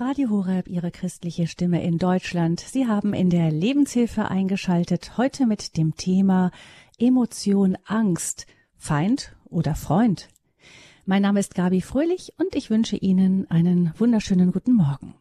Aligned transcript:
Radio 0.00 0.30
Horeb, 0.30 0.68
Ihre 0.68 0.92
christliche 0.92 1.48
Stimme 1.48 1.82
in 1.82 1.98
Deutschland. 1.98 2.60
Sie 2.60 2.86
haben 2.86 3.14
in 3.14 3.30
der 3.30 3.50
Lebenshilfe 3.50 4.30
eingeschaltet, 4.30 5.18
heute 5.18 5.44
mit 5.44 5.76
dem 5.76 5.96
Thema 5.96 6.52
Emotion 7.00 7.76
Angst, 7.84 8.46
Feind 8.76 9.34
oder 9.46 9.74
Freund. 9.74 10.28
Mein 11.04 11.22
Name 11.22 11.40
ist 11.40 11.56
Gabi 11.56 11.80
Fröhlich 11.80 12.32
und 12.38 12.54
ich 12.54 12.70
wünsche 12.70 12.96
Ihnen 12.96 13.50
einen 13.50 13.92
wunderschönen 13.98 14.52
guten 14.52 14.74
Morgen. 14.74 15.14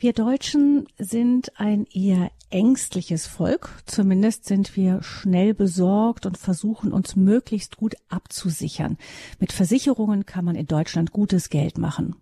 Wir 0.00 0.14
Deutschen 0.14 0.88
sind 0.98 1.52
ein 1.60 1.84
eher 1.92 2.30
ängstliches 2.48 3.26
Volk. 3.26 3.82
Zumindest 3.84 4.46
sind 4.46 4.74
wir 4.74 5.02
schnell 5.02 5.52
besorgt 5.52 6.24
und 6.26 6.38
versuchen 6.38 6.92
uns 6.92 7.16
möglichst 7.16 7.76
gut 7.76 7.94
abzusichern. 8.08 8.96
Mit 9.38 9.52
Versicherungen 9.52 10.24
kann 10.24 10.44
man 10.44 10.56
in 10.56 10.66
Deutschland 10.66 11.12
gutes 11.12 11.50
Geld 11.50 11.78
machen. 11.78 12.16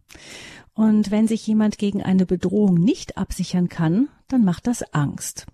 Und 0.78 1.10
wenn 1.10 1.26
sich 1.26 1.44
jemand 1.44 1.76
gegen 1.76 2.04
eine 2.04 2.24
Bedrohung 2.24 2.74
nicht 2.74 3.18
absichern 3.18 3.68
kann, 3.68 4.10
dann 4.28 4.44
macht 4.44 4.68
das 4.68 4.94
Angst. 4.94 5.48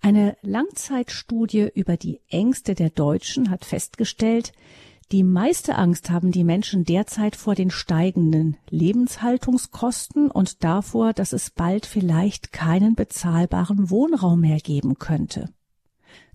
Eine 0.00 0.36
Langzeitstudie 0.42 1.70
über 1.72 1.96
die 1.96 2.20
Ängste 2.28 2.74
der 2.74 2.90
Deutschen 2.90 3.50
hat 3.50 3.64
festgestellt, 3.64 4.52
die 5.12 5.22
meiste 5.22 5.76
Angst 5.76 6.10
haben 6.10 6.32
die 6.32 6.42
Menschen 6.42 6.84
derzeit 6.84 7.36
vor 7.36 7.54
den 7.54 7.70
steigenden 7.70 8.56
Lebenshaltungskosten 8.68 10.28
und 10.28 10.64
davor, 10.64 11.12
dass 11.12 11.32
es 11.32 11.50
bald 11.50 11.86
vielleicht 11.86 12.50
keinen 12.50 12.96
bezahlbaren 12.96 13.90
Wohnraum 13.90 14.40
mehr 14.40 14.58
geben 14.58 14.98
könnte. 14.98 15.50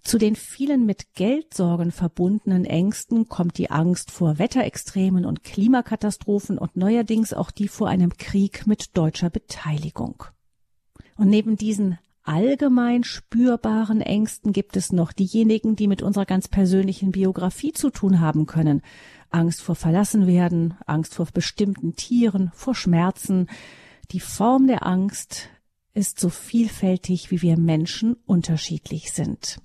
Zu 0.07 0.17
den 0.17 0.37
vielen 0.37 0.85
mit 0.85 1.15
Geldsorgen 1.15 1.91
verbundenen 1.91 2.63
Ängsten 2.63 3.27
kommt 3.27 3.57
die 3.57 3.71
Angst 3.71 4.09
vor 4.09 4.39
Wetterextremen 4.39 5.25
und 5.25 5.43
Klimakatastrophen 5.43 6.57
und 6.57 6.77
neuerdings 6.77 7.33
auch 7.33 7.51
die 7.51 7.67
vor 7.67 7.89
einem 7.89 8.15
Krieg 8.15 8.65
mit 8.65 8.95
deutscher 8.95 9.29
Beteiligung. 9.29 10.23
Und 11.17 11.27
neben 11.27 11.57
diesen 11.57 11.99
allgemein 12.23 13.03
spürbaren 13.03 13.99
Ängsten 13.99 14.53
gibt 14.53 14.77
es 14.77 14.93
noch 14.93 15.11
diejenigen, 15.11 15.75
die 15.75 15.89
mit 15.89 16.01
unserer 16.01 16.25
ganz 16.25 16.47
persönlichen 16.47 17.11
Biografie 17.11 17.73
zu 17.73 17.89
tun 17.89 18.21
haben 18.21 18.45
können. 18.45 18.83
Angst 19.29 19.61
vor 19.61 19.75
Verlassenwerden, 19.75 20.75
Angst 20.85 21.15
vor 21.15 21.27
bestimmten 21.33 21.97
Tieren, 21.97 22.49
vor 22.53 22.75
Schmerzen. 22.75 23.49
Die 24.11 24.21
Form 24.21 24.67
der 24.67 24.87
Angst 24.87 25.49
ist 25.93 26.17
so 26.17 26.29
vielfältig, 26.29 27.29
wie 27.29 27.41
wir 27.41 27.57
Menschen 27.57 28.15
unterschiedlich 28.25 29.11
sind. 29.11 29.59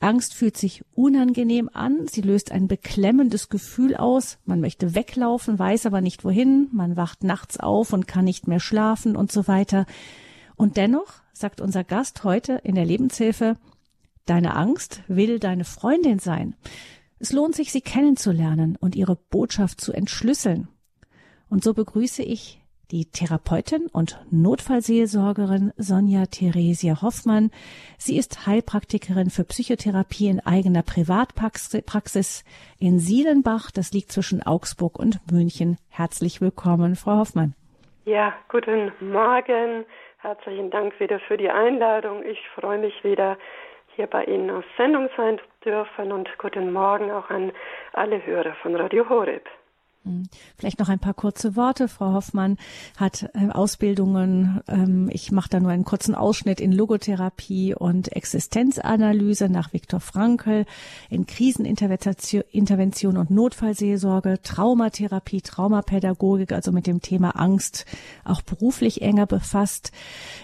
Angst 0.00 0.34
fühlt 0.34 0.56
sich 0.56 0.82
unangenehm 0.94 1.68
an, 1.72 2.06
sie 2.08 2.22
löst 2.22 2.52
ein 2.52 2.68
beklemmendes 2.68 3.50
Gefühl 3.50 3.94
aus, 3.94 4.38
man 4.46 4.60
möchte 4.60 4.94
weglaufen, 4.94 5.58
weiß 5.58 5.84
aber 5.84 6.00
nicht 6.00 6.24
wohin, 6.24 6.68
man 6.72 6.96
wacht 6.96 7.22
nachts 7.22 7.60
auf 7.60 7.92
und 7.92 8.08
kann 8.08 8.24
nicht 8.24 8.48
mehr 8.48 8.60
schlafen 8.60 9.14
und 9.14 9.30
so 9.30 9.46
weiter. 9.46 9.84
Und 10.56 10.78
dennoch 10.78 11.22
sagt 11.34 11.60
unser 11.60 11.84
Gast 11.84 12.24
heute 12.24 12.60
in 12.64 12.74
der 12.74 12.86
Lebenshilfe, 12.86 13.56
deine 14.24 14.56
Angst 14.56 15.02
will 15.06 15.38
deine 15.38 15.64
Freundin 15.64 16.18
sein. 16.18 16.56
Es 17.18 17.32
lohnt 17.32 17.54
sich, 17.54 17.70
sie 17.70 17.82
kennenzulernen 17.82 18.76
und 18.80 18.96
ihre 18.96 19.16
Botschaft 19.16 19.82
zu 19.82 19.92
entschlüsseln. 19.92 20.68
Und 21.50 21.62
so 21.62 21.74
begrüße 21.74 22.22
ich 22.22 22.59
die 22.90 23.06
Therapeutin 23.06 23.86
und 23.92 24.18
Notfallseelsorgerin 24.30 25.72
Sonja 25.76 26.26
Theresia 26.26 27.02
Hoffmann. 27.02 27.50
Sie 27.98 28.18
ist 28.18 28.46
Heilpraktikerin 28.46 29.30
für 29.30 29.44
Psychotherapie 29.44 30.28
in 30.28 30.40
eigener 30.40 30.82
Privatpraxis 30.82 32.44
in 32.78 32.98
Sielenbach. 32.98 33.70
Das 33.70 33.92
liegt 33.92 34.10
zwischen 34.10 34.42
Augsburg 34.42 34.98
und 34.98 35.20
München. 35.30 35.78
Herzlich 35.88 36.40
willkommen, 36.40 36.96
Frau 36.96 37.18
Hoffmann. 37.18 37.54
Ja, 38.04 38.34
guten 38.48 38.92
Morgen. 39.00 39.84
Herzlichen 40.18 40.70
Dank 40.70 40.98
wieder 40.98 41.20
für 41.20 41.36
die 41.36 41.50
Einladung. 41.50 42.24
Ich 42.24 42.40
freue 42.54 42.78
mich 42.78 43.04
wieder, 43.04 43.38
hier 43.96 44.06
bei 44.06 44.24
Ihnen 44.24 44.50
auf 44.50 44.64
Sendung 44.76 45.08
sein 45.16 45.40
dürfen 45.64 46.12
und 46.12 46.28
guten 46.38 46.72
Morgen 46.72 47.10
auch 47.10 47.30
an 47.30 47.52
alle 47.92 48.24
Hörer 48.24 48.54
von 48.62 48.74
Radio 48.74 49.08
Horeb. 49.08 49.48
Hm. 50.04 50.28
Vielleicht 50.56 50.78
noch 50.78 50.88
ein 50.88 50.98
paar 50.98 51.12
kurze 51.12 51.56
Worte. 51.56 51.86
Frau 51.86 52.14
Hoffmann 52.14 52.56
hat 52.96 53.28
äh, 53.34 53.50
Ausbildungen, 53.50 54.62
ähm, 54.66 55.10
ich 55.12 55.30
mache 55.30 55.50
da 55.50 55.60
nur 55.60 55.70
einen 55.70 55.84
kurzen 55.84 56.14
Ausschnitt 56.14 56.58
in 56.58 56.72
Logotherapie 56.72 57.74
und 57.74 58.10
Existenzanalyse 58.12 59.50
nach 59.50 59.74
Viktor 59.74 60.00
Frankl, 60.00 60.64
in 61.10 61.26
Krisenintervention 61.26 63.18
und 63.18 63.30
Notfallseelsorge, 63.30 64.40
Traumatherapie, 64.42 65.42
Traumapädagogik, 65.42 66.52
also 66.52 66.72
mit 66.72 66.86
dem 66.86 67.02
Thema 67.02 67.36
Angst 67.36 67.84
auch 68.24 68.40
beruflich 68.40 69.02
enger 69.02 69.26
befasst, 69.26 69.92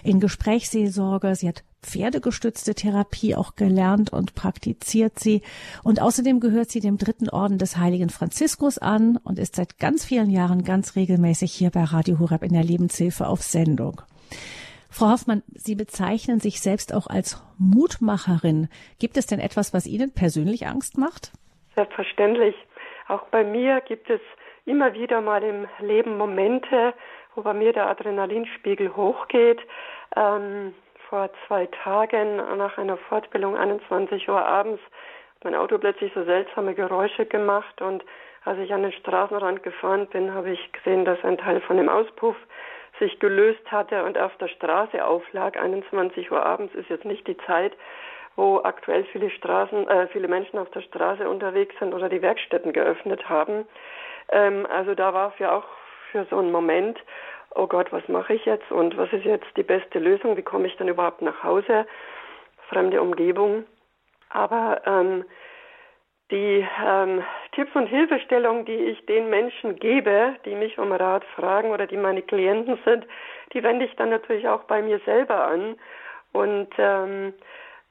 in 0.03 0.19
Gesprächsseelsorge. 0.19 1.33
Sie 1.35 1.47
hat 1.47 1.63
pferdegestützte 1.87 2.75
Therapie 2.75 3.35
auch 3.35 3.55
gelernt 3.55 4.11
und 4.11 4.35
praktiziert 4.35 5.17
sie. 5.17 5.41
Und 5.83 6.01
außerdem 6.01 6.39
gehört 6.39 6.69
sie 6.69 6.81
dem 6.81 6.97
dritten 6.97 7.29
Orden 7.29 7.57
des 7.57 7.77
Heiligen 7.77 8.09
Franziskus 8.09 8.77
an 8.77 9.17
und 9.23 9.39
ist 9.39 9.55
seit 9.55 9.79
ganz 9.79 10.05
vielen 10.05 10.29
Jahren 10.29 10.63
ganz 10.63 10.95
regelmäßig 10.95 11.51
hier 11.53 11.71
bei 11.71 11.83
Radio 11.83 12.19
Horeb 12.19 12.43
in 12.43 12.53
der 12.53 12.63
Lebenshilfe 12.63 13.27
auf 13.27 13.41
Sendung. 13.41 14.01
Frau 14.89 15.11
Hoffmann, 15.11 15.43
Sie 15.47 15.75
bezeichnen 15.75 16.39
sich 16.39 16.61
selbst 16.61 16.93
auch 16.93 17.07
als 17.07 17.43
Mutmacherin. 17.57 18.67
Gibt 18.99 19.17
es 19.17 19.27
denn 19.27 19.39
etwas, 19.39 19.73
was 19.73 19.85
Ihnen 19.85 20.13
persönlich 20.13 20.67
Angst 20.67 20.97
macht? 20.97 21.31
Selbstverständlich. 21.75 22.55
Auch 23.07 23.27
bei 23.27 23.43
mir 23.43 23.81
gibt 23.81 24.09
es 24.09 24.21
immer 24.65 24.93
wieder 24.93 25.21
mal 25.21 25.43
im 25.43 25.67
Leben 25.79 26.17
Momente, 26.17 26.93
wo 27.35 27.41
bei 27.41 27.53
mir 27.53 27.73
der 27.73 27.87
Adrenalinspiegel 27.87 28.95
hochgeht. 28.95 29.59
Ähm, 30.15 30.73
vor 31.09 31.29
zwei 31.47 31.67
Tagen 31.83 32.37
nach 32.57 32.77
einer 32.77 32.97
Fortbildung 32.97 33.57
21 33.57 34.27
Uhr 34.29 34.43
abends 34.45 34.81
mein 35.43 35.55
Auto 35.55 35.77
plötzlich 35.77 36.11
so 36.13 36.23
seltsame 36.23 36.73
Geräusche 36.73 37.25
gemacht 37.25 37.81
und 37.81 38.03
als 38.43 38.59
ich 38.59 38.73
an 38.73 38.83
den 38.83 38.93
Straßenrand 38.93 39.61
gefahren 39.61 40.07
bin, 40.07 40.33
habe 40.33 40.51
ich 40.51 40.71
gesehen, 40.71 41.05
dass 41.05 41.23
ein 41.23 41.37
Teil 41.37 41.61
von 41.61 41.77
dem 41.77 41.89
Auspuff 41.89 42.35
sich 42.99 43.19
gelöst 43.19 43.71
hatte 43.71 44.03
und 44.03 44.17
auf 44.17 44.35
der 44.37 44.47
Straße 44.47 45.03
auflag. 45.03 45.57
21 45.57 46.31
Uhr 46.31 46.45
abends 46.45 46.73
ist 46.73 46.89
jetzt 46.89 47.05
nicht 47.05 47.27
die 47.27 47.37
Zeit, 47.37 47.73
wo 48.35 48.61
aktuell 48.63 49.03
viele 49.05 49.29
Straßen, 49.29 49.87
äh, 49.87 50.07
viele 50.07 50.27
Menschen 50.27 50.59
auf 50.59 50.69
der 50.71 50.81
Straße 50.81 51.27
unterwegs 51.29 51.75
sind 51.79 51.93
oder 51.93 52.09
die 52.09 52.21
Werkstätten 52.21 52.73
geöffnet 52.73 53.27
haben. 53.27 53.67
Ähm, 54.29 54.65
also 54.65 54.95
da 54.95 55.13
war 55.13 55.33
es 55.33 55.39
ja 55.39 55.51
auch 55.51 55.65
für 56.11 56.25
so 56.29 56.37
einen 56.37 56.51
Moment 56.51 56.99
oh 57.55 57.67
Gott, 57.67 57.91
was 57.91 58.07
mache 58.07 58.33
ich 58.33 58.45
jetzt 58.45 58.71
und 58.71 58.97
was 58.97 59.11
ist 59.13 59.25
jetzt 59.25 59.47
die 59.55 59.63
beste 59.63 59.99
Lösung? 59.99 60.37
Wie 60.37 60.43
komme 60.43 60.67
ich 60.67 60.75
dann 60.77 60.87
überhaupt 60.87 61.21
nach 61.21 61.43
Hause? 61.43 61.85
Fremde 62.69 63.01
Umgebung. 63.01 63.65
Aber 64.29 64.81
ähm, 64.85 65.25
die 66.31 66.67
ähm, 66.85 67.23
Tipps 67.53 67.73
und 67.75 67.87
Hilfestellungen, 67.87 68.65
die 68.65 68.75
ich 68.75 69.05
den 69.05 69.29
Menschen 69.29 69.77
gebe, 69.77 70.35
die 70.45 70.55
mich 70.55 70.77
um 70.77 70.91
Rat 70.91 71.23
fragen 71.35 71.71
oder 71.71 71.87
die 71.87 71.97
meine 71.97 72.21
Klienten 72.21 72.77
sind, 72.83 73.05
die 73.53 73.63
wende 73.63 73.85
ich 73.85 73.95
dann 73.95 74.09
natürlich 74.09 74.47
auch 74.47 74.63
bei 74.63 74.81
mir 74.81 74.99
selber 75.05 75.45
an. 75.47 75.77
Und 76.33 76.69
ähm, 76.77 77.33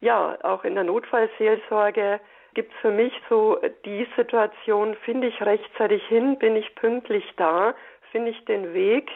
ja, 0.00 0.37
auch 0.43 0.65
in 0.65 0.75
der 0.75 0.84
Notfallseelsorge 0.84 2.21
gibt 2.53 2.73
es 2.73 2.81
für 2.81 2.91
mich 2.91 3.12
so 3.28 3.59
die 3.84 4.06
Situation, 4.17 4.94
finde 5.05 5.28
ich 5.28 5.41
rechtzeitig 5.41 6.03
hin, 6.06 6.38
bin 6.38 6.56
ich 6.56 6.75
pünktlich 6.75 7.25
da, 7.37 7.75
finde 8.11 8.31
ich 8.31 8.44
den 8.44 8.75
Weg, 8.75 9.11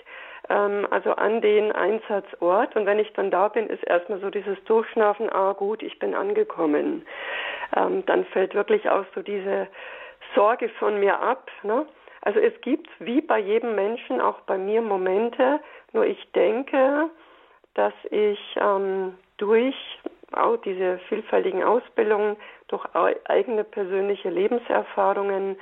ähm, 0.50 0.87
also 0.91 1.12
an 1.12 1.41
den 1.41 1.72
Einsatzort. 1.72 2.77
Und 2.77 2.84
wenn 2.84 2.99
ich 2.99 3.12
dann 3.15 3.31
da 3.31 3.49
bin, 3.49 3.69
ist 3.69 3.84
erstmal 3.84 4.21
so 4.21 4.28
dieses 4.28 4.62
Durchschnaufen, 4.65 5.31
ah 5.31 5.53
gut, 5.53 5.83
ich 5.83 5.99
bin 5.99 6.15
angekommen. 6.15 7.06
Ähm, 7.77 8.05
dann 8.06 8.25
fällt 8.27 8.55
wirklich 8.55 8.91
auch 8.91 9.05
so 9.15 9.22
diese 9.22 9.69
Sorge 10.34 10.69
von 10.81 11.00
mir 11.00 11.21
ab. 11.21 11.50
Ne? 11.62 11.87
Also 12.22 12.41
es 12.41 12.60
gibt 12.60 12.89
wie 12.99 13.21
bei 13.21 13.39
jedem 13.39 13.75
Menschen, 13.75 14.21
auch 14.21 14.41
bei 14.41 14.59
mir 14.59 14.83
Momente, 14.83 15.60
nur 15.93 16.05
ich 16.05 16.30
denke, 16.33 17.09
dass 17.74 17.95
ich 18.10 18.39
ähm, 18.60 19.15
durch 19.39 19.77
auch 20.33 20.57
diese 20.59 20.98
vielfältigen 21.09 21.65
Ausbildungen, 21.65 22.36
durch 22.69 22.84
eigene 23.24 23.65
persönliche 23.65 24.30
Lebenserfahrungen 24.30 25.57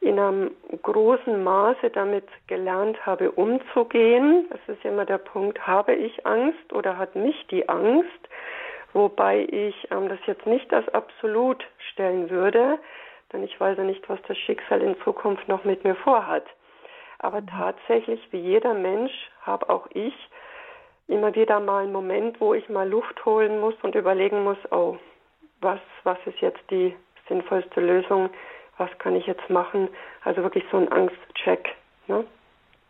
in 0.00 0.18
einem 0.18 0.50
großen 0.82 1.42
Maße 1.42 1.90
damit 1.90 2.26
gelernt 2.46 3.04
habe, 3.04 3.30
umzugehen. 3.32 4.46
Das 4.50 4.60
ist 4.76 4.84
immer 4.84 5.04
der 5.04 5.18
Punkt, 5.18 5.66
habe 5.66 5.94
ich 5.94 6.26
Angst 6.26 6.72
oder 6.72 6.96
hat 6.98 7.16
mich 7.16 7.46
die 7.48 7.68
Angst? 7.68 8.28
Wobei 8.92 9.46
ich 9.50 9.88
ähm, 9.90 10.08
das 10.08 10.18
jetzt 10.26 10.46
nicht 10.46 10.72
als 10.72 10.88
absolut 10.90 11.64
stellen 11.92 12.30
würde, 12.30 12.78
denn 13.32 13.42
ich 13.42 13.58
weiß 13.60 13.76
ja 13.76 13.84
nicht, 13.84 14.08
was 14.08 14.20
das 14.28 14.38
Schicksal 14.38 14.80
in 14.80 14.98
Zukunft 15.02 15.48
noch 15.48 15.64
mit 15.64 15.84
mir 15.84 15.96
vorhat. 15.96 16.46
Aber 17.18 17.40
mhm. 17.40 17.48
tatsächlich, 17.48 18.20
wie 18.30 18.40
jeder 18.40 18.74
Mensch, 18.74 19.12
habe 19.42 19.68
auch 19.68 19.86
ich 19.92 20.14
immer 21.08 21.34
wieder 21.34 21.60
mal 21.60 21.84
einen 21.84 21.92
Moment, 21.92 22.40
wo 22.40 22.54
ich 22.54 22.68
mal 22.68 22.88
Luft 22.88 23.24
holen 23.24 23.60
muss 23.60 23.74
und 23.82 23.94
überlegen 23.94 24.42
muss, 24.44 24.58
oh, 24.70 24.96
was, 25.60 25.80
was 26.04 26.18
ist 26.26 26.40
jetzt 26.40 26.62
die 26.70 26.94
sinnvollste 27.28 27.80
Lösung? 27.80 28.30
Was 28.78 28.90
kann 28.98 29.16
ich 29.16 29.26
jetzt 29.26 29.48
machen? 29.48 29.88
Also 30.24 30.42
wirklich 30.42 30.64
so 30.70 30.76
ein 30.76 30.90
Angstcheck. 30.90 31.74
Ne? 32.08 32.24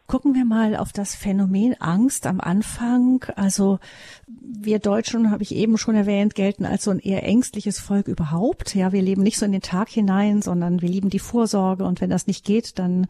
Gucken 0.06 0.36
wir 0.36 0.44
mal 0.44 0.76
auf 0.76 0.92
das 0.92 1.16
Phänomen 1.16 1.74
Angst 1.80 2.28
am 2.28 2.40
Anfang. 2.40 3.24
Also 3.34 3.80
wir 4.28 4.78
Deutschen, 4.78 5.32
habe 5.32 5.42
ich 5.42 5.52
eben 5.52 5.78
schon 5.78 5.96
erwähnt, 5.96 6.36
gelten 6.36 6.64
als 6.64 6.84
so 6.84 6.92
ein 6.92 7.00
eher 7.00 7.24
ängstliches 7.24 7.80
Volk 7.80 8.06
überhaupt. 8.06 8.76
Ja, 8.76 8.92
wir 8.92 9.02
leben 9.02 9.24
nicht 9.24 9.36
so 9.36 9.44
in 9.44 9.50
den 9.50 9.62
Tag 9.62 9.88
hinein, 9.88 10.42
sondern 10.42 10.80
wir 10.80 10.88
lieben 10.88 11.10
die 11.10 11.18
Vorsorge. 11.18 11.84
Und 11.84 12.00
wenn 12.00 12.10
das 12.10 12.28
nicht 12.28 12.44
geht, 12.44 12.78
dann 12.78 13.08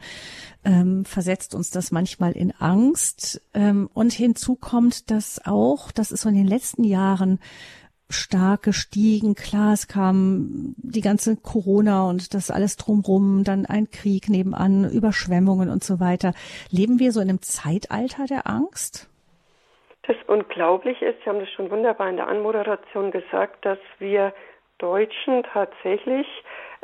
ähm, 0.64 1.04
versetzt 1.04 1.54
uns 1.54 1.70
das 1.70 1.90
manchmal 1.90 2.32
in 2.32 2.52
Angst. 2.52 3.42
Ähm, 3.52 3.90
und 3.92 4.14
hinzu 4.14 4.56
kommt, 4.56 5.10
dass 5.10 5.44
auch, 5.44 5.92
das 5.92 6.10
ist 6.10 6.22
so 6.22 6.30
in 6.30 6.34
den 6.34 6.48
letzten 6.48 6.82
Jahren 6.82 7.40
stark 8.08 8.62
gestiegen. 8.62 9.34
Klar, 9.34 9.72
es 9.72 9.88
kam 9.88 10.74
die 10.76 11.00
ganze 11.00 11.36
Corona 11.36 12.08
und 12.08 12.34
das 12.34 12.50
alles 12.50 12.76
drumrum, 12.76 13.42
dann 13.44 13.66
ein 13.66 13.90
Krieg 13.90 14.28
nebenan, 14.28 14.88
Überschwemmungen 14.90 15.70
und 15.70 15.82
so 15.82 16.00
weiter. 16.00 16.32
Leben 16.70 16.98
wir 16.98 17.12
so 17.12 17.20
in 17.20 17.28
einem 17.28 17.42
Zeitalter 17.42 18.26
der 18.26 18.46
Angst? 18.46 19.10
Das 20.06 20.16
unglaublich 20.28 21.02
ist, 21.02 21.16
Sie 21.24 21.28
haben 21.28 21.40
das 21.40 21.50
schon 21.50 21.70
wunderbar 21.70 22.08
in 22.08 22.16
der 22.16 22.28
Anmoderation 22.28 23.10
gesagt, 23.10 23.64
dass 23.64 23.78
wir 23.98 24.32
Deutschen 24.78 25.42
tatsächlich, 25.52 26.26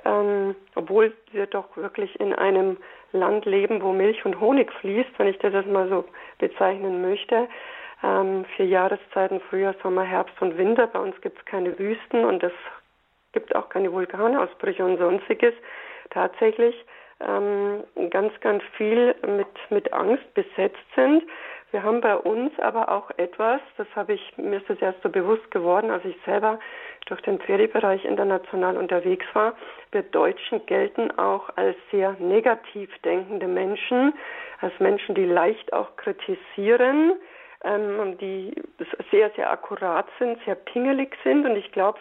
ähm, 0.05 0.57
obwohl 0.75 1.15
wir 1.31 1.47
doch 1.47 1.77
wirklich 1.77 2.19
in 2.19 2.35
einem 2.35 2.79
Land 3.13 3.45
leben, 3.45 3.83
wo 3.83 3.93
Milch 3.93 4.25
und 4.25 4.41
Honig 4.41 4.73
fließt, 4.73 5.11
wenn 5.19 5.29
ich 5.29 5.39
das 5.39 5.67
mal 5.67 5.89
so 5.89 6.05
bezeichnen 6.39 7.03
möchte, 7.03 7.49
ähm, 8.03 8.45
vier 8.57 8.67
Jahreszeiten, 8.67 9.41
Frühjahr, 9.49 9.75
Sommer, 9.83 10.03
Herbst 10.03 10.41
und 10.41 10.57
Winter. 10.59 10.87
Bei 10.87 10.99
uns 10.99 11.21
gibt 11.21 11.39
es 11.39 11.45
keine 11.45 11.79
Wüsten 11.79 12.25
und 12.25 12.43
es 12.43 12.53
gibt 13.33 13.55
auch 13.55 13.69
keine 13.69 13.93
Vulkanausbrüche 13.93 14.85
und 14.85 14.99
sonstiges. 14.99 15.55
Tatsächlich 16.11 16.75
ähm, 17.21 17.85
ganz, 18.11 18.33
ganz 18.41 18.63
viel 18.77 19.15
mit, 19.27 19.49
mit 19.71 19.93
Angst 19.93 20.35
besetzt 20.35 20.85
sind. 20.95 21.23
Wir 21.71 21.83
haben 21.83 22.03
bei 22.03 22.15
uns 22.15 22.53
aber 22.59 22.91
auch 22.91 23.11
etwas, 23.17 23.61
das 23.79 23.87
habe 23.97 24.13
ich, 24.13 24.37
mir 24.37 24.59
ist 24.59 24.69
das 24.69 24.79
erst 24.83 25.03
so 25.03 25.09
bewusst 25.09 25.51
geworden, 25.51 25.91
als 25.91 26.05
ich 26.05 26.17
selber 26.27 26.59
durch 27.07 27.23
den 27.23 27.41
Feriebereich 27.41 28.05
international 28.05 28.77
unterwegs 28.77 29.25
war. 29.33 29.55
Wir 29.91 30.03
Deutschen 30.03 30.65
gelten 30.67 31.11
auch 31.19 31.49
als 31.57 31.77
sehr 31.91 32.15
negativ 32.19 32.91
denkende 32.99 33.49
Menschen, 33.49 34.13
als 34.61 34.79
Menschen, 34.81 35.15
die 35.15 35.25
leicht 35.25 35.73
auch 35.73 35.97
kritisieren, 35.97 37.15
ähm, 37.65 38.19
die 38.19 38.55
sehr, 39.11 39.31
sehr 39.31 39.51
akkurat 39.51 40.07
sind, 40.19 40.39
sehr 40.45 40.55
pingelig 40.55 41.17
sind. 41.25 41.47
Und 41.47 41.57
ich 41.57 41.71
glaube, 41.73 41.99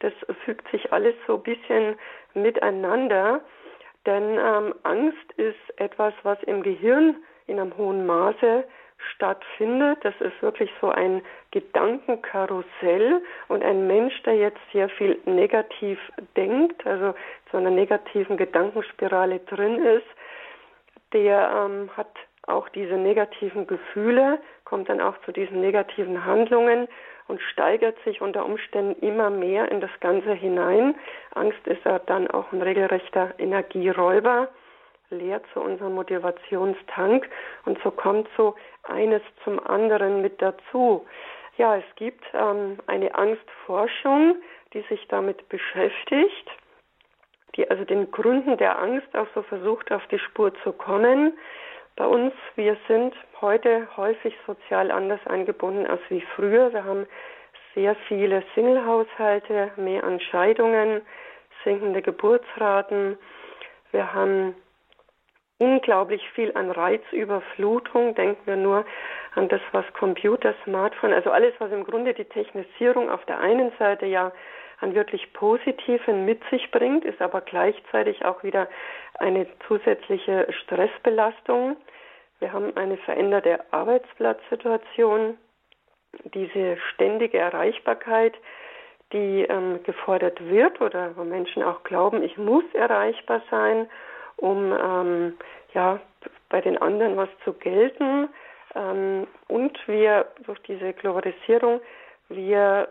das 0.00 0.12
fügt 0.44 0.70
sich 0.70 0.92
alles 0.92 1.14
so 1.26 1.36
ein 1.36 1.42
bisschen 1.42 1.96
miteinander. 2.34 3.40
Denn 4.04 4.38
ähm, 4.38 4.74
Angst 4.84 5.32
ist 5.36 5.80
etwas, 5.80 6.14
was 6.22 6.40
im 6.44 6.62
Gehirn 6.62 7.16
in 7.46 7.58
einem 7.58 7.76
hohen 7.76 8.06
Maße 8.06 8.64
stattfindet. 9.14 9.98
Das 10.02 10.14
ist 10.20 10.40
wirklich 10.42 10.70
so 10.80 10.88
ein 10.90 11.22
Gedankenkarussell 11.50 13.22
und 13.48 13.64
ein 13.64 13.86
Mensch, 13.86 14.22
der 14.22 14.36
jetzt 14.36 14.60
sehr 14.72 14.88
viel 14.88 15.18
negativ 15.24 15.98
denkt, 16.36 16.86
also 16.86 17.14
zu 17.50 17.56
einer 17.56 17.70
negativen 17.70 18.36
Gedankenspirale 18.36 19.40
drin 19.40 19.84
ist, 19.84 20.06
der 21.12 21.50
ähm, 21.66 21.90
hat 21.96 22.14
auch 22.46 22.68
diese 22.68 22.94
negativen 22.94 23.66
Gefühle, 23.66 24.38
kommt 24.64 24.88
dann 24.88 25.00
auch 25.00 25.18
zu 25.24 25.32
diesen 25.32 25.60
negativen 25.60 26.24
Handlungen 26.24 26.88
und 27.28 27.40
steigert 27.40 27.96
sich 28.04 28.20
unter 28.20 28.44
Umständen 28.44 29.04
immer 29.04 29.30
mehr 29.30 29.70
in 29.70 29.80
das 29.80 29.90
Ganze 30.00 30.32
hinein. 30.32 30.94
Angst 31.34 31.66
ist 31.66 31.84
ja 31.84 31.98
dann 31.98 32.28
auch 32.28 32.52
ein 32.52 32.62
regelrechter 32.62 33.34
Energieräuber, 33.38 34.48
leert 35.10 35.44
zu 35.52 35.60
unserem 35.60 35.94
Motivationstank 35.94 37.28
und 37.64 37.78
so 37.82 37.90
kommt 37.90 38.28
so 38.36 38.54
eines 38.84 39.22
zum 39.44 39.64
anderen 39.64 40.22
mit 40.22 40.40
dazu. 40.40 41.06
Ja, 41.58 41.76
es 41.76 41.84
gibt 41.96 42.24
ähm, 42.34 42.78
eine 42.86 43.14
Angstforschung, 43.14 44.36
die 44.72 44.82
sich 44.82 45.06
damit 45.08 45.48
beschäftigt, 45.48 46.50
die 47.56 47.70
also 47.70 47.84
den 47.84 48.10
Gründen 48.10 48.58
der 48.58 48.78
Angst 48.78 49.16
auch 49.16 49.28
so 49.34 49.42
versucht, 49.42 49.90
auf 49.90 50.06
die 50.08 50.18
Spur 50.18 50.52
zu 50.62 50.72
kommen. 50.72 51.32
Bei 51.96 52.06
uns, 52.06 52.34
wir 52.56 52.76
sind 52.88 53.14
heute 53.40 53.88
häufig 53.96 54.36
sozial 54.46 54.90
anders 54.90 55.20
eingebunden 55.26 55.86
als 55.86 56.02
wie 56.10 56.20
früher. 56.34 56.70
Wir 56.74 56.84
haben 56.84 57.06
sehr 57.74 57.94
viele 58.06 58.42
Single-Haushalte, 58.54 59.70
mehr 59.76 60.04
an 60.04 60.20
Scheidungen, 60.20 61.00
sinkende 61.64 62.02
Geburtsraten. 62.02 63.16
Wir 63.92 64.12
haben 64.12 64.54
unglaublich 65.56 66.22
viel 66.34 66.54
an 66.54 66.70
Reizüberflutung. 66.70 68.14
Denken 68.14 68.42
wir 68.44 68.56
nur 68.56 68.84
an 69.34 69.48
das, 69.48 69.62
was 69.72 69.90
Computer, 69.94 70.54
Smartphone, 70.64 71.14
also 71.14 71.30
alles, 71.30 71.54
was 71.60 71.72
im 71.72 71.84
Grunde 71.84 72.12
die 72.12 72.26
Technisierung 72.26 73.08
auf 73.08 73.24
der 73.24 73.40
einen 73.40 73.72
Seite 73.78 74.04
ja 74.04 74.32
an 74.80 74.94
wirklich 74.94 75.32
Positiven 75.32 76.24
mit 76.24 76.42
sich 76.50 76.70
bringt, 76.70 77.04
ist 77.04 77.20
aber 77.22 77.40
gleichzeitig 77.40 78.24
auch 78.24 78.42
wieder 78.42 78.68
eine 79.18 79.46
zusätzliche 79.66 80.46
Stressbelastung. 80.62 81.76
Wir 82.40 82.52
haben 82.52 82.76
eine 82.76 82.98
veränderte 82.98 83.60
Arbeitsplatzsituation, 83.72 85.38
diese 86.34 86.76
ständige 86.92 87.38
Erreichbarkeit, 87.38 88.34
die 89.12 89.42
ähm, 89.48 89.82
gefordert 89.84 90.44
wird 90.48 90.80
oder 90.80 91.16
wo 91.16 91.24
Menschen 91.24 91.62
auch 91.62 91.82
glauben, 91.84 92.22
ich 92.22 92.36
muss 92.36 92.64
erreichbar 92.74 93.40
sein, 93.50 93.88
um 94.36 94.72
ähm, 94.72 95.38
ja 95.74 96.00
bei 96.48 96.60
den 96.60 96.78
anderen 96.78 97.16
was 97.16 97.28
zu 97.44 97.52
gelten. 97.52 98.28
Ähm, 98.74 99.26
und 99.48 99.78
wir 99.86 100.26
durch 100.44 100.58
diese 100.62 100.92
Globalisierung, 100.92 101.80
wir 102.28 102.88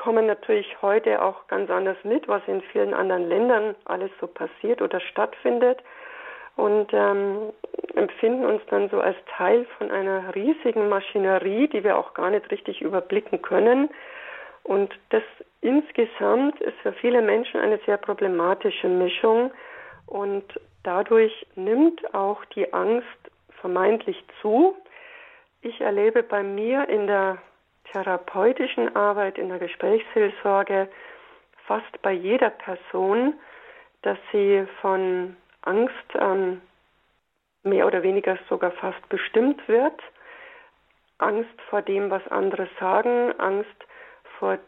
bekommen 0.00 0.24
natürlich 0.24 0.80
heute 0.80 1.20
auch 1.20 1.46
ganz 1.48 1.68
anders 1.68 1.98
mit, 2.04 2.26
was 2.26 2.40
in 2.46 2.62
vielen 2.72 2.94
anderen 2.94 3.28
Ländern 3.28 3.74
alles 3.84 4.10
so 4.18 4.26
passiert 4.26 4.80
oder 4.80 4.98
stattfindet 4.98 5.78
und 6.56 6.90
ähm, 6.94 7.52
empfinden 7.94 8.46
uns 8.46 8.62
dann 8.70 8.88
so 8.88 8.98
als 8.98 9.18
Teil 9.36 9.66
von 9.76 9.90
einer 9.90 10.34
riesigen 10.34 10.88
Maschinerie, 10.88 11.68
die 11.68 11.84
wir 11.84 11.98
auch 11.98 12.14
gar 12.14 12.30
nicht 12.30 12.50
richtig 12.50 12.80
überblicken 12.80 13.42
können. 13.42 13.90
Und 14.62 14.90
das 15.10 15.22
insgesamt 15.60 16.58
ist 16.62 16.78
für 16.78 16.94
viele 16.94 17.20
Menschen 17.20 17.60
eine 17.60 17.78
sehr 17.84 17.98
problematische 17.98 18.88
Mischung 18.88 19.52
und 20.06 20.44
dadurch 20.82 21.46
nimmt 21.56 22.14
auch 22.14 22.42
die 22.46 22.72
Angst 22.72 23.06
vermeintlich 23.60 24.24
zu. 24.40 24.74
Ich 25.60 25.78
erlebe 25.82 26.22
bei 26.22 26.42
mir 26.42 26.88
in 26.88 27.06
der 27.06 27.36
therapeutischen 27.92 28.94
Arbeit, 28.96 29.38
in 29.38 29.48
der 29.48 29.58
Gesprächshilfsorge 29.58 30.88
fast 31.66 32.02
bei 32.02 32.12
jeder 32.12 32.50
Person, 32.50 33.34
dass 34.02 34.18
sie 34.32 34.66
von 34.80 35.36
Angst 35.62 35.94
ähm, 36.18 36.60
mehr 37.62 37.86
oder 37.86 38.02
weniger 38.02 38.38
sogar 38.48 38.72
fast 38.72 39.08
bestimmt 39.08 39.66
wird. 39.68 40.00
Angst 41.18 41.60
vor 41.68 41.82
dem, 41.82 42.10
was 42.10 42.26
andere 42.28 42.68
sagen, 42.78 43.38
Angst 43.38 43.68
vor 44.38 44.58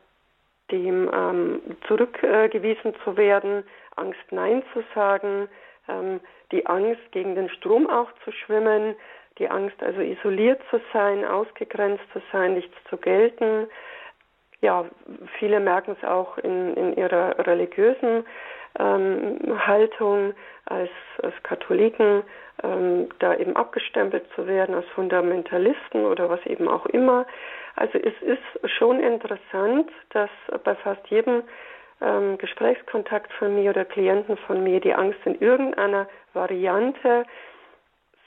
dem 0.71 1.11
ähm, 1.13 1.63
zurückgewiesen 1.87 2.95
zu 3.05 3.17
werden, 3.17 3.65
Angst 3.97 4.21
Nein 4.31 4.63
zu 4.73 4.85
sagen, 4.95 5.49
ähm, 5.89 6.21
die 6.51 6.67
Angst 6.67 7.01
gegen 7.13 7.35
den 7.35 7.49
Strom 7.49 7.89
auch 7.89 8.11
zu 8.25 8.33
schwimmen, 8.33 8.95
die 9.39 9.49
Angst, 9.49 9.83
also 9.83 10.01
isoliert 10.01 10.61
zu 10.71 10.81
sein, 10.93 11.25
ausgegrenzt 11.25 12.05
zu 12.13 12.21
sein, 12.33 12.55
nichts 12.55 12.75
zu 12.89 12.97
gelten. 12.97 13.69
Ja, 14.61 14.85
viele 15.39 15.61
merken 15.61 15.97
es 15.99 16.09
auch 16.09 16.39
in, 16.39 16.75
in 16.75 16.97
ihrer 16.97 17.47
religiösen 17.47 18.25
ähm, 18.79 19.39
Haltung 19.67 20.35
als, 20.67 20.91
als 21.23 21.35
Katholiken, 21.43 22.23
ähm, 22.63 23.09
da 23.19 23.35
eben 23.35 23.57
abgestempelt 23.57 24.25
zu 24.35 24.47
werden 24.47 24.75
als 24.75 24.87
Fundamentalisten 24.95 26.05
oder 26.05 26.31
was 26.31 26.45
eben 26.47 26.69
auch 26.69 26.87
immer. 26.87 27.27
Also 27.77 27.99
es 27.99 28.15
ist 28.23 28.71
schon 28.77 29.01
interessant, 29.01 29.91
dass 30.11 30.31
bei 30.63 30.75
fast 30.77 31.07
jedem 31.09 31.43
ähm, 32.01 32.39
Gesprächskontakt 32.39 33.33
von 33.33 33.55
mir 33.55 33.71
oder 33.71 33.85
Klienten 33.85 34.37
von 34.37 34.63
mir 34.63 34.81
die 34.81 34.95
Angst 34.95 35.21
in 35.25 35.41
irgendeiner 35.41 36.07
Variante 36.35 37.25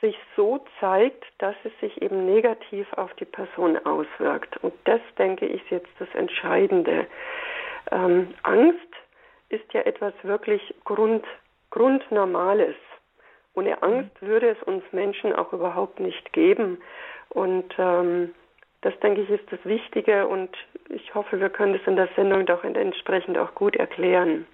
sich 0.01 0.17
so 0.35 0.63
zeigt, 0.79 1.23
dass 1.39 1.55
es 1.63 1.71
sich 1.79 2.01
eben 2.01 2.25
negativ 2.25 2.91
auf 2.93 3.13
die 3.15 3.25
Person 3.25 3.77
auswirkt. 3.85 4.57
Und 4.63 4.73
das, 4.85 5.01
denke 5.17 5.45
ich, 5.45 5.61
ist 5.61 5.71
jetzt 5.71 5.89
das 5.99 6.09
Entscheidende. 6.13 7.07
Ähm, 7.91 8.33
Angst 8.43 8.79
ist 9.49 9.71
ja 9.73 9.81
etwas 9.81 10.13
wirklich 10.23 10.73
Grund, 10.83 11.25
Grundnormales. 11.71 12.75
Ohne 13.53 13.81
Angst 13.81 14.21
würde 14.21 14.49
es 14.49 14.63
uns 14.63 14.83
Menschen 14.91 15.33
auch 15.33 15.53
überhaupt 15.53 15.99
nicht 15.99 16.33
geben. 16.33 16.81
Und 17.29 17.73
ähm, 17.77 18.33
das, 18.81 18.97
denke 18.99 19.21
ich, 19.21 19.29
ist 19.29 19.51
das 19.51 19.63
Wichtige 19.63 20.27
und 20.27 20.55
ich 20.89 21.15
hoffe, 21.15 21.39
wir 21.39 21.49
können 21.49 21.73
das 21.73 21.87
in 21.87 21.95
der 21.95 22.09
Sendung 22.15 22.45
doch 22.45 22.63
entsprechend 22.63 23.37
auch 23.37 23.55
gut 23.55 23.75
erklären. 23.75 24.45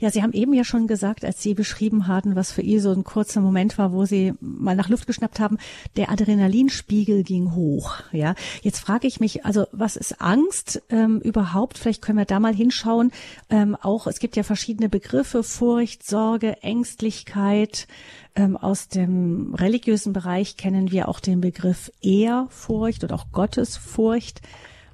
Ja, 0.00 0.10
Sie 0.10 0.22
haben 0.22 0.32
eben 0.32 0.54
ja 0.54 0.64
schon 0.64 0.86
gesagt, 0.86 1.26
als 1.26 1.42
Sie 1.42 1.52
beschrieben 1.52 2.06
hatten, 2.06 2.34
was 2.34 2.52
für 2.52 2.62
ihr 2.62 2.80
so 2.80 2.90
ein 2.90 3.04
kurzer 3.04 3.42
Moment 3.42 3.76
war, 3.76 3.92
wo 3.92 4.06
Sie 4.06 4.32
mal 4.40 4.74
nach 4.74 4.88
Luft 4.88 5.06
geschnappt 5.06 5.38
haben, 5.40 5.58
der 5.96 6.10
Adrenalinspiegel 6.10 7.22
ging 7.22 7.54
hoch. 7.54 7.96
Ja, 8.10 8.34
jetzt 8.62 8.80
frage 8.80 9.06
ich 9.06 9.20
mich, 9.20 9.44
also 9.44 9.66
was 9.72 9.96
ist 9.96 10.22
Angst 10.22 10.82
ähm, 10.88 11.20
überhaupt? 11.20 11.76
Vielleicht 11.76 12.00
können 12.00 12.16
wir 12.16 12.24
da 12.24 12.40
mal 12.40 12.54
hinschauen. 12.54 13.12
Ähm, 13.50 13.76
auch 13.76 14.06
es 14.06 14.20
gibt 14.20 14.36
ja 14.36 14.42
verschiedene 14.42 14.88
Begriffe: 14.88 15.42
Furcht, 15.42 16.06
Sorge, 16.06 16.62
Ängstlichkeit. 16.62 17.86
Ähm, 18.34 18.56
aus 18.56 18.88
dem 18.88 19.54
religiösen 19.54 20.14
Bereich 20.14 20.56
kennen 20.56 20.90
wir 20.90 21.08
auch 21.08 21.20
den 21.20 21.42
Begriff 21.42 21.92
Ehrfurcht 22.00 23.04
oder 23.04 23.16
auch 23.16 23.32
Gottesfurcht. 23.32 24.40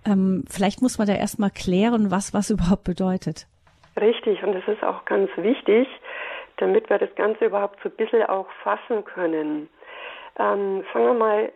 Ähm, 0.05 0.45
vielleicht 0.49 0.83
muss 0.83 0.99
man 0.99 1.07
da 1.07 1.15
erstmal 1.15 1.51
klären, 1.53 2.11
was 2.11 2.35
was 2.35 2.51
überhaupt 2.51 2.83
bedeutet. 2.83 3.47
Richtig, 4.01 4.43
und 4.43 4.53
das 4.53 4.67
ist 4.69 4.83
auch 4.83 5.05
ganz 5.07 5.31
wichtig, 5.37 5.89
damit 6.59 6.91
wir 6.91 6.99
das 6.99 7.15
Ganze 7.15 7.47
überhaupt 7.47 7.79
so 7.83 7.89
ein 7.89 7.97
bisschen 7.97 8.23
auch 8.25 8.49
fassen 8.63 9.05
können. 9.05 9.69
Ähm, 10.39 10.85
fangen 10.93 11.07
wir 11.07 11.15
mal, 11.15 11.53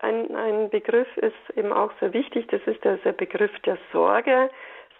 ein, 0.00 0.34
ein 0.34 0.70
Begriff 0.70 1.08
ist 1.16 1.56
eben 1.56 1.72
auch 1.72 1.90
sehr 2.00 2.12
wichtig, 2.12 2.46
das 2.48 2.60
ist 2.66 2.82
der, 2.84 2.96
der 2.98 3.12
Begriff 3.12 3.52
der 3.60 3.78
Sorge. 3.92 4.50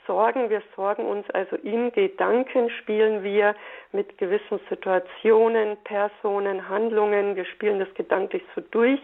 Sorgen, 0.07 0.51
wir 0.51 0.63
sorgen 0.77 1.07
uns 1.07 1.29
also 1.31 1.57
in 1.57 1.91
Gedanken, 1.93 2.69
spielen 2.71 3.23
wir 3.23 3.55
mit 3.93 4.19
gewissen 4.19 4.61
Situationen, 4.69 5.77
Personen, 5.85 6.69
Handlungen, 6.69 7.37
wir 7.37 7.47
spielen 7.47 7.79
das 7.79 7.93
gedanklich 7.95 8.43
so 8.55 8.61
durch, 8.71 9.01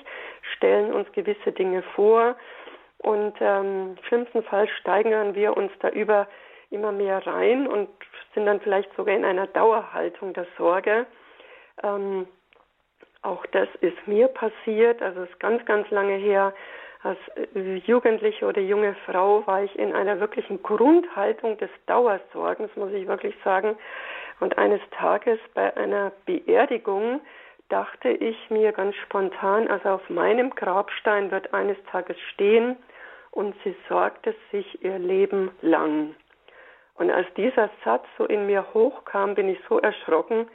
stellen 0.57 0.93
uns 0.93 1.11
gewisse 1.13 1.53
Dinge 1.53 1.83
vor 1.95 2.37
und 2.99 3.35
ähm, 3.41 3.97
Fall 4.49 4.69
steigern 4.81 5.35
wir 5.35 5.57
uns 5.57 5.73
da 5.81 5.89
über 5.89 6.29
immer 6.71 6.93
mehr 6.93 7.27
rein 7.27 7.67
und 7.67 7.89
sind 8.35 8.47
dann 8.47 8.61
vielleicht 8.61 8.95
sogar 8.97 9.15
in 9.15 9.25
einer 9.25 9.47
Dauerhaltung 9.47 10.33
der 10.33 10.47
Sorge. 10.57 11.07
Ähm, 11.83 12.27
auch 13.23 13.45
das 13.47 13.69
ist 13.81 14.07
mir 14.07 14.29
passiert, 14.29 15.03
also 15.03 15.23
es 15.23 15.31
ist 15.31 15.41
ganz, 15.41 15.65
ganz 15.67 15.91
lange 15.91 16.15
her. 16.15 16.55
Als 17.03 17.19
Jugendliche 17.87 18.45
oder 18.47 18.61
junge 18.61 18.95
Frau 19.07 19.47
war 19.47 19.63
ich 19.63 19.79
in 19.79 19.95
einer 19.95 20.21
wirklichen 20.21 20.63
Grundhaltung 20.63 21.57
des 21.59 21.71
Dauersorgens, 21.87 22.75
muss 22.77 22.93
ich 22.93 23.07
wirklich 23.07 23.35
sagen. 23.43 23.77
Und 24.39 24.59
eines 24.59 24.81
Tages 24.91 25.39
bei 25.55 25.75
einer 25.77 26.13
Beerdigung 26.27 27.21
dachte 27.71 28.11
ich 28.11 28.37
mir 28.51 28.73
ganz 28.73 28.95
spontan, 28.97 29.69
also 29.69 29.91
auf 29.91 30.11
meinem 30.11 30.51
Grabstein 30.51 31.31
wird 31.31 31.55
eines 31.55 31.77
Tages 31.91 32.19
stehen 32.33 32.77
und 33.31 33.55
sie 33.65 33.75
sorgte 33.89 34.35
sich 34.51 34.83
ihr 34.85 34.99
Leben 34.99 35.51
lang. 35.63 36.15
Und 37.01 37.11
als 37.11 37.27
dieser 37.33 37.71
Satz 37.83 38.05
so 38.19 38.27
in 38.27 38.45
mir 38.45 38.75
hochkam, 38.75 39.35
bin 39.35 39.49
ich 39.49 39.59
so 39.71 39.79
erschrocken 39.79 40.47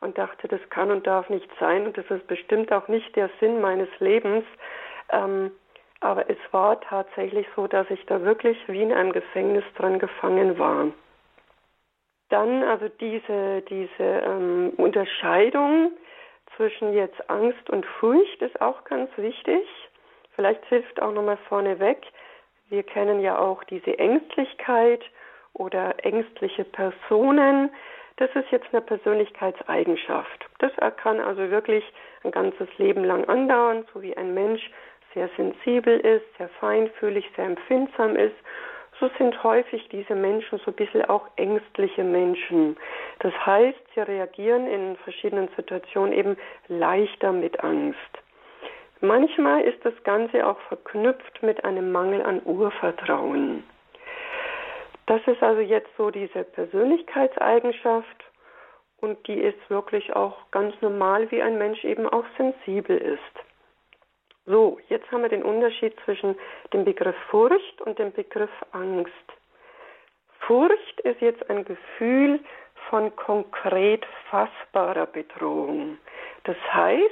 und 0.00 0.18
dachte, 0.18 0.48
das 0.48 0.60
kann 0.68 0.90
und 0.90 1.06
darf 1.06 1.30
nicht 1.30 1.48
sein 1.60 1.86
und 1.86 1.96
das 1.96 2.04
ist 2.10 2.26
bestimmt 2.26 2.72
auch 2.72 2.88
nicht 2.88 3.14
der 3.14 3.30
Sinn 3.38 3.60
meines 3.60 3.88
Lebens. 4.00 4.44
Ähm, 5.10 5.52
aber 6.00 6.28
es 6.28 6.38
war 6.50 6.80
tatsächlich 6.80 7.46
so, 7.54 7.68
dass 7.68 7.88
ich 7.88 8.04
da 8.06 8.20
wirklich 8.22 8.58
wie 8.66 8.82
in 8.82 8.92
einem 8.92 9.12
Gefängnis 9.12 9.62
dran 9.76 10.00
gefangen 10.00 10.58
war. 10.58 10.88
Dann 12.30 12.64
also 12.64 12.88
diese, 12.88 13.62
diese 13.68 14.02
ähm, 14.02 14.72
Unterscheidung 14.78 15.92
zwischen 16.56 16.94
jetzt 16.94 17.30
Angst 17.30 17.70
und 17.70 17.86
Furcht 17.86 18.42
ist 18.42 18.60
auch 18.60 18.82
ganz 18.86 19.08
wichtig. 19.18 19.64
Vielleicht 20.34 20.64
hilft 20.64 21.00
auch 21.00 21.12
nochmal 21.12 21.38
vorneweg. 21.48 22.04
Wir 22.70 22.82
kennen 22.82 23.20
ja 23.20 23.38
auch 23.38 23.62
diese 23.62 23.96
Ängstlichkeit 24.00 25.04
oder 25.54 25.94
ängstliche 26.04 26.64
Personen. 26.64 27.70
Das 28.16 28.30
ist 28.34 28.50
jetzt 28.50 28.66
eine 28.72 28.82
Persönlichkeitseigenschaft. 28.82 30.46
Das 30.58 30.72
kann 30.96 31.20
also 31.20 31.50
wirklich 31.50 31.84
ein 32.24 32.30
ganzes 32.30 32.68
Leben 32.78 33.04
lang 33.04 33.24
andauern, 33.28 33.84
so 33.92 34.02
wie 34.02 34.16
ein 34.16 34.34
Mensch 34.34 34.70
sehr 35.14 35.28
sensibel 35.36 35.98
ist, 36.00 36.24
sehr 36.38 36.48
feinfühlig, 36.60 37.30
sehr 37.36 37.46
empfindsam 37.46 38.16
ist. 38.16 38.36
So 39.00 39.10
sind 39.18 39.42
häufig 39.42 39.88
diese 39.88 40.14
Menschen 40.14 40.58
so 40.58 40.70
ein 40.70 40.76
bisschen 40.76 41.04
auch 41.06 41.26
ängstliche 41.36 42.04
Menschen. 42.04 42.76
Das 43.20 43.34
heißt, 43.44 43.78
sie 43.94 44.00
reagieren 44.00 44.66
in 44.66 44.96
verschiedenen 44.96 45.48
Situationen 45.56 46.12
eben 46.12 46.36
leichter 46.68 47.32
mit 47.32 47.62
Angst. 47.64 47.98
Manchmal 49.00 49.62
ist 49.62 49.84
das 49.84 49.94
Ganze 50.04 50.46
auch 50.46 50.60
verknüpft 50.68 51.42
mit 51.42 51.64
einem 51.64 51.90
Mangel 51.90 52.22
an 52.22 52.40
Urvertrauen. 52.44 53.64
Das 55.06 55.20
ist 55.26 55.42
also 55.42 55.60
jetzt 55.60 55.90
so 55.96 56.10
diese 56.10 56.44
Persönlichkeitseigenschaft 56.44 58.24
und 58.98 59.26
die 59.26 59.40
ist 59.40 59.58
wirklich 59.68 60.14
auch 60.14 60.50
ganz 60.50 60.74
normal, 60.80 61.30
wie 61.30 61.42
ein 61.42 61.58
Mensch 61.58 61.84
eben 61.84 62.08
auch 62.08 62.24
sensibel 62.36 62.96
ist. 62.96 63.44
So, 64.46 64.78
jetzt 64.88 65.10
haben 65.10 65.22
wir 65.22 65.28
den 65.28 65.42
Unterschied 65.42 65.94
zwischen 66.04 66.36
dem 66.72 66.84
Begriff 66.84 67.16
Furcht 67.30 67.80
und 67.82 67.98
dem 67.98 68.12
Begriff 68.12 68.50
Angst. 68.72 69.12
Furcht 70.40 71.00
ist 71.00 71.20
jetzt 71.20 71.48
ein 71.48 71.64
Gefühl 71.64 72.40
von 72.90 73.14
konkret 73.14 74.04
fassbarer 74.30 75.06
Bedrohung. 75.06 75.98
Das 76.44 76.56
heißt, 76.72 77.10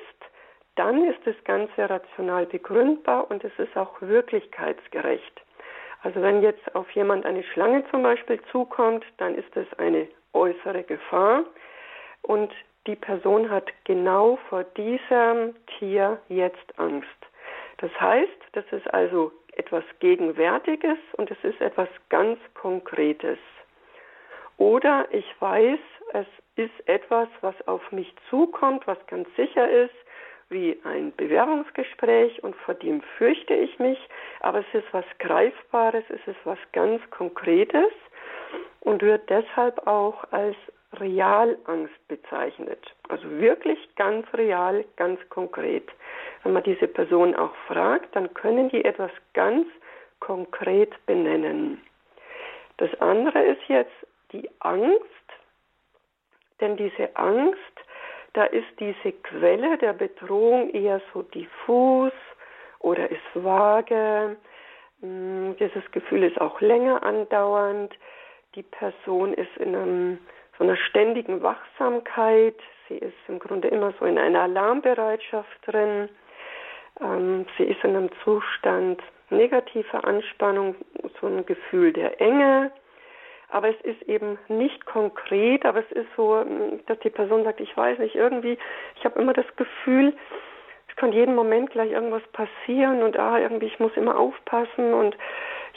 dann 0.74 1.04
ist 1.04 1.24
das 1.24 1.36
Ganze 1.44 1.88
rational 1.88 2.46
begründbar 2.46 3.30
und 3.30 3.44
es 3.44 3.56
ist 3.58 3.76
auch 3.76 4.00
wirklichkeitsgerecht. 4.00 5.40
Also 6.02 6.22
wenn 6.22 6.42
jetzt 6.42 6.74
auf 6.74 6.90
jemand 6.92 7.26
eine 7.26 7.42
Schlange 7.42 7.84
zum 7.90 8.02
Beispiel 8.02 8.40
zukommt, 8.50 9.04
dann 9.18 9.34
ist 9.34 9.54
es 9.56 9.66
eine 9.78 10.08
äußere 10.32 10.82
Gefahr 10.82 11.44
und 12.22 12.52
die 12.86 12.96
Person 12.96 13.50
hat 13.50 13.70
genau 13.84 14.38
vor 14.48 14.64
diesem 14.64 15.54
Tier 15.78 16.18
jetzt 16.28 16.78
Angst. 16.78 17.08
Das 17.78 17.90
heißt, 18.00 18.30
das 18.52 18.64
ist 18.70 18.92
also 18.92 19.32
etwas 19.56 19.84
Gegenwärtiges 19.98 20.98
und 21.14 21.30
es 21.30 21.38
ist 21.42 21.60
etwas 21.60 21.88
ganz 22.08 22.38
Konkretes. 22.54 23.38
Oder 24.56 25.06
ich 25.10 25.26
weiß, 25.40 25.78
es 26.12 26.26
ist 26.56 26.88
etwas, 26.88 27.28
was 27.40 27.54
auf 27.66 27.92
mich 27.92 28.14
zukommt, 28.28 28.86
was 28.86 28.98
ganz 29.06 29.28
sicher 29.36 29.68
ist, 29.68 29.94
wie 30.50 30.78
ein 30.84 31.12
Bewerbungsgespräch 31.16 32.42
und 32.42 32.56
vor 32.56 32.74
dem 32.74 33.02
fürchte 33.16 33.54
ich 33.54 33.78
mich, 33.78 33.98
aber 34.40 34.58
es 34.60 34.74
ist 34.74 34.92
was 34.92 35.04
Greifbares, 35.18 36.04
es 36.08 36.20
ist 36.26 36.40
was 36.44 36.58
ganz 36.72 37.00
Konkretes 37.10 37.92
und 38.80 39.02
wird 39.02 39.30
deshalb 39.30 39.86
auch 39.86 40.24
als 40.32 40.56
Realangst 40.94 42.08
bezeichnet. 42.08 42.84
Also 43.08 43.30
wirklich 43.38 43.78
ganz 43.94 44.26
real, 44.34 44.84
ganz 44.96 45.20
konkret. 45.28 45.88
Wenn 46.42 46.52
man 46.52 46.64
diese 46.64 46.88
Person 46.88 47.34
auch 47.36 47.54
fragt, 47.68 48.14
dann 48.16 48.34
können 48.34 48.68
die 48.70 48.84
etwas 48.84 49.12
ganz 49.34 49.66
konkret 50.18 50.94
benennen. 51.06 51.80
Das 52.78 52.90
andere 53.00 53.40
ist 53.42 53.62
jetzt 53.68 53.94
die 54.32 54.50
Angst, 54.60 55.04
denn 56.60 56.76
diese 56.76 57.14
Angst 57.14 57.58
da 58.32 58.44
ist 58.44 58.68
diese 58.78 59.12
Quelle 59.12 59.76
der 59.78 59.92
Bedrohung 59.92 60.70
eher 60.70 61.00
so 61.12 61.22
diffus 61.22 62.12
oder 62.78 63.10
ist 63.10 63.20
vage. 63.34 64.36
Mm, 65.00 65.52
dieses 65.58 65.90
Gefühl 65.90 66.24
ist 66.24 66.40
auch 66.40 66.60
länger 66.60 67.02
andauernd. 67.02 67.94
Die 68.54 68.62
Person 68.62 69.34
ist 69.34 69.56
in 69.56 69.74
einem, 69.74 70.18
so 70.58 70.64
einer 70.64 70.76
ständigen 70.76 71.42
Wachsamkeit. 71.42 72.56
Sie 72.88 72.98
ist 72.98 73.16
im 73.28 73.38
Grunde 73.38 73.68
immer 73.68 73.92
so 73.98 74.04
in 74.04 74.18
einer 74.18 74.42
Alarmbereitschaft 74.42 75.66
drin. 75.66 76.08
Ähm, 77.00 77.46
sie 77.56 77.64
ist 77.64 77.82
in 77.84 77.96
einem 77.96 78.10
Zustand 78.24 79.02
negativer 79.30 80.04
Anspannung, 80.04 80.74
so 81.20 81.26
ein 81.26 81.46
Gefühl 81.46 81.92
der 81.92 82.20
Enge 82.20 82.72
aber 83.50 83.68
es 83.68 83.80
ist 83.82 84.02
eben 84.02 84.38
nicht 84.48 84.86
konkret, 84.86 85.64
aber 85.64 85.80
es 85.80 85.92
ist 85.92 86.08
so, 86.16 86.44
dass 86.86 86.98
die 87.00 87.10
Person 87.10 87.44
sagt, 87.44 87.60
ich 87.60 87.76
weiß 87.76 87.98
nicht, 87.98 88.14
irgendwie, 88.14 88.58
ich 88.96 89.04
habe 89.04 89.20
immer 89.20 89.32
das 89.32 89.46
Gefühl, 89.56 90.14
es 90.88 90.96
kann 90.96 91.12
jeden 91.12 91.34
Moment 91.34 91.70
gleich 91.70 91.90
irgendwas 91.90 92.22
passieren 92.32 93.02
und 93.02 93.18
ah, 93.18 93.38
irgendwie, 93.38 93.66
ich 93.66 93.80
muss 93.80 93.96
immer 93.96 94.18
aufpassen 94.18 94.92
und 94.92 95.16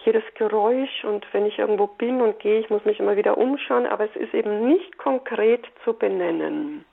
jedes 0.05 0.23
Geräusch 0.35 1.03
und 1.05 1.25
wenn 1.33 1.45
ich 1.45 1.59
irgendwo 1.59 1.87
bin 1.87 2.21
und 2.21 2.39
gehe, 2.39 2.59
ich 2.59 2.69
muss 2.69 2.83
mich 2.85 2.99
immer 2.99 3.15
wieder 3.15 3.37
umschauen, 3.37 3.85
aber 3.85 4.05
es 4.05 4.15
ist 4.15 4.33
eben 4.33 4.67
nicht 4.67 4.97
konkret 4.97 5.65
zu 5.83 5.93
benennen. 5.93 6.85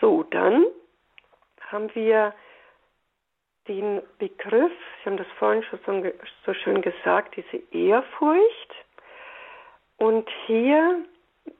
So, 0.00 0.22
dann 0.22 0.66
haben 1.70 1.92
wir 1.94 2.34
den 3.66 4.00
Begriff, 4.18 4.72
Sie 5.02 5.10
haben 5.10 5.16
das 5.16 5.26
vorhin 5.38 5.62
schon 5.64 6.12
so 6.46 6.54
schön 6.54 6.82
gesagt, 6.82 7.36
diese 7.36 7.62
Ehrfurcht. 7.72 8.74
Und 9.98 10.28
hier 10.46 11.04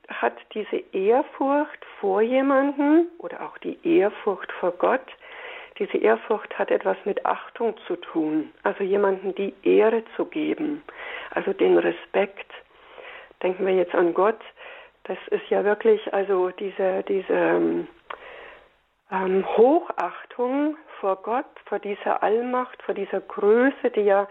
hat 0.09 0.37
diese 0.55 0.83
Ehrfurcht 0.93 1.85
vor 2.01 2.23
jemanden 2.23 3.09
oder 3.19 3.43
auch 3.43 3.59
die 3.59 3.79
Ehrfurcht 3.87 4.51
vor 4.53 4.73
Gott, 4.73 5.07
diese 5.79 5.99
Ehrfurcht 5.99 6.59
hat 6.59 6.71
etwas 6.71 6.97
mit 7.05 7.25
Achtung 7.25 7.77
zu 7.87 7.97
tun, 7.97 8.53
also 8.65 8.83
jemanden 8.83 9.35
die 9.35 9.55
Ehre 9.63 10.03
zu 10.17 10.25
geben, 10.25 10.83
also 11.31 11.53
den 11.53 11.79
Respekt. 11.79 12.51
Denken 13.43 13.65
wir 13.65 13.75
jetzt 13.75 13.95
an 13.95 14.13
Gott, 14.13 14.41
das 15.05 15.19
ist 15.31 15.49
ja 15.51 15.65
wirklich, 15.65 16.13
also 16.13 16.51
diese, 16.51 17.05
diese 17.07 17.33
ähm, 17.33 17.87
ähm, 19.13 19.47
Hochachtung 19.57 20.77
vor 21.01 21.17
Gott, 21.23 21.47
vor 21.67 21.79
dieser 21.79 22.23
Allmacht, 22.23 22.83
vor 22.83 22.95
dieser 22.95 23.21
Größe, 23.21 23.91
die 23.95 24.03
ja 24.03 24.29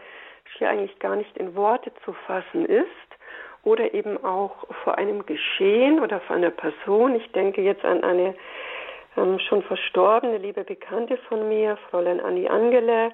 hier 0.57 0.69
eigentlich 0.69 0.99
gar 0.99 1.15
nicht 1.15 1.35
in 1.37 1.55
Worte 1.55 1.91
zu 2.03 2.13
fassen 2.13 2.65
ist, 2.65 2.87
oder 3.63 3.93
eben 3.93 4.23
auch 4.23 4.65
vor 4.83 4.97
einem 4.97 5.25
Geschehen 5.25 5.99
oder 5.99 6.19
vor 6.21 6.35
einer 6.35 6.51
Person. 6.51 7.15
Ich 7.15 7.31
denke 7.31 7.61
jetzt 7.61 7.83
an 7.83 8.03
eine 8.03 8.35
ähm, 9.17 9.39
schon 9.39 9.63
verstorbene 9.63 10.37
liebe 10.37 10.63
Bekannte 10.63 11.17
von 11.29 11.49
mir, 11.49 11.77
Fräulein 11.89 12.19
Annie 12.19 12.49
Angele, 12.49 13.11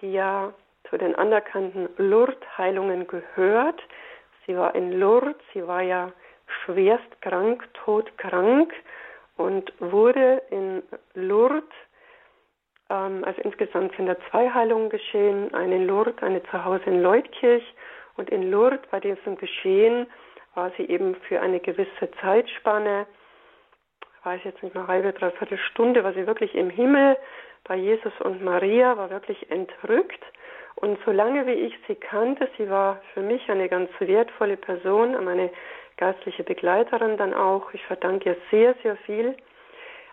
die 0.00 0.12
ja 0.12 0.52
zu 0.90 0.98
den 0.98 1.14
anerkannten 1.14 1.88
Lourdes-Heilungen 1.96 3.06
gehört. 3.06 3.80
Sie 4.46 4.56
war 4.56 4.74
in 4.74 4.98
Lourdes, 4.98 5.36
sie 5.52 5.66
war 5.66 5.82
ja 5.82 6.12
schwerst 6.64 7.20
krank, 7.22 7.68
todkrank 7.84 8.72
und 9.36 9.72
wurde 9.80 10.42
in 10.50 10.82
Lourdes, 11.14 11.64
ähm, 12.90 13.24
also 13.24 13.40
insgesamt 13.42 13.94
sind 13.96 14.06
da 14.06 14.16
zwei 14.30 14.50
Heilungen 14.50 14.90
geschehen, 14.90 15.52
eine 15.54 15.76
in 15.76 15.86
Lourdes, 15.86 16.22
eine 16.22 16.42
zu 16.44 16.64
Hause 16.64 16.84
in 16.86 17.02
Leutkirch. 17.02 17.64
Und 18.16 18.30
in 18.30 18.50
Lourdes 18.50 18.80
bei 18.90 19.00
diesem 19.00 19.36
Geschehen 19.36 20.06
war 20.54 20.70
sie 20.76 20.84
eben 20.84 21.14
für 21.28 21.40
eine 21.40 21.60
gewisse 21.60 22.10
Zeitspanne, 22.20 23.06
weiß 24.24 24.40
jetzt 24.44 24.62
nicht 24.62 24.74
mal 24.74 24.88
halbe, 24.88 25.12
dreiviertel 25.12 25.58
Stunde, 25.58 26.02
war 26.02 26.12
sie 26.12 26.26
wirklich 26.26 26.54
im 26.54 26.70
Himmel 26.70 27.16
bei 27.64 27.76
Jesus 27.76 28.12
und 28.20 28.42
Maria, 28.42 28.96
war 28.96 29.10
wirklich 29.10 29.50
entrückt. 29.50 30.24
Und 30.76 30.98
solange 31.04 31.46
wie 31.46 31.52
ich 31.52 31.74
sie 31.86 31.94
kannte, 31.94 32.48
sie 32.58 32.68
war 32.68 33.00
für 33.14 33.20
mich 33.20 33.48
eine 33.50 33.68
ganz 33.68 33.90
wertvolle 33.98 34.56
Person, 34.56 35.24
meine 35.24 35.50
geistliche 35.96 36.44
Begleiterin 36.44 37.16
dann 37.16 37.34
auch. 37.34 37.72
Ich 37.72 37.84
verdanke 37.84 38.30
ihr 38.30 38.36
sehr, 38.50 38.74
sehr 38.82 38.96
viel. 38.96 39.36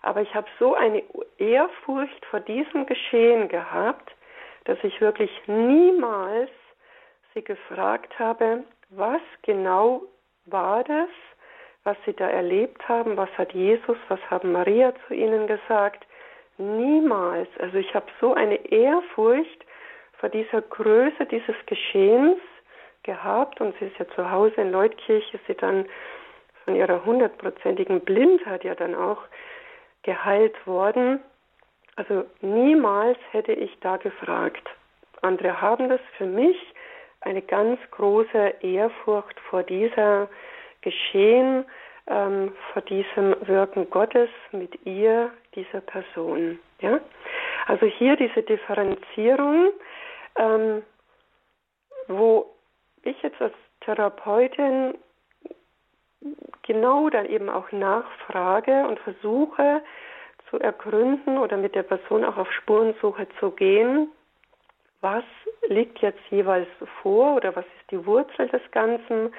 Aber 0.01 0.21
ich 0.21 0.33
habe 0.35 0.47
so 0.59 0.73
eine 0.73 1.03
Ehrfurcht 1.37 2.25
vor 2.25 2.39
diesem 2.41 2.85
Geschehen 2.85 3.47
gehabt, 3.47 4.13
dass 4.65 4.77
ich 4.83 5.01
wirklich 5.01 5.31
niemals 5.47 6.49
sie 7.33 7.43
gefragt 7.43 8.17
habe, 8.19 8.63
was 8.89 9.21
genau 9.41 10.03
war 10.45 10.83
das, 10.83 11.09
was 11.83 11.97
sie 12.05 12.13
da 12.13 12.29
erlebt 12.29 12.87
haben, 12.87 13.17
was 13.17 13.29
hat 13.37 13.53
Jesus, 13.53 13.97
was 14.07 14.19
haben 14.29 14.51
Maria 14.51 14.93
zu 15.07 15.13
ihnen 15.13 15.47
gesagt. 15.47 16.05
Niemals. 16.57 17.49
Also 17.59 17.77
ich 17.77 17.93
habe 17.95 18.05
so 18.21 18.33
eine 18.33 18.55
Ehrfurcht 18.71 19.65
vor 20.19 20.29
dieser 20.29 20.61
Größe 20.61 21.25
dieses 21.25 21.55
Geschehens 21.65 22.39
gehabt 23.01 23.59
und 23.59 23.75
sie 23.79 23.85
ist 23.85 23.97
ja 23.97 24.07
zu 24.09 24.29
Hause 24.29 24.61
in 24.61 24.71
Leutkirch, 24.71 25.33
ist 25.33 25.45
sie 25.47 25.55
dann 25.55 25.85
von 26.63 26.75
ihrer 26.75 27.03
hundertprozentigen 27.03 27.99
Blindheit 28.01 28.63
ja 28.63 28.75
dann 28.75 28.95
auch 28.95 29.21
geheilt 30.03 30.55
worden. 30.65 31.19
Also 31.95 32.25
niemals 32.41 33.17
hätte 33.31 33.53
ich 33.53 33.77
da 33.81 33.97
gefragt. 33.97 34.69
Andere 35.21 35.59
haben 35.59 35.89
das 35.89 36.01
für 36.17 36.25
mich 36.25 36.72
eine 37.23 37.41
ganz 37.41 37.79
große 37.91 38.55
Ehrfurcht 38.61 39.39
vor 39.49 39.63
dieser 39.63 40.29
Geschehen, 40.81 41.65
ähm, 42.07 42.53
vor 42.71 42.81
diesem 42.81 43.35
Wirken 43.47 43.89
Gottes 43.89 44.29
mit 44.51 44.85
ihr, 44.85 45.31
dieser 45.55 45.81
Person. 45.81 46.59
Ja? 46.81 46.99
Also 47.67 47.85
hier 47.85 48.15
diese 48.17 48.43
Differenzierung, 48.43 49.71
ähm, 50.35 50.83
wo 52.07 52.53
ich 53.03 53.21
jetzt 53.21 53.41
als 53.41 53.53
Therapeutin 53.81 54.95
genau 56.63 57.09
dann 57.09 57.25
eben 57.25 57.49
auch 57.49 57.71
nachfrage 57.71 58.85
und 58.87 58.99
versuche 58.99 59.81
zu 60.49 60.59
ergründen 60.59 61.37
oder 61.37 61.57
mit 61.57 61.75
der 61.75 61.83
Person 61.83 62.23
auch 62.23 62.37
auf 62.37 62.51
Spurensuche 62.51 63.27
zu 63.39 63.51
gehen, 63.51 64.09
was 65.03 65.23
liegt 65.67 65.99
jetzt 65.99 66.21
jeweils 66.31 66.67
vor 67.01 67.35
oder 67.35 67.55
was 67.55 67.65
ist 67.65 67.91
die 67.91 68.05
Wurzel 68.05 68.47
des 68.47 68.61
Ganzen. 68.71 69.33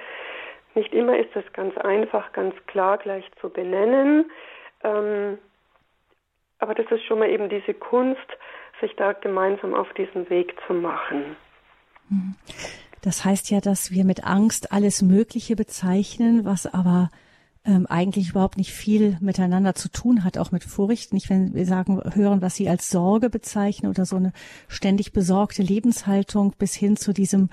Nicht 0.75 0.93
immer 0.93 1.17
ist 1.19 1.35
es 1.35 1.45
ganz 1.53 1.77
einfach, 1.79 2.33
ganz 2.33 2.55
klar 2.67 2.99
gleich 2.99 3.25
zu 3.41 3.49
benennen. 3.49 4.31
Ähm, 4.83 5.39
aber 6.59 6.75
das 6.75 6.87
ist 6.91 7.05
schon 7.05 7.19
mal 7.19 7.31
eben 7.31 7.49
diese 7.49 7.75
Kunst, 7.75 8.27
sich 8.81 8.95
da 8.97 9.13
gemeinsam 9.13 9.75
auf 9.75 9.93
diesen 9.95 10.29
Weg 10.31 10.55
zu 10.67 10.75
machen. 10.75 11.37
Das 13.03 13.25
heißt 13.25 13.51
ja, 13.51 13.61
dass 13.61 13.91
wir 13.91 14.05
mit 14.05 14.25
Angst 14.25 14.73
alles 14.73 15.03
Mögliche 15.03 15.57
bezeichnen, 15.57 16.45
was 16.45 16.67
aber 16.67 17.09
ähm, 17.67 17.87
eigentlich 17.89 18.31
überhaupt 18.31 18.59
nicht 18.59 18.73
viel 18.73 19.17
miteinander 19.21 19.75
zu 19.75 19.91
tun 19.91 20.25
hat, 20.25 20.39
auch 20.39 20.53
mit 20.53 20.65
Furcht. 20.65 21.13
Nicht, 21.13 21.31
wenn 21.31 21.55
wir 21.55 21.65
sagen, 21.65 22.01
hören, 22.15 22.43
was 22.43 22.57
Sie 22.57 22.69
als 22.69 22.91
Sorge 22.91 23.31
bezeichnen 23.31 23.91
oder 23.91 24.05
so 24.05 24.17
eine 24.17 24.33
ständig 24.69 25.13
besorgte 25.13 25.63
Lebenshaltung 25.63 26.53
bis 26.59 26.75
hin 26.75 26.97
zu 26.97 27.13
diesem 27.13 27.49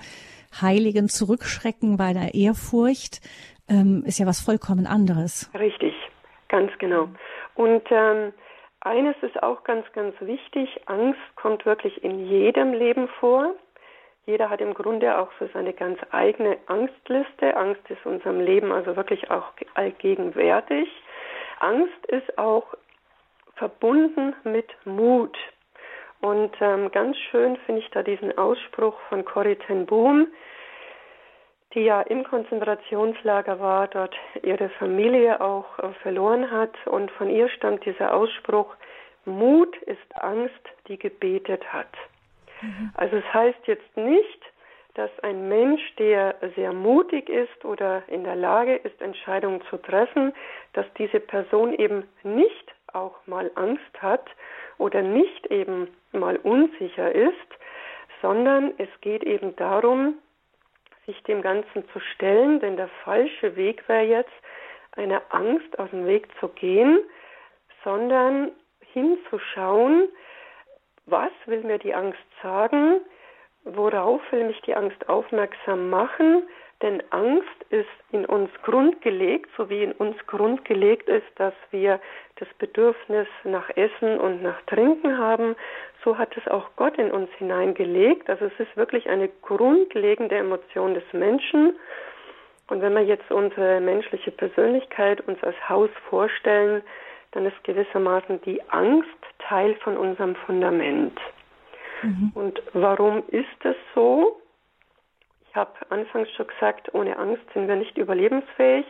heiligen 0.60 1.08
Zurückschrecken 1.08 1.96
bei 1.96 2.12
der 2.12 2.34
Ehrfurcht, 2.34 3.20
ähm, 3.68 4.04
ist 4.06 4.18
ja 4.18 4.26
was 4.26 4.40
vollkommen 4.40 4.86
anderes. 4.86 5.50
Richtig, 5.58 5.94
ganz 6.48 6.70
genau. 6.78 7.08
Und 7.54 7.82
ähm, 7.90 8.32
eines 8.80 9.16
ist 9.22 9.42
auch 9.42 9.64
ganz, 9.64 9.86
ganz 9.92 10.14
wichtig. 10.20 10.68
Angst 10.86 11.20
kommt 11.36 11.64
wirklich 11.64 12.02
in 12.04 12.26
jedem 12.26 12.72
Leben 12.72 13.08
vor. 13.20 13.54
Jeder 14.24 14.50
hat 14.50 14.60
im 14.60 14.74
Grunde 14.74 15.18
auch 15.18 15.30
so 15.40 15.48
seine 15.52 15.72
ganz 15.72 15.98
eigene 16.12 16.56
Angstliste. 16.66 17.56
Angst 17.56 17.82
ist 17.88 18.06
unserem 18.06 18.40
Leben 18.40 18.70
also 18.70 18.94
wirklich 18.96 19.30
auch 19.30 19.52
allgegenwärtig. 19.74 20.88
Angst 21.58 22.06
ist 22.06 22.38
auch 22.38 22.74
verbunden 23.56 24.34
mit 24.44 24.68
Mut. 24.84 25.36
Und 26.20 26.54
ähm, 26.60 26.90
ganz 26.92 27.16
schön 27.16 27.56
finde 27.66 27.80
ich 27.80 27.90
da 27.90 28.04
diesen 28.04 28.36
Ausspruch 28.38 28.94
von 29.08 29.24
Corrie 29.24 29.56
ten 29.56 29.86
Boom, 29.86 30.28
die 31.74 31.80
ja 31.80 32.00
im 32.02 32.22
Konzentrationslager 32.22 33.58
war, 33.58 33.88
dort 33.88 34.14
ihre 34.42 34.68
Familie 34.68 35.40
auch 35.40 35.78
äh, 35.80 35.92
verloren 36.02 36.48
hat. 36.50 36.74
Und 36.86 37.10
von 37.12 37.28
ihr 37.28 37.48
stammt 37.48 37.84
dieser 37.84 38.14
Ausspruch, 38.14 38.76
Mut 39.24 39.76
ist 39.78 40.22
Angst, 40.22 40.60
die 40.86 40.96
gebetet 40.96 41.72
hat. 41.72 41.88
Mhm. 42.62 42.92
Also 42.94 43.16
es 43.16 43.34
heißt 43.34 43.66
jetzt 43.66 43.96
nicht, 43.96 44.40
dass 44.94 45.10
ein 45.20 45.48
Mensch, 45.48 45.82
der 45.96 46.34
sehr 46.54 46.72
mutig 46.72 47.28
ist 47.28 47.64
oder 47.64 48.02
in 48.08 48.24
der 48.24 48.36
Lage 48.36 48.76
ist, 48.76 49.00
Entscheidungen 49.00 49.62
zu 49.70 49.78
treffen, 49.78 50.32
dass 50.74 50.86
diese 50.98 51.20
Person 51.20 51.72
eben 51.74 52.04
nicht 52.22 52.74
auch 52.92 53.26
mal 53.26 53.50
Angst 53.54 54.02
hat 54.02 54.26
oder 54.78 55.00
nicht 55.00 55.46
eben 55.46 55.88
mal 56.12 56.36
unsicher 56.36 57.12
ist, 57.12 57.32
sondern 58.20 58.72
es 58.78 58.88
geht 59.00 59.24
eben 59.24 59.56
darum, 59.56 60.18
sich 61.06 61.20
dem 61.24 61.42
Ganzen 61.42 61.88
zu 61.92 62.00
stellen, 62.00 62.60
denn 62.60 62.76
der 62.76 62.88
falsche 63.04 63.56
Weg 63.56 63.88
wäre 63.88 64.04
jetzt, 64.04 64.32
eine 64.92 65.22
Angst 65.32 65.78
aus 65.78 65.88
dem 65.90 66.06
Weg 66.06 66.28
zu 66.38 66.48
gehen, 66.48 67.00
sondern 67.82 68.52
hinzuschauen, 68.92 70.08
was 71.12 71.30
will 71.46 71.62
mir 71.62 71.78
die 71.78 71.94
Angst 71.94 72.18
sagen? 72.42 73.00
Worauf 73.64 74.20
will 74.32 74.44
mich 74.44 74.60
die 74.62 74.74
Angst 74.74 75.08
aufmerksam 75.08 75.90
machen? 75.90 76.42
Denn 76.82 77.00
Angst 77.10 77.64
ist 77.70 77.86
in 78.10 78.26
uns 78.26 78.50
grundgelegt, 78.64 79.48
so 79.56 79.70
wie 79.70 79.84
in 79.84 79.92
uns 79.92 80.16
grundgelegt 80.26 81.08
ist, 81.08 81.28
dass 81.36 81.54
wir 81.70 82.00
das 82.36 82.48
Bedürfnis 82.58 83.28
nach 83.44 83.70
Essen 83.76 84.18
und 84.18 84.42
nach 84.42 84.60
Trinken 84.62 85.16
haben, 85.16 85.54
so 86.02 86.18
hat 86.18 86.36
es 86.36 86.48
auch 86.48 86.70
Gott 86.74 86.98
in 86.98 87.12
uns 87.12 87.30
hineingelegt. 87.38 88.28
Also 88.28 88.46
es 88.46 88.58
ist 88.58 88.76
wirklich 88.76 89.08
eine 89.08 89.28
grundlegende 89.28 90.34
Emotion 90.34 90.94
des 90.94 91.04
Menschen. 91.12 91.76
Und 92.66 92.82
wenn 92.82 92.94
wir 92.94 93.04
jetzt 93.04 93.30
unsere 93.30 93.80
menschliche 93.80 94.32
Persönlichkeit 94.32 95.20
uns 95.28 95.40
als 95.44 95.56
Haus 95.68 95.90
vorstellen, 96.10 96.82
dann 97.32 97.46
ist 97.46 97.64
gewissermaßen 97.64 98.40
die 98.42 98.62
Angst 98.70 99.08
Teil 99.38 99.74
von 99.76 99.96
unserem 99.96 100.36
Fundament. 100.36 101.18
Mhm. 102.02 102.32
Und 102.34 102.62
warum 102.72 103.22
ist 103.28 103.48
das 103.60 103.76
so? 103.94 104.40
Ich 105.48 105.56
habe 105.56 105.72
anfangs 105.90 106.30
schon 106.32 106.46
gesagt, 106.46 106.94
ohne 106.94 107.16
Angst 107.18 107.42
sind 107.52 107.68
wir 107.68 107.76
nicht 107.76 107.98
überlebensfähig, 107.98 108.86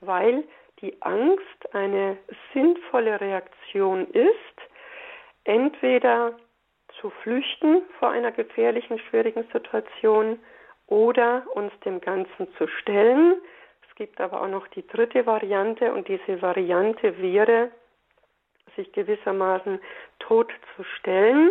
weil 0.00 0.44
die 0.80 0.96
Angst 1.02 1.74
eine 1.74 2.16
sinnvolle 2.52 3.20
Reaktion 3.20 4.06
ist, 4.12 4.34
entweder 5.44 6.32
zu 7.00 7.10
flüchten 7.10 7.82
vor 7.98 8.10
einer 8.10 8.32
gefährlichen, 8.32 8.98
schwierigen 8.98 9.44
Situation 9.52 10.38
oder 10.86 11.42
uns 11.54 11.72
dem 11.84 12.00
Ganzen 12.00 12.48
zu 12.56 12.66
stellen, 12.66 13.36
gibt 13.98 14.20
aber 14.20 14.40
auch 14.40 14.48
noch 14.48 14.68
die 14.68 14.86
dritte 14.86 15.26
Variante 15.26 15.92
und 15.92 16.06
diese 16.06 16.40
Variante 16.40 17.20
wäre, 17.20 17.70
sich 18.76 18.92
gewissermaßen 18.92 19.80
tot 20.20 20.52
zu 20.76 20.84
stellen. 20.84 21.50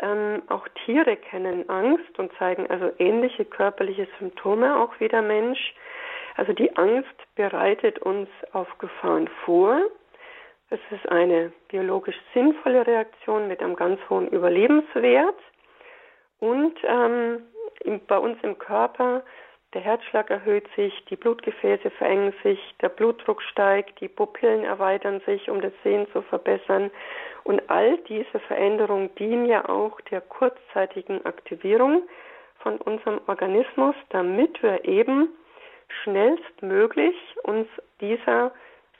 Ähm, 0.00 0.42
auch 0.48 0.66
Tiere 0.84 1.16
kennen 1.16 1.68
Angst 1.68 2.16
und 2.18 2.32
zeigen 2.38 2.70
also 2.70 2.92
ähnliche 2.98 3.44
körperliche 3.44 4.06
Symptome 4.18 4.78
auch 4.78 4.92
wie 5.00 5.08
der 5.08 5.22
Mensch. 5.22 5.74
Also 6.36 6.52
die 6.52 6.76
Angst 6.76 7.14
bereitet 7.34 7.98
uns 7.98 8.28
auf 8.52 8.68
Gefahren 8.78 9.28
vor. 9.44 9.80
Es 10.70 10.80
ist 10.90 11.08
eine 11.08 11.52
biologisch 11.68 12.16
sinnvolle 12.32 12.86
Reaktion 12.86 13.48
mit 13.48 13.60
einem 13.60 13.74
ganz 13.74 14.00
hohen 14.08 14.28
Überlebenswert. 14.28 15.38
Und 16.38 16.76
ähm, 16.84 17.42
bei 18.06 18.18
uns 18.18 18.38
im 18.42 18.58
Körper, 18.58 19.24
der 19.74 19.82
Herzschlag 19.82 20.30
erhöht 20.30 20.66
sich, 20.76 21.04
die 21.06 21.16
Blutgefäße 21.16 21.90
verengen 21.90 22.32
sich, 22.42 22.60
der 22.80 22.88
Blutdruck 22.88 23.42
steigt, 23.42 24.00
die 24.00 24.08
Pupillen 24.08 24.64
erweitern 24.64 25.20
sich, 25.26 25.50
um 25.50 25.60
das 25.60 25.72
Sehen 25.82 26.06
zu 26.12 26.22
verbessern. 26.22 26.90
Und 27.42 27.68
all 27.68 27.98
diese 28.08 28.38
Veränderungen 28.46 29.14
dienen 29.16 29.46
ja 29.46 29.68
auch 29.68 30.00
der 30.02 30.20
kurzzeitigen 30.20 31.26
Aktivierung 31.26 32.02
von 32.60 32.78
unserem 32.78 33.20
Organismus, 33.26 33.96
damit 34.10 34.62
wir 34.62 34.84
eben 34.84 35.28
schnellstmöglich 36.02 37.16
uns 37.42 37.68
dieser 38.00 38.52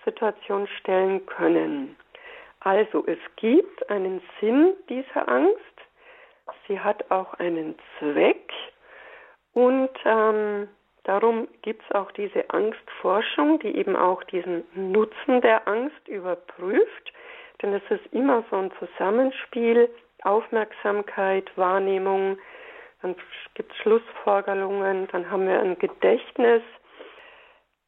Situation 0.04 0.66
stellen 0.80 1.24
können. 1.26 1.96
Also 2.60 3.04
es 3.06 3.18
gibt 3.36 3.88
einen 3.90 4.20
Sinn 4.40 4.74
dieser 4.88 5.28
Angst, 5.28 5.58
sie 6.66 6.80
hat 6.80 7.10
auch 7.10 7.34
einen 7.34 7.74
Zweck 7.98 8.50
und 9.54 9.90
ähm, 10.04 10.68
darum 11.04 11.48
gibt 11.62 11.82
es 11.84 11.94
auch 11.94 12.10
diese 12.12 12.50
Angstforschung, 12.50 13.60
die 13.60 13.76
eben 13.76 13.96
auch 13.96 14.22
diesen 14.24 14.64
Nutzen 14.74 15.40
der 15.40 15.66
Angst 15.66 16.06
überprüft, 16.08 17.12
denn 17.62 17.72
es 17.72 17.82
ist 17.88 18.12
immer 18.12 18.44
so 18.50 18.56
ein 18.56 18.72
Zusammenspiel, 18.78 19.88
Aufmerksamkeit, 20.22 21.50
Wahrnehmung, 21.56 22.38
dann 23.02 23.14
gibt 23.54 23.70
es 23.70 23.78
Schlussfolgerungen, 23.78 25.08
dann 25.12 25.30
haben 25.30 25.46
wir 25.46 25.60
ein 25.60 25.78
Gedächtnis. 25.78 26.62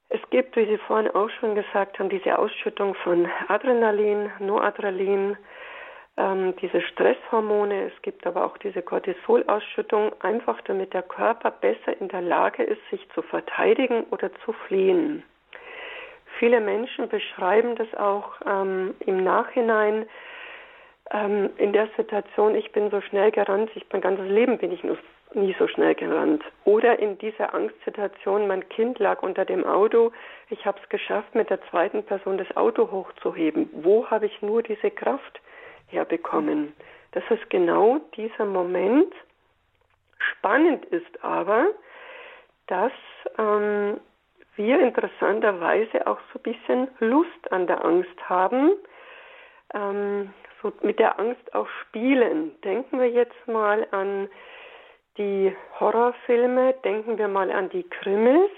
Es 0.09 0.21
gibt, 0.31 0.55
wie 0.57 0.67
Sie 0.67 0.79
vorhin 0.79 1.11
auch 1.11 1.31
schon 1.41 1.55
gesagt 1.55 1.99
haben, 1.99 2.11
diese 2.11 2.39
Ausschüttung 2.39 2.95
von 2.97 3.29
Adrenalin, 3.49 4.31
Noradrenalin, 4.39 5.37
ähm, 6.17 6.55
diese 6.61 6.81
Stresshormone. 6.81 7.91
Es 7.95 8.03
gibt 8.03 8.27
aber 8.27 8.45
auch 8.45 8.57
diese 8.59 8.83
Cortisolausschüttung, 8.83 10.13
einfach 10.21 10.61
damit 10.63 10.95
der 10.95 11.03
Körper 11.03 11.51
besser 11.51 12.01
in 12.01 12.09
der 12.09 12.23
Lage 12.23 12.63
ist, 12.63 12.81
sich 12.91 13.07
zu 13.15 13.23
verteidigen 13.23 14.05
oder 14.11 14.31
zu 14.45 14.53
fliehen. 14.53 15.23
Viele 16.39 16.61
Menschen 16.61 17.09
beschreiben 17.09 17.77
das 17.77 17.93
auch 17.95 18.33
ähm, 18.47 18.95
im 19.01 19.25
Nachhinein 19.25 20.07
ähm, 21.11 21.51
in 21.57 21.73
der 21.73 21.89
Situation, 21.97 22.55
ich 22.55 22.73
bin 22.73 22.91
so 22.91 23.01
schnell 23.01 23.31
gerannt, 23.31 23.71
ich 23.75 23.87
mein 23.93 24.03
ganzes 24.03 24.29
Leben 24.29 24.59
bin 24.59 24.73
ich 24.73 24.83
nie 25.35 25.55
so 25.59 25.69
schnell 25.69 25.95
gerannt. 25.95 26.43
Oder 26.65 26.99
in 26.99 27.19
dieser 27.19 27.55
Angstsituation, 27.55 28.47
mein 28.47 28.69
Kind 28.69 28.99
lag 28.99 29.23
unter 29.23 29.45
dem 29.45 29.65
Auto, 29.65 30.13
ich 30.51 30.65
habe 30.67 30.79
es 30.83 30.89
geschafft, 30.89 31.35
mit 31.35 31.51
der 31.51 31.63
zweiten 31.71 32.03
Person 32.03 32.39
das 32.39 32.57
Auto 32.57 32.91
hochzuheben. 32.91 33.69
Wo 33.73 34.07
habe 34.07 34.27
ich 34.27 34.43
nur 34.43 34.63
diese 34.63 34.91
Kraft 34.91 35.41
herbekommen? 35.87 36.75
Das 37.13 37.25
ist 37.31 37.49
genau 37.51 37.99
dieser 38.17 38.45
Moment. 38.45 39.13
Spannend 40.19 40.85
ist 40.87 41.25
aber, 41.25 41.69
dass 42.67 42.93
ähm, 43.39 44.01
wir 44.57 44.81
interessanterweise 44.81 46.07
auch 46.07 46.19
so 46.33 46.39
ein 46.39 46.43
bisschen 46.43 46.89
Lust 47.01 47.53
an 47.53 47.67
der 47.67 47.85
Angst 47.85 48.29
haben. 48.29 48.73
Ähm, 49.75 50.33
so 50.63 50.73
mit 50.83 50.99
der 50.99 51.19
Angst 51.19 51.55
auch 51.55 51.69
spielen. 51.83 52.61
Denken 52.63 52.99
wir 52.99 53.11
jetzt 53.11 53.47
mal 53.47 53.87
an 53.91 54.29
die 55.19 55.55
Horrorfilme, 55.81 56.75
denken 56.85 57.19
wir 57.19 57.29
mal 57.29 57.51
an 57.51 57.71
die 57.71 57.85
Krimis, 57.85 58.51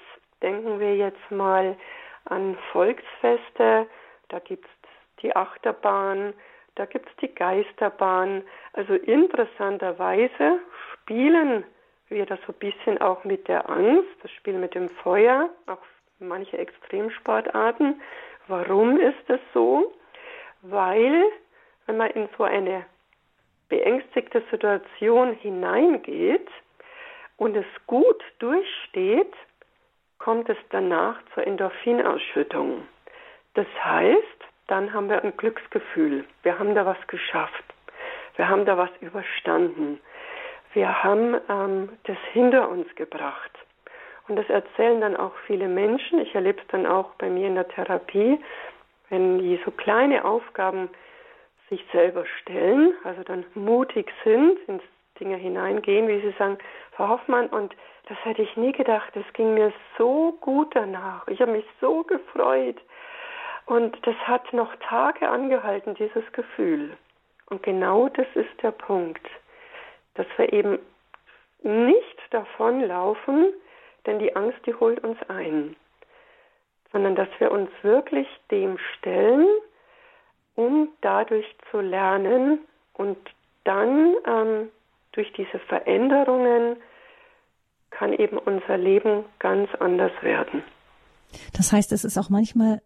denken 0.42 0.80
wir 0.80 0.96
jetzt 0.96 1.30
mal 1.30 1.76
an 2.24 2.58
Volksfeste, 2.72 3.86
da 4.28 4.38
gibt 4.40 4.64
es 4.64 4.70
die 5.22 5.34
Achterbahn, 5.34 6.34
da 6.78 6.86
gibt 6.86 7.08
es 7.08 7.16
die 7.16 7.34
Geisterbahn. 7.34 8.42
Also 8.72 8.94
interessanterweise 8.94 10.60
spielen 10.94 11.64
wir 12.08 12.24
da 12.24 12.36
so 12.46 12.52
ein 12.52 12.58
bisschen 12.58 13.00
auch 13.00 13.24
mit 13.24 13.48
der 13.48 13.68
Angst, 13.68 14.08
das 14.22 14.30
Spiel 14.32 14.54
mit 14.54 14.74
dem 14.74 14.88
Feuer, 14.88 15.50
auch 15.66 15.82
manche 16.20 16.56
Extremsportarten. 16.56 18.00
Warum 18.46 18.98
ist 18.98 19.18
das 19.26 19.40
so? 19.52 19.92
Weil 20.62 21.24
wenn 21.86 21.96
man 21.96 22.10
in 22.10 22.28
so 22.36 22.44
eine 22.44 22.84
beängstigte 23.68 24.42
Situation 24.50 25.34
hineingeht 25.34 26.48
und 27.36 27.56
es 27.56 27.66
gut 27.86 28.22
durchsteht, 28.38 29.32
kommt 30.18 30.48
es 30.48 30.56
danach 30.70 31.18
zur 31.34 31.46
Endorphinausschüttung. 31.46 32.86
Das 33.54 33.66
heißt, 33.82 34.38
dann 34.68 34.92
haben 34.92 35.08
wir 35.08 35.22
ein 35.22 35.36
Glücksgefühl. 35.36 36.24
Wir 36.42 36.58
haben 36.58 36.74
da 36.74 36.86
was 36.86 37.04
geschafft. 37.08 37.64
Wir 38.36 38.48
haben 38.48 38.64
da 38.64 38.78
was 38.78 38.90
überstanden. 39.00 40.00
Wir 40.72 41.02
haben 41.02 41.36
ähm, 41.48 41.88
das 42.04 42.16
hinter 42.32 42.68
uns 42.68 42.86
gebracht. 42.94 43.50
Und 44.28 44.36
das 44.36 44.48
erzählen 44.48 45.00
dann 45.00 45.16
auch 45.16 45.32
viele 45.46 45.66
Menschen. 45.66 46.20
Ich 46.20 46.34
erlebe 46.34 46.60
es 46.60 46.66
dann 46.68 46.86
auch 46.86 47.14
bei 47.14 47.28
mir 47.30 47.48
in 47.48 47.54
der 47.54 47.66
Therapie, 47.66 48.38
wenn 49.08 49.38
die 49.38 49.58
so 49.64 49.70
kleine 49.70 50.24
Aufgaben 50.24 50.90
sich 51.70 51.84
selber 51.92 52.24
stellen, 52.40 52.94
also 53.04 53.22
dann 53.24 53.44
mutig 53.54 54.12
sind, 54.24 54.58
ins 54.68 54.82
Dinge 55.18 55.36
hineingehen, 55.36 56.08
wie 56.08 56.20
Sie 56.20 56.34
sagen, 56.38 56.58
Frau 56.92 57.08
Hoffmann, 57.08 57.48
und 57.48 57.74
das 58.08 58.18
hätte 58.24 58.42
ich 58.42 58.56
nie 58.56 58.72
gedacht, 58.72 59.14
es 59.16 59.32
ging 59.32 59.54
mir 59.54 59.72
so 59.96 60.36
gut 60.40 60.74
danach. 60.74 61.26
Ich 61.28 61.40
habe 61.40 61.52
mich 61.52 61.66
so 61.80 62.04
gefreut. 62.04 62.76
Und 63.68 63.94
das 64.06 64.16
hat 64.26 64.50
noch 64.54 64.74
Tage 64.76 65.28
angehalten, 65.28 65.94
dieses 65.94 66.24
Gefühl. 66.32 66.96
Und 67.50 67.62
genau 67.62 68.08
das 68.08 68.26
ist 68.34 68.62
der 68.62 68.70
Punkt, 68.70 69.26
dass 70.14 70.26
wir 70.38 70.50
eben 70.54 70.78
nicht 71.62 72.18
davonlaufen, 72.30 73.52
denn 74.06 74.20
die 74.20 74.34
Angst, 74.34 74.58
die 74.64 74.72
holt 74.72 75.04
uns 75.04 75.18
ein, 75.28 75.76
sondern 76.92 77.14
dass 77.14 77.28
wir 77.40 77.52
uns 77.52 77.68
wirklich 77.82 78.26
dem 78.50 78.78
stellen, 78.96 79.46
um 80.54 80.88
dadurch 81.02 81.46
zu 81.70 81.80
lernen 81.80 82.60
und 82.94 83.18
dann 83.64 84.14
ähm, 84.26 84.70
durch 85.12 85.30
diese 85.34 85.58
Veränderungen 85.58 86.78
kann 87.90 88.14
eben 88.14 88.38
unser 88.38 88.78
Leben 88.78 89.26
ganz 89.38 89.68
anders 89.78 90.12
werden. 90.22 90.64
Das 91.54 91.70
heißt, 91.70 91.92
es 91.92 92.04
ist 92.04 92.16
auch 92.16 92.30
manchmal 92.30 92.80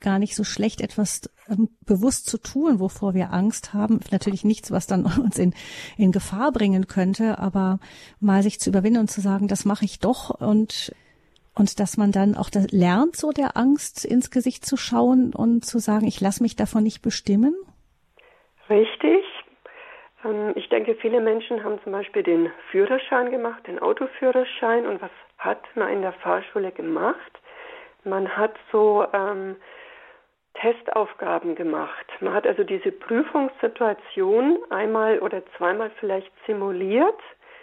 gar 0.00 0.18
nicht 0.18 0.34
so 0.34 0.44
schlecht, 0.44 0.80
etwas 0.80 1.30
ähm, 1.48 1.68
bewusst 1.84 2.28
zu 2.28 2.38
tun, 2.38 2.80
wovor 2.80 3.14
wir 3.14 3.32
Angst 3.32 3.74
haben. 3.74 4.00
Natürlich 4.10 4.44
nichts, 4.44 4.70
was 4.70 4.86
dann 4.86 5.04
uns 5.22 5.38
in, 5.38 5.54
in 5.96 6.12
Gefahr 6.12 6.52
bringen 6.52 6.86
könnte, 6.86 7.38
aber 7.38 7.78
mal 8.20 8.42
sich 8.42 8.60
zu 8.60 8.70
überwinden 8.70 9.00
und 9.00 9.10
zu 9.10 9.20
sagen, 9.20 9.48
das 9.48 9.64
mache 9.64 9.84
ich 9.84 9.98
doch 10.00 10.30
und 10.30 10.92
und 11.58 11.80
dass 11.80 11.96
man 11.96 12.12
dann 12.12 12.36
auch 12.36 12.50
das 12.50 12.70
lernt, 12.70 13.16
so 13.16 13.30
der 13.30 13.56
Angst 13.56 14.04
ins 14.04 14.30
Gesicht 14.30 14.66
zu 14.66 14.76
schauen 14.76 15.32
und 15.34 15.64
zu 15.64 15.78
sagen, 15.78 16.06
ich 16.06 16.20
lasse 16.20 16.42
mich 16.42 16.54
davon 16.54 16.82
nicht 16.82 17.00
bestimmen? 17.00 17.54
Richtig. 18.68 19.24
Ähm, 20.24 20.52
ich 20.54 20.68
denke, 20.68 20.96
viele 20.96 21.20
Menschen 21.20 21.64
haben 21.64 21.80
zum 21.82 21.92
Beispiel 21.92 22.22
den 22.22 22.50
Führerschein 22.70 23.30
gemacht, 23.30 23.66
den 23.66 23.78
Autoführerschein. 23.78 24.86
Und 24.86 25.00
was 25.00 25.10
hat 25.38 25.62
man 25.74 25.88
in 25.88 26.02
der 26.02 26.12
Fahrschule 26.12 26.72
gemacht? 26.72 27.40
Man 28.04 28.36
hat 28.36 28.54
so 28.70 29.06
ähm, 29.12 29.56
Testaufgaben 30.60 31.54
gemacht. 31.54 32.06
Man 32.20 32.34
hat 32.34 32.46
also 32.46 32.64
diese 32.64 32.92
Prüfungssituation 32.92 34.58
einmal 34.70 35.18
oder 35.18 35.42
zweimal 35.56 35.90
vielleicht 36.00 36.32
simuliert, 36.46 37.20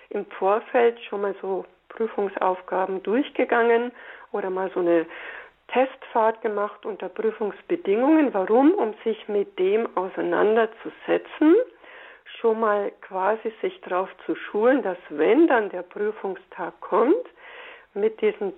im 0.10 0.26
Vorfeld 0.28 1.00
schon 1.02 1.22
mal 1.22 1.36
so 1.42 1.66
Prüfungsaufgaben 1.90 3.02
durchgegangen 3.04 3.92
oder 4.32 4.50
mal 4.50 4.70
so 4.74 4.80
eine 4.80 5.06
Testfahrt 5.70 6.42
gemacht 6.42 6.86
unter 6.86 7.10
Prüfungsbedingungen. 7.10 8.34
Warum? 8.34 8.74
Um 8.74 8.94
sich 9.04 9.28
mit 9.28 9.58
dem 9.58 9.88
auseinanderzusetzen, 9.98 11.56
schon 12.40 12.60
mal 12.60 12.92
quasi 13.02 13.52
sich 13.62 13.80
darauf 13.82 14.10
zu 14.26 14.36
schulen, 14.36 14.84
dass 14.84 14.98
wenn 15.10 15.48
dann 15.48 15.70
der 15.70 15.82
Prüfungstag 15.82 16.80
kommt, 16.82 17.26
mit 17.96 18.22
diesen 18.22 18.54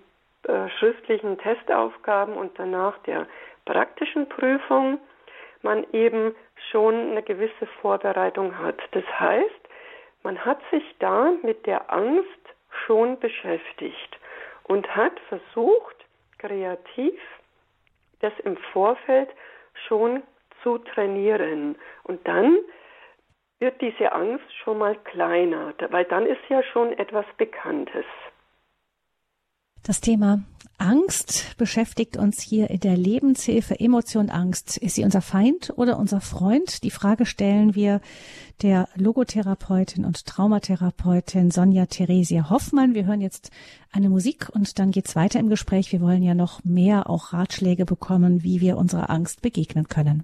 äh, 0.47 0.69
schriftlichen 0.77 1.37
Testaufgaben 1.37 2.35
und 2.35 2.57
danach 2.59 2.97
der 2.99 3.27
praktischen 3.65 4.29
Prüfung, 4.29 4.99
man 5.61 5.85
eben 5.91 6.35
schon 6.71 7.11
eine 7.11 7.23
gewisse 7.23 7.65
Vorbereitung 7.81 8.57
hat. 8.57 8.79
Das 8.91 9.03
heißt, 9.19 9.49
man 10.23 10.43
hat 10.43 10.59
sich 10.71 10.83
da 10.99 11.33
mit 11.43 11.65
der 11.65 11.91
Angst 11.91 12.27
schon 12.85 13.19
beschäftigt 13.19 14.19
und 14.63 14.95
hat 14.95 15.19
versucht, 15.29 15.95
kreativ 16.37 17.19
das 18.21 18.33
im 18.43 18.57
Vorfeld 18.73 19.29
schon 19.87 20.23
zu 20.63 20.77
trainieren. 20.79 21.75
Und 22.03 22.27
dann 22.27 22.57
wird 23.59 23.79
diese 23.81 24.11
Angst 24.11 24.51
schon 24.63 24.79
mal 24.79 24.95
kleiner, 24.95 25.73
weil 25.89 26.05
dann 26.05 26.25
ist 26.25 26.41
ja 26.49 26.63
schon 26.63 26.91
etwas 26.97 27.25
Bekanntes. 27.37 28.05
Das 29.85 30.01
Thema 30.01 30.41
Angst 30.79 31.55
beschäftigt 31.59 32.17
uns 32.17 32.41
hier 32.41 32.71
in 32.71 32.79
der 32.79 32.97
Lebenshilfe. 32.97 33.79
Emotion 33.79 34.31
Angst. 34.31 34.77
Ist 34.77 34.95
sie 34.95 35.03
unser 35.03 35.21
Feind 35.21 35.73
oder 35.75 35.99
unser 35.99 36.21
Freund? 36.21 36.81
Die 36.81 36.89
Frage 36.89 37.27
stellen 37.27 37.75
wir 37.75 38.01
der 38.63 38.89
Logotherapeutin 38.95 40.03
und 40.03 40.25
Traumatherapeutin 40.25 41.51
Sonja 41.51 41.85
Theresia 41.85 42.49
Hoffmann. 42.49 42.95
Wir 42.95 43.05
hören 43.05 43.21
jetzt 43.21 43.51
eine 43.91 44.09
Musik 44.09 44.49
und 44.51 44.79
dann 44.79 44.89
geht's 44.89 45.15
weiter 45.15 45.39
im 45.39 45.49
Gespräch. 45.49 45.91
Wir 45.91 46.01
wollen 46.01 46.23
ja 46.23 46.33
noch 46.33 46.63
mehr 46.63 47.07
auch 47.07 47.31
Ratschläge 47.31 47.85
bekommen, 47.85 48.41
wie 48.41 48.61
wir 48.61 48.77
unserer 48.77 49.11
Angst 49.11 49.43
begegnen 49.43 49.87
können. 49.87 50.23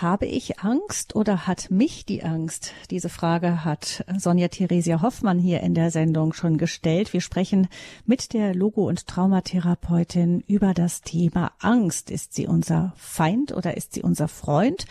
Habe 0.00 0.26
ich 0.26 0.60
Angst 0.60 1.16
oder 1.16 1.48
hat 1.48 1.72
mich 1.72 2.06
die 2.06 2.22
Angst? 2.22 2.72
Diese 2.92 3.08
Frage 3.08 3.64
hat 3.64 4.04
Sonja 4.16 4.46
Theresia 4.46 5.02
Hoffmann 5.02 5.40
hier 5.40 5.58
in 5.60 5.74
der 5.74 5.90
Sendung 5.90 6.34
schon 6.34 6.56
gestellt. 6.56 7.12
Wir 7.12 7.20
sprechen 7.20 7.66
mit 8.06 8.32
der 8.32 8.54
Logo- 8.54 8.86
und 8.86 9.08
Traumatherapeutin 9.08 10.44
über 10.46 10.72
das 10.72 11.02
Thema 11.02 11.50
Angst. 11.58 12.12
Ist 12.12 12.32
sie 12.32 12.46
unser 12.46 12.92
Feind 12.96 13.50
oder 13.50 13.76
ist 13.76 13.92
sie 13.94 14.02
unser 14.02 14.28
Freund? 14.28 14.84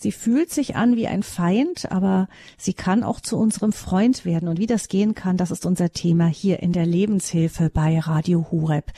Sie 0.00 0.12
fühlt 0.12 0.50
sich 0.50 0.76
an 0.76 0.96
wie 0.96 1.06
ein 1.06 1.22
Feind, 1.22 1.92
aber 1.92 2.26
sie 2.56 2.72
kann 2.72 3.04
auch 3.04 3.20
zu 3.20 3.36
unserem 3.36 3.74
Freund 3.74 4.24
werden. 4.24 4.48
Und 4.48 4.58
wie 4.58 4.66
das 4.66 4.88
gehen 4.88 5.14
kann, 5.14 5.36
das 5.36 5.50
ist 5.50 5.66
unser 5.66 5.92
Thema 5.92 6.26
hier 6.26 6.62
in 6.62 6.72
der 6.72 6.86
Lebenshilfe 6.86 7.68
bei 7.68 7.98
Radio 7.98 8.46
Hureb. 8.50 8.92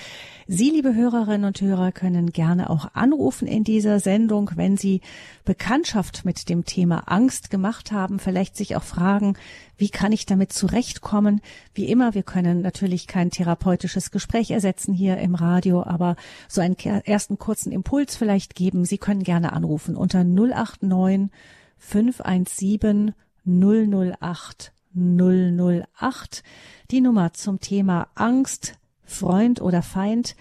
Sie, 0.47 0.71
liebe 0.71 0.95
Hörerinnen 0.95 1.45
und 1.45 1.61
Hörer, 1.61 1.91
können 1.91 2.31
gerne 2.31 2.71
auch 2.71 2.95
anrufen 2.95 3.49
in 3.49 3.65
dieser 3.65 3.99
Sendung, 3.99 4.53
wenn 4.55 4.77
Sie 4.77 5.01
Bekanntschaft 5.45 6.25
mit 6.25 6.49
dem 6.49 6.65
Thema 6.65 7.09
Angst 7.09 7.51
gemacht 7.51 7.91
haben, 7.91 8.21
vielleicht 8.21 8.57
sich 8.57 8.77
auch 8.77 8.85
fragen, 8.85 9.35
wie 9.83 9.91
kann 9.91 10.13
ich 10.13 10.27
damit 10.27 10.53
zurechtkommen? 10.53 11.41
Wie 11.75 11.89
immer, 11.89 12.15
wir 12.15 12.23
können 12.23 12.61
natürlich 12.61 13.09
kein 13.09 13.33
therapeutisches 13.33 14.13
Gespräch 14.13 14.53
ersetzen 14.53 14.95
hier 14.95 15.17
im 15.17 15.35
Radio, 15.35 15.83
aber 15.83 16.15
so 16.47 16.61
einen 16.61 16.77
ersten 16.77 17.37
kurzen 17.37 17.73
Impuls 17.73 18.15
vielleicht 18.15 18.55
geben. 18.55 18.85
Sie 18.85 18.99
können 18.99 19.25
gerne 19.25 19.53
anrufen 19.53 19.97
unter 19.97 20.23
089 20.23 21.33
517 21.79 23.13
008 23.45 24.73
008. 24.95 26.45
Die 26.93 27.01
Nummer 27.01 27.33
zum 27.33 27.59
Thema 27.59 28.07
Angst, 28.15 28.79
Freund 29.05 29.61
oder 29.61 29.83
Feind 29.83 30.37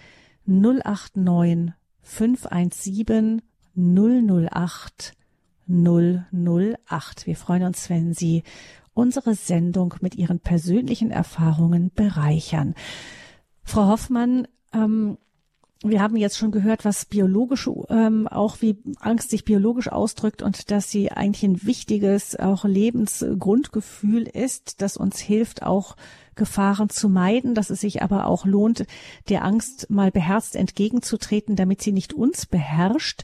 089 0.45 1.73
517 2.04 3.41
008 3.75 5.15
008. 5.67 7.25
Wir 7.25 7.36
freuen 7.36 7.63
uns, 7.63 7.89
wenn 7.89 8.13
Sie 8.13 8.43
unsere 9.02 9.34
Sendung 9.34 9.96
mit 10.02 10.14
Ihren 10.14 10.40
persönlichen 10.40 11.10
Erfahrungen 11.10 11.92
bereichern. 11.96 12.76
Frau 13.64 13.88
Hoffmann, 13.88 14.48
ähm, 14.74 15.18
wir 15.84 16.00
haben 16.00 16.16
jetzt 16.16 16.38
schon 16.38 16.52
gehört, 16.52 16.86
was 16.86 17.06
biologisch 17.06 17.68
ähm, 17.90 18.28
auch 18.28 18.62
wie 18.62 18.78
Angst 19.00 19.32
sich 19.32 19.44
biologisch 19.44 19.92
ausdrückt 19.92 20.44
und 20.44 20.70
dass 20.70 20.92
sie 20.92 21.12
eigentlich 21.12 21.44
ein 21.44 21.66
wichtiges 21.66 22.36
auch 22.40 22.64
Lebensgrundgefühl 22.64 24.28
ist, 24.28 24.84
das 24.84 24.96
uns 24.98 25.20
hilft, 25.20 25.64
auch 25.64 25.96
Gefahren 26.36 26.90
zu 26.90 27.10
meiden, 27.10 27.56
dass 27.56 27.72
es 27.72 27.82
sich 27.82 28.04
aber 28.04 28.28
auch 28.28 28.46
lohnt, 28.46 28.86
der 29.30 29.44
Angst 29.44 29.90
mal 29.90 30.12
beherzt 30.12 30.56
entgegenzutreten, 30.56 31.56
damit 31.56 31.82
sie 31.82 31.92
nicht 31.92 32.14
uns 32.14 32.46
beherrscht. 32.46 33.24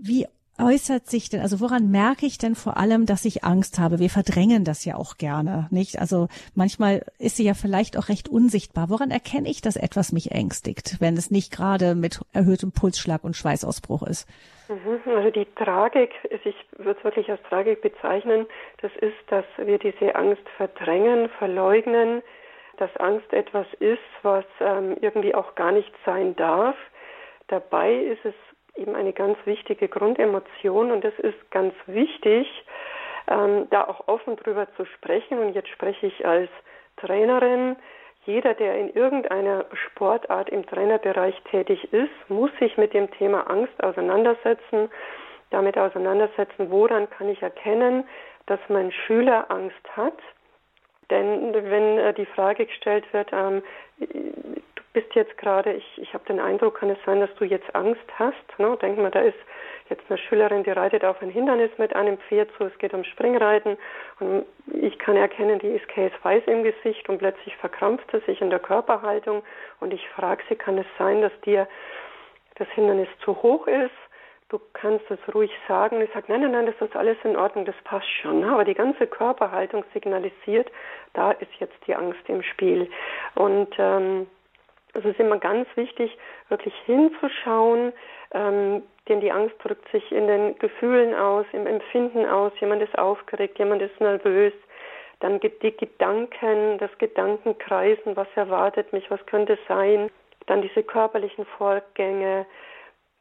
Wie 0.00 0.26
äußert 0.58 1.06
sich 1.06 1.28
denn, 1.28 1.40
also 1.40 1.60
woran 1.60 1.90
merke 1.90 2.26
ich 2.26 2.38
denn 2.38 2.54
vor 2.54 2.76
allem, 2.76 3.06
dass 3.06 3.24
ich 3.24 3.44
Angst 3.44 3.78
habe? 3.78 3.98
Wir 3.98 4.10
verdrängen 4.10 4.64
das 4.64 4.84
ja 4.84 4.96
auch 4.96 5.16
gerne, 5.16 5.68
nicht? 5.70 5.98
Also 5.98 6.28
manchmal 6.54 7.04
ist 7.18 7.36
sie 7.36 7.44
ja 7.44 7.54
vielleicht 7.54 7.96
auch 7.96 8.08
recht 8.08 8.28
unsichtbar. 8.28 8.90
Woran 8.90 9.10
erkenne 9.10 9.48
ich, 9.48 9.60
dass 9.62 9.76
etwas 9.76 10.12
mich 10.12 10.32
ängstigt, 10.32 11.00
wenn 11.00 11.14
es 11.14 11.30
nicht 11.30 11.52
gerade 11.52 11.94
mit 11.94 12.20
erhöhtem 12.32 12.72
Pulsschlag 12.72 13.24
und 13.24 13.36
Schweißausbruch 13.36 14.02
ist? 14.04 14.28
Mhm. 14.68 15.00
Also 15.06 15.30
die 15.30 15.46
Tragik, 15.56 16.12
ich 16.30 16.56
würde 16.78 16.98
es 16.98 17.04
wirklich 17.04 17.30
als 17.30 17.42
Tragik 17.48 17.82
bezeichnen, 17.82 18.46
das 18.80 18.92
ist, 19.00 19.16
dass 19.28 19.44
wir 19.58 19.78
diese 19.78 20.14
Angst 20.14 20.42
verdrängen, 20.56 21.28
verleugnen, 21.38 22.22
dass 22.78 22.94
Angst 22.96 23.32
etwas 23.32 23.66
ist, 23.80 24.00
was 24.22 24.44
ähm, 24.60 24.96
irgendwie 25.00 25.34
auch 25.34 25.54
gar 25.54 25.72
nicht 25.72 25.92
sein 26.04 26.34
darf. 26.36 26.76
Dabei 27.48 27.94
ist 27.94 28.24
es 28.24 28.34
eben 28.74 28.94
eine 28.94 29.12
ganz 29.12 29.38
wichtige 29.44 29.88
Grundemotion 29.88 30.90
und 30.90 31.04
es 31.04 31.18
ist 31.18 31.50
ganz 31.50 31.74
wichtig, 31.86 32.46
ähm, 33.28 33.68
da 33.70 33.84
auch 33.84 34.08
offen 34.08 34.36
drüber 34.36 34.66
zu 34.76 34.84
sprechen. 34.86 35.38
Und 35.38 35.54
jetzt 35.54 35.68
spreche 35.68 36.06
ich 36.06 36.26
als 36.26 36.50
Trainerin. 36.96 37.76
Jeder, 38.24 38.54
der 38.54 38.78
in 38.78 38.90
irgendeiner 38.94 39.64
Sportart 39.72 40.48
im 40.50 40.64
Trainerbereich 40.66 41.40
tätig 41.50 41.92
ist, 41.92 42.12
muss 42.28 42.50
sich 42.60 42.76
mit 42.76 42.94
dem 42.94 43.10
Thema 43.12 43.50
Angst 43.50 43.82
auseinandersetzen, 43.82 44.90
damit 45.50 45.76
auseinandersetzen, 45.76 46.70
woran 46.70 47.10
kann 47.10 47.28
ich 47.28 47.42
erkennen, 47.42 48.04
dass 48.46 48.60
mein 48.68 48.92
Schüler 48.92 49.50
Angst 49.50 49.96
hat. 49.96 50.18
Denn 51.10 51.52
wenn 51.52 51.98
äh, 51.98 52.14
die 52.14 52.26
Frage 52.26 52.66
gestellt 52.66 53.04
wird, 53.12 53.30
ähm, 53.32 53.62
bist 54.92 55.14
jetzt 55.14 55.36
gerade, 55.38 55.72
ich, 55.72 55.98
ich 55.98 56.12
habe 56.14 56.24
den 56.24 56.40
Eindruck, 56.40 56.78
kann 56.78 56.90
es 56.90 56.98
sein, 57.06 57.20
dass 57.20 57.34
du 57.36 57.44
jetzt 57.44 57.74
Angst 57.74 58.04
hast? 58.18 58.58
Ne? 58.58 58.76
Denken 58.80 59.02
wir, 59.02 59.10
da 59.10 59.20
ist 59.20 59.38
jetzt 59.88 60.04
eine 60.08 60.18
Schülerin, 60.18 60.64
die 60.64 60.70
reitet 60.70 61.04
auf 61.04 61.20
ein 61.22 61.30
Hindernis 61.30 61.70
mit 61.78 61.94
einem 61.94 62.18
Pferd 62.18 62.50
zu, 62.56 62.64
es 62.64 62.78
geht 62.78 62.94
um 62.94 63.04
Springreiten 63.04 63.76
und 64.20 64.44
ich 64.66 64.98
kann 64.98 65.16
erkennen, 65.16 65.58
die 65.58 65.68
ist 65.68 65.88
käseweiß 65.88 66.44
im 66.46 66.62
Gesicht 66.62 67.08
und 67.08 67.18
plötzlich 67.18 67.56
verkrampft 67.56 68.10
sie 68.10 68.20
sich 68.20 68.40
in 68.40 68.50
der 68.50 68.58
Körperhaltung 68.58 69.42
und 69.80 69.92
ich 69.92 70.08
frage 70.10 70.42
sie, 70.48 70.56
kann 70.56 70.78
es 70.78 70.86
sein, 70.98 71.22
dass 71.22 71.32
dir 71.42 71.68
das 72.56 72.68
Hindernis 72.70 73.08
zu 73.24 73.42
hoch 73.42 73.66
ist? 73.66 73.90
Du 74.48 74.60
kannst 74.74 75.10
es 75.10 75.18
ruhig 75.34 75.50
sagen. 75.66 75.96
Und 75.96 76.02
ich 76.02 76.12
sage, 76.12 76.26
nein, 76.28 76.42
nein, 76.42 76.52
nein, 76.52 76.66
das 76.66 76.86
ist 76.86 76.94
alles 76.94 77.16
in 77.24 77.36
Ordnung, 77.36 77.64
das 77.64 77.74
passt 77.84 78.10
schon. 78.20 78.44
Aber 78.44 78.64
die 78.64 78.74
ganze 78.74 79.06
Körperhaltung 79.06 79.82
signalisiert, 79.94 80.70
da 81.14 81.30
ist 81.30 81.50
jetzt 81.58 81.78
die 81.86 81.94
Angst 81.94 82.20
im 82.28 82.42
Spiel. 82.42 82.90
Und 83.34 83.74
ähm, 83.78 84.26
es 84.94 85.04
ist 85.04 85.18
immer 85.18 85.38
ganz 85.38 85.66
wichtig, 85.74 86.16
wirklich 86.48 86.74
hinzuschauen, 86.84 87.92
ähm, 88.32 88.82
denn 89.08 89.20
die 89.20 89.32
Angst 89.32 89.56
drückt 89.62 89.90
sich 89.90 90.12
in 90.12 90.26
den 90.26 90.58
Gefühlen 90.58 91.14
aus, 91.14 91.46
im 91.52 91.66
Empfinden 91.66 92.26
aus. 92.26 92.52
Jemand 92.60 92.82
ist 92.82 92.96
aufgeregt, 92.98 93.58
jemand 93.58 93.82
ist 93.82 94.00
nervös. 94.00 94.52
Dann 95.20 95.40
gibt 95.40 95.62
die 95.62 95.76
Gedanken, 95.76 96.78
das 96.78 96.90
Gedankenkreisen, 96.98 98.16
was 98.16 98.28
erwartet 98.34 98.92
mich, 98.92 99.10
was 99.10 99.24
könnte 99.26 99.58
sein. 99.68 100.10
Dann 100.46 100.62
diese 100.62 100.82
körperlichen 100.82 101.46
Vorgänge. 101.58 102.46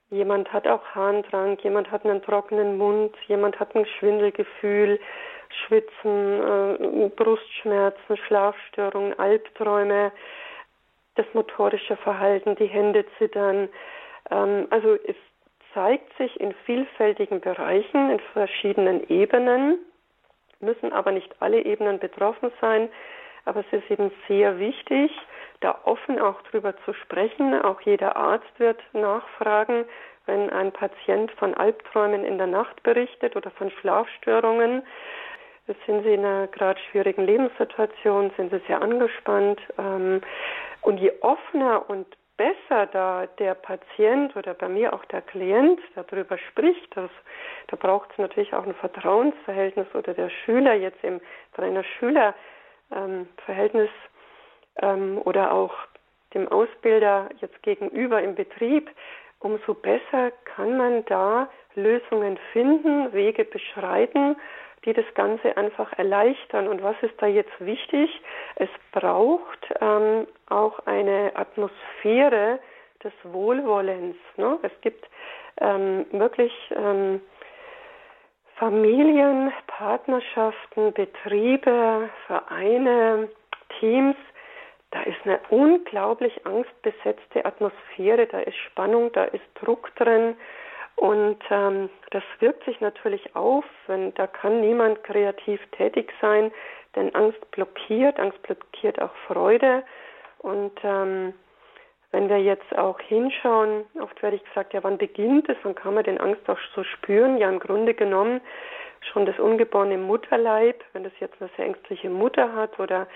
Jemand 0.10 0.52
hat 0.52 0.68
auch 0.68 0.84
Harndrang, 0.94 1.58
jemand 1.62 1.90
hat 1.90 2.06
einen 2.06 2.22
trockenen 2.22 2.78
Mund, 2.78 3.16
jemand 3.28 3.60
hat 3.60 3.76
ein 3.76 3.86
Schwindelgefühl, 3.86 5.00
Schwitzen, 5.66 7.06
äh, 7.06 7.10
Brustschmerzen, 7.16 8.18
Schlafstörungen, 8.28 9.18
Albträume 9.18 10.12
das 11.16 11.26
motorische 11.34 11.98
Verhalten, 11.98 12.56
die 12.56 12.68
Hände 12.68 13.06
zittern. 13.18 13.70
Ähm, 14.30 14.68
also 14.70 14.96
es 15.06 15.16
zeigt 15.74 16.16
sich 16.18 16.40
in 16.40 16.54
vielfältigen 16.66 17.42
Bereichen, 17.42 18.12
in 18.12 18.20
verschiedenen 18.34 19.10
Ebenen, 19.10 19.80
müssen 20.60 20.92
aber 20.94 21.12
nicht 21.12 21.34
alle 21.40 21.64
Ebenen 21.64 22.00
betroffen 22.00 22.52
sein. 22.60 22.90
Aber 23.46 23.62
es 23.62 23.74
ist 23.74 23.90
eben 23.90 24.12
sehr 24.28 24.60
wichtig, 24.60 25.12
da 25.62 25.80
offen 25.86 26.20
auch 26.20 26.42
drüber 26.44 26.76
zu 26.86 26.94
sprechen. 26.94 27.60
Auch 27.62 27.82
jeder 27.82 28.16
Arzt 28.16 28.60
wird 28.60 28.80
nachfragen, 28.94 29.86
wenn 30.26 30.50
ein 30.52 30.72
Patient 30.72 31.32
von 31.32 31.54
Albträumen 31.56 32.24
in 32.24 32.38
der 32.38 32.48
Nacht 32.48 32.84
berichtet 32.84 33.36
oder 33.36 33.50
von 33.52 33.72
Schlafstörungen. 33.72 34.84
Sind 35.68 36.04
Sie 36.04 36.14
in 36.14 36.26
einer 36.26 36.48
gerade 36.48 36.80
schwierigen 36.90 37.26
Lebenssituation? 37.26 38.32
Sind 38.36 38.52
Sie 38.52 38.60
sehr 38.68 38.82
angespannt? 38.82 39.62
Ähm, 39.78 40.22
und 40.82 41.00
je 41.00 41.14
offener 41.22 41.90
und 41.90 42.08
besser 42.38 42.88
da 42.88 43.28
der 43.38 43.54
Patient 43.54 44.36
oder 44.36 44.56
bei 44.56 44.68
mir 44.68 44.92
auch 44.94 45.06
der 45.06 45.22
Klient 45.22 45.80
darüber 45.96 46.40
spricht, 46.40 46.98
das, 46.98 47.12
da 47.68 47.78
braucht 47.78 48.10
es 48.12 48.18
natürlich 48.18 48.52
auch 48.54 48.66
ein 48.66 48.74
Vertrauensverhältnis 48.74 49.86
oder 49.94 50.16
der 50.16 50.30
Schüler 50.30 50.74
jetzt 50.74 51.04
im 51.04 51.22
Trainer-Schüler-Verhältnis 51.56 53.90
ähm, 54.82 55.16
ähm, 55.16 55.22
oder 55.24 55.52
auch 55.52 55.76
dem 56.34 56.48
Ausbilder 56.48 57.30
jetzt 57.42 57.62
gegenüber 57.62 58.24
im 58.24 58.34
Betrieb, 58.34 58.90
umso 59.40 59.76
besser 59.76 60.32
kann 60.46 60.78
man 60.78 61.06
da 61.06 61.48
Lösungen 61.76 62.40
finden, 62.54 63.14
Wege 63.14 63.46
beschreiten, 63.46 64.36
die 64.86 64.94
das 64.94 65.06
Ganze 65.14 65.56
einfach 65.58 65.94
erleichtern. 65.98 66.68
Und 66.68 66.82
was 66.82 66.96
ist 67.02 67.14
da 67.20 67.28
jetzt 67.28 67.54
wichtig? 67.60 68.10
Es 68.56 68.70
braucht 68.92 69.60
ähm, 69.80 70.28
auch 70.50 70.80
eine 70.86 71.32
Atmosphäre 71.36 72.60
des 73.04 73.14
Wohlwollens. 73.24 74.18
Ne? 74.38 74.58
Es 74.64 74.72
gibt 74.82 75.08
ähm, 75.60 76.06
wirklich 76.12 76.54
ähm, 76.76 77.22
Familien, 78.56 79.52
Partnerschaften, 79.68 80.94
Betriebe, 80.94 82.10
Vereine, 82.28 83.30
Teams, 83.80 84.16
da 84.92 85.02
ist 85.04 85.18
eine 85.24 85.40
unglaublich 85.50 86.46
angstbesetzte 86.46 87.46
Atmosphäre, 87.46 88.28
da 88.28 88.40
ist 88.42 88.58
Spannung, 88.58 89.12
da 89.14 89.24
ist 89.24 89.46
Druck 89.56 89.96
drin 89.96 90.36
und 91.02 91.40
ähm, 91.50 91.90
das 92.12 92.22
wirkt 92.42 92.64
sich 92.66 92.80
natürlich 92.80 93.36
auf, 93.36 93.66
wenn 93.88 94.14
da 94.14 94.28
kann 94.28 94.62
niemand 94.62 95.04
kreativ 95.04 95.60
tätig 95.72 96.14
sein, 96.22 96.52
denn 96.96 97.16
Angst 97.16 97.40
blockiert, 97.50 98.20
Angst 98.20 98.40
blockiert 98.44 99.02
auch 99.02 99.10
Freude 99.26 99.82
und 100.38 100.74
ähm, 100.84 101.34
wenn 102.12 102.30
wir 102.30 102.38
jetzt 102.38 102.78
auch 102.78 103.00
hinschauen, 103.00 103.86
oft 104.00 104.22
werde 104.22 104.36
ich 104.36 104.44
gesagt, 104.44 104.76
ja, 104.76 104.84
wann 104.84 105.00
beginnt 105.00 105.50
es, 105.50 105.58
wann 105.64 105.74
kann 105.74 105.96
man 105.96 106.04
den 106.04 106.20
Angst 106.20 106.48
auch 106.48 106.60
so 106.76 106.84
spüren? 106.84 107.40
Ja, 107.40 107.50
im 107.50 107.58
Grunde 107.58 107.96
genommen 107.96 108.40
schon 109.12 109.26
das 109.26 109.40
ungeborene 109.40 109.98
Mutterleib, 109.98 110.84
wenn 110.94 111.04
das 111.04 111.14
jetzt 111.20 111.42
eine 111.42 111.50
sehr 111.58 111.66
ängstliche 111.66 112.12
Mutter 112.12 112.54
hat 112.54 112.78
oder 112.80 113.08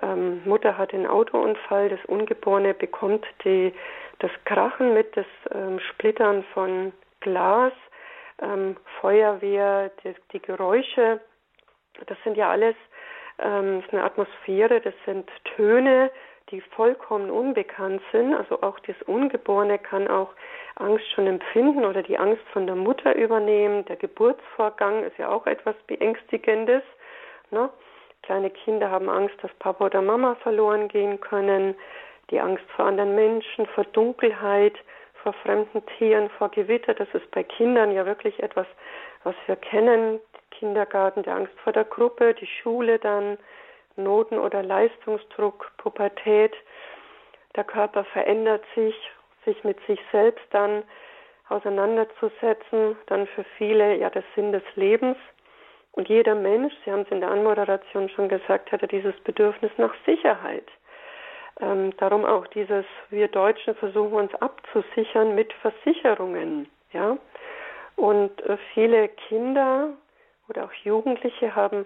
ähm, 0.00 0.40
Mutter 0.46 0.78
hat 0.78 0.94
einen 0.94 1.06
Autounfall, 1.06 1.90
das 1.90 2.02
Ungeborene 2.06 2.72
bekommt 2.72 3.26
die, 3.44 3.74
das 4.20 4.30
Krachen 4.46 4.94
mit, 4.94 5.14
das 5.14 5.26
ähm, 5.52 5.78
Splittern 5.80 6.42
von 6.54 6.94
Glas, 7.28 7.72
ähm, 8.40 8.76
Feuerwehr, 9.00 9.90
die, 10.02 10.14
die, 10.32 10.40
Geräusche, 10.40 11.20
das 12.06 12.16
sind 12.24 12.36
ja 12.36 12.50
alles 12.50 12.76
ähm, 13.38 13.82
eine 13.90 14.04
Atmosphäre, 14.04 14.80
das 14.80 14.94
sind 15.04 15.30
Töne, 15.56 16.10
die 16.50 16.60
vollkommen 16.60 17.30
unbekannt 17.30 18.00
sind. 18.12 18.34
Also 18.34 18.62
auch 18.62 18.78
das 18.80 18.96
Ungeborene 19.06 19.78
kann 19.78 20.08
auch 20.08 20.30
Angst 20.76 21.04
schon 21.10 21.26
empfinden 21.26 21.84
oder 21.84 22.02
die 22.02 22.18
Angst 22.18 22.42
von 22.52 22.66
der 22.66 22.76
Mutter 22.76 23.14
übernehmen. 23.14 23.84
Der 23.84 23.96
Geburtsvorgang 23.96 25.04
ist 25.04 25.18
ja 25.18 25.28
auch 25.28 25.46
etwas 25.46 25.76
Beängstigendes. 25.86 26.82
Ne? 27.50 27.68
Kleine 28.22 28.50
Kinder 28.50 28.90
haben 28.90 29.10
Angst, 29.10 29.36
dass 29.42 29.52
Papa 29.58 29.86
oder 29.86 30.00
Mama 30.00 30.36
verloren 30.36 30.88
gehen 30.88 31.20
können. 31.20 31.74
Die 32.30 32.40
Angst 32.40 32.64
vor 32.76 32.86
anderen 32.86 33.14
Menschen, 33.14 33.66
vor 33.66 33.84
Dunkelheit, 33.84 34.74
vor 35.28 35.42
fremden 35.42 35.84
Tieren, 35.98 36.30
vor 36.30 36.48
Gewitter. 36.48 36.94
Das 36.94 37.08
ist 37.12 37.30
bei 37.32 37.42
Kindern 37.42 37.92
ja 37.92 38.06
wirklich 38.06 38.42
etwas, 38.42 38.66
was 39.24 39.34
wir 39.46 39.56
kennen. 39.56 40.20
Kindergarten, 40.50 41.22
die 41.22 41.28
Angst 41.28 41.52
vor 41.62 41.74
der 41.74 41.84
Gruppe, 41.84 42.32
die 42.32 42.46
Schule 42.46 42.98
dann, 42.98 43.36
Noten- 43.96 44.38
oder 44.38 44.62
Leistungsdruck, 44.62 45.70
Pubertät. 45.76 46.54
Der 47.56 47.64
Körper 47.64 48.04
verändert 48.04 48.64
sich, 48.74 48.94
sich 49.44 49.62
mit 49.64 49.78
sich 49.86 50.00
selbst 50.12 50.46
dann 50.50 50.82
auseinanderzusetzen, 51.50 52.96
dann 53.06 53.26
für 53.26 53.44
viele 53.58 53.96
ja 53.96 54.08
der 54.08 54.24
Sinn 54.34 54.52
des 54.52 54.64
Lebens. 54.76 55.18
Und 55.92 56.08
jeder 56.08 56.34
Mensch, 56.34 56.72
Sie 56.84 56.90
haben 56.90 57.02
es 57.02 57.10
in 57.10 57.20
der 57.20 57.30
Anmoderation 57.30 58.08
schon 58.08 58.30
gesagt, 58.30 58.72
hat 58.72 58.80
ja 58.80 58.88
dieses 58.88 59.18
Bedürfnis 59.24 59.72
nach 59.76 59.94
Sicherheit. 60.06 60.68
Ähm, 61.60 61.96
darum 61.96 62.24
auch 62.24 62.46
dieses, 62.48 62.84
wir 63.10 63.28
Deutschen 63.28 63.74
versuchen 63.74 64.12
uns 64.12 64.34
abzusichern 64.36 65.34
mit 65.34 65.52
Versicherungen. 65.54 66.68
Ja? 66.92 67.16
Und 67.96 68.40
äh, 68.42 68.56
viele 68.74 69.08
Kinder 69.08 69.90
oder 70.48 70.64
auch 70.64 70.72
Jugendliche 70.84 71.54
haben 71.54 71.84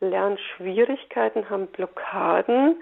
Lernschwierigkeiten, 0.00 1.48
haben 1.50 1.66
Blockaden, 1.68 2.80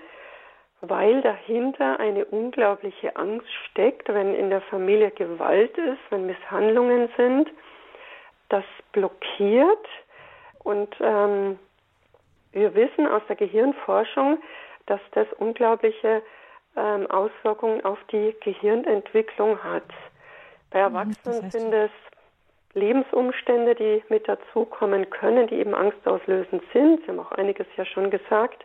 weil 0.83 1.21
dahinter 1.23 2.01
eine 2.01 2.25
unglaubliche 2.25 3.17
Angst 3.17 3.49
steckt, 3.71 4.09
wenn 4.09 4.35
in 4.35 4.51
der 4.51 4.63
Familie 4.63 5.11
Gewalt 5.11 5.77
ist, 5.77 6.01
wenn 6.11 6.27
Misshandlungen 6.27 7.09
sind. 7.17 7.51
Das 8.49 8.65
blockiert 8.93 9.87
und 10.65 10.95
ähm, 11.01 11.59
wir 12.53 12.75
wissen 12.75 13.07
aus 13.07 13.23
der 13.29 13.37
Gehirnforschung, 13.37 14.39
dass 14.91 15.01
das 15.13 15.27
unglaubliche 15.39 16.23
ähm, 16.77 17.11
Auswirkungen 17.11 17.85
auf 17.85 17.99
die 18.11 18.35
Gehirnentwicklung 18.41 19.63
hat. 19.63 19.85
Bei 20.71 20.81
mhm, 20.81 20.95
Erwachsenen 20.95 21.17
das 21.25 21.43
heißt 21.43 21.53
sind 21.53 21.73
es 21.73 21.91
Lebensumstände, 22.75 23.75
die 23.75 24.03
mit 24.09 24.29
dazukommen 24.29 25.09
können, 25.11 25.47
die 25.49 25.57
eben 25.57 25.75
angstauslösend 25.75 26.63
sind. 26.73 27.01
Sie 27.03 27.09
haben 27.09 27.21
auch 27.21 27.33
einiges 27.33 27.67
ja 27.77 27.85
schon 27.85 28.11
gesagt. 28.11 28.65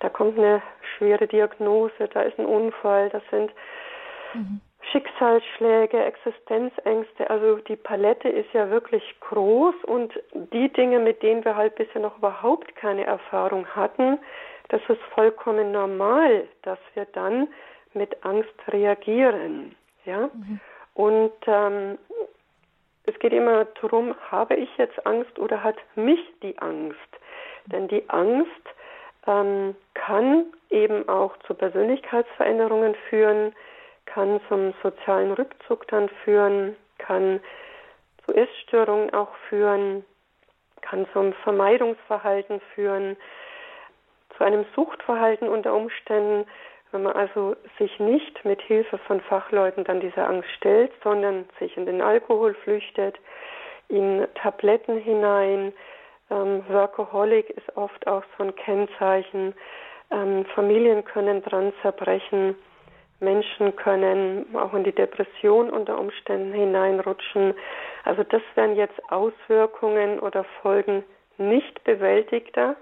Da 0.00 0.08
kommt 0.08 0.38
eine 0.38 0.62
schwere 0.96 1.26
Diagnose, 1.26 2.08
da 2.12 2.22
ist 2.22 2.38
ein 2.38 2.46
Unfall, 2.46 3.08
das 3.10 3.22
sind 3.30 3.50
mhm. 4.34 4.60
Schicksalsschläge, 4.92 6.04
Existenzängste. 6.04 7.28
Also 7.28 7.56
die 7.56 7.76
Palette 7.76 8.28
ist 8.28 8.52
ja 8.52 8.70
wirklich 8.70 9.02
groß 9.20 9.74
und 9.84 10.12
die 10.52 10.70
Dinge, 10.72 10.98
mit 10.98 11.22
denen 11.22 11.44
wir 11.44 11.56
halt 11.56 11.74
bisher 11.74 12.00
noch 12.00 12.18
überhaupt 12.18 12.76
keine 12.76 13.04
Erfahrung 13.04 13.66
hatten, 13.68 14.18
das 14.68 14.80
ist 14.88 15.02
vollkommen 15.14 15.72
normal, 15.72 16.48
dass 16.62 16.78
wir 16.94 17.04
dann 17.06 17.48
mit 17.94 18.24
Angst 18.24 18.54
reagieren. 18.68 19.74
Ja? 20.04 20.28
Mhm. 20.32 20.60
Und 20.94 21.32
ähm, 21.46 21.98
es 23.04 23.18
geht 23.18 23.32
immer 23.32 23.66
darum, 23.80 24.14
habe 24.30 24.56
ich 24.56 24.68
jetzt 24.76 25.06
Angst 25.06 25.38
oder 25.38 25.62
hat 25.62 25.76
mich 25.94 26.20
die 26.42 26.58
Angst? 26.58 26.98
Denn 27.66 27.88
die 27.88 28.08
Angst 28.08 28.50
ähm, 29.26 29.76
kann 29.94 30.46
eben 30.70 31.08
auch 31.08 31.36
zu 31.46 31.54
Persönlichkeitsveränderungen 31.54 32.94
führen, 33.08 33.54
kann 34.06 34.40
zum 34.48 34.72
sozialen 34.82 35.32
Rückzug 35.32 35.86
dann 35.88 36.08
führen, 36.24 36.76
kann 36.98 37.40
zu 38.24 38.34
Essstörungen 38.34 39.12
auch 39.14 39.34
führen, 39.48 40.04
kann 40.80 41.06
zum 41.12 41.32
Vermeidungsverhalten 41.32 42.60
führen, 42.74 43.16
zu 44.36 44.44
einem 44.44 44.64
Suchtverhalten 44.74 45.48
unter 45.48 45.74
Umständen, 45.74 46.46
wenn 46.92 47.02
man 47.02 47.14
also 47.14 47.56
sich 47.78 47.98
nicht 47.98 48.44
mit 48.44 48.62
Hilfe 48.62 48.98
von 48.98 49.20
Fachleuten 49.20 49.84
dann 49.84 50.00
dieser 50.00 50.28
Angst 50.28 50.48
stellt, 50.56 50.92
sondern 51.02 51.44
sich 51.58 51.76
in 51.76 51.86
den 51.86 52.00
Alkohol 52.00 52.54
flüchtet, 52.54 53.18
in 53.88 54.26
Tabletten 54.34 54.98
hinein. 54.98 55.72
Ähm, 56.30 56.64
Workaholic 56.68 57.50
ist 57.50 57.76
oft 57.76 58.06
auch 58.06 58.22
so 58.36 58.44
ein 58.44 58.54
Kennzeichen. 58.56 59.54
Ähm, 60.10 60.44
Familien 60.54 61.04
können 61.04 61.42
dran 61.42 61.72
zerbrechen. 61.82 62.56
Menschen 63.20 63.74
können 63.76 64.54
auch 64.54 64.74
in 64.74 64.84
die 64.84 64.94
Depression 64.94 65.70
unter 65.70 65.98
Umständen 65.98 66.52
hineinrutschen. 66.52 67.54
Also 68.04 68.22
das 68.24 68.42
wären 68.54 68.76
jetzt 68.76 69.00
Auswirkungen 69.10 70.20
oder 70.20 70.44
Folgen 70.60 71.02
nicht 71.38 71.82
bewältigter, 71.84 72.76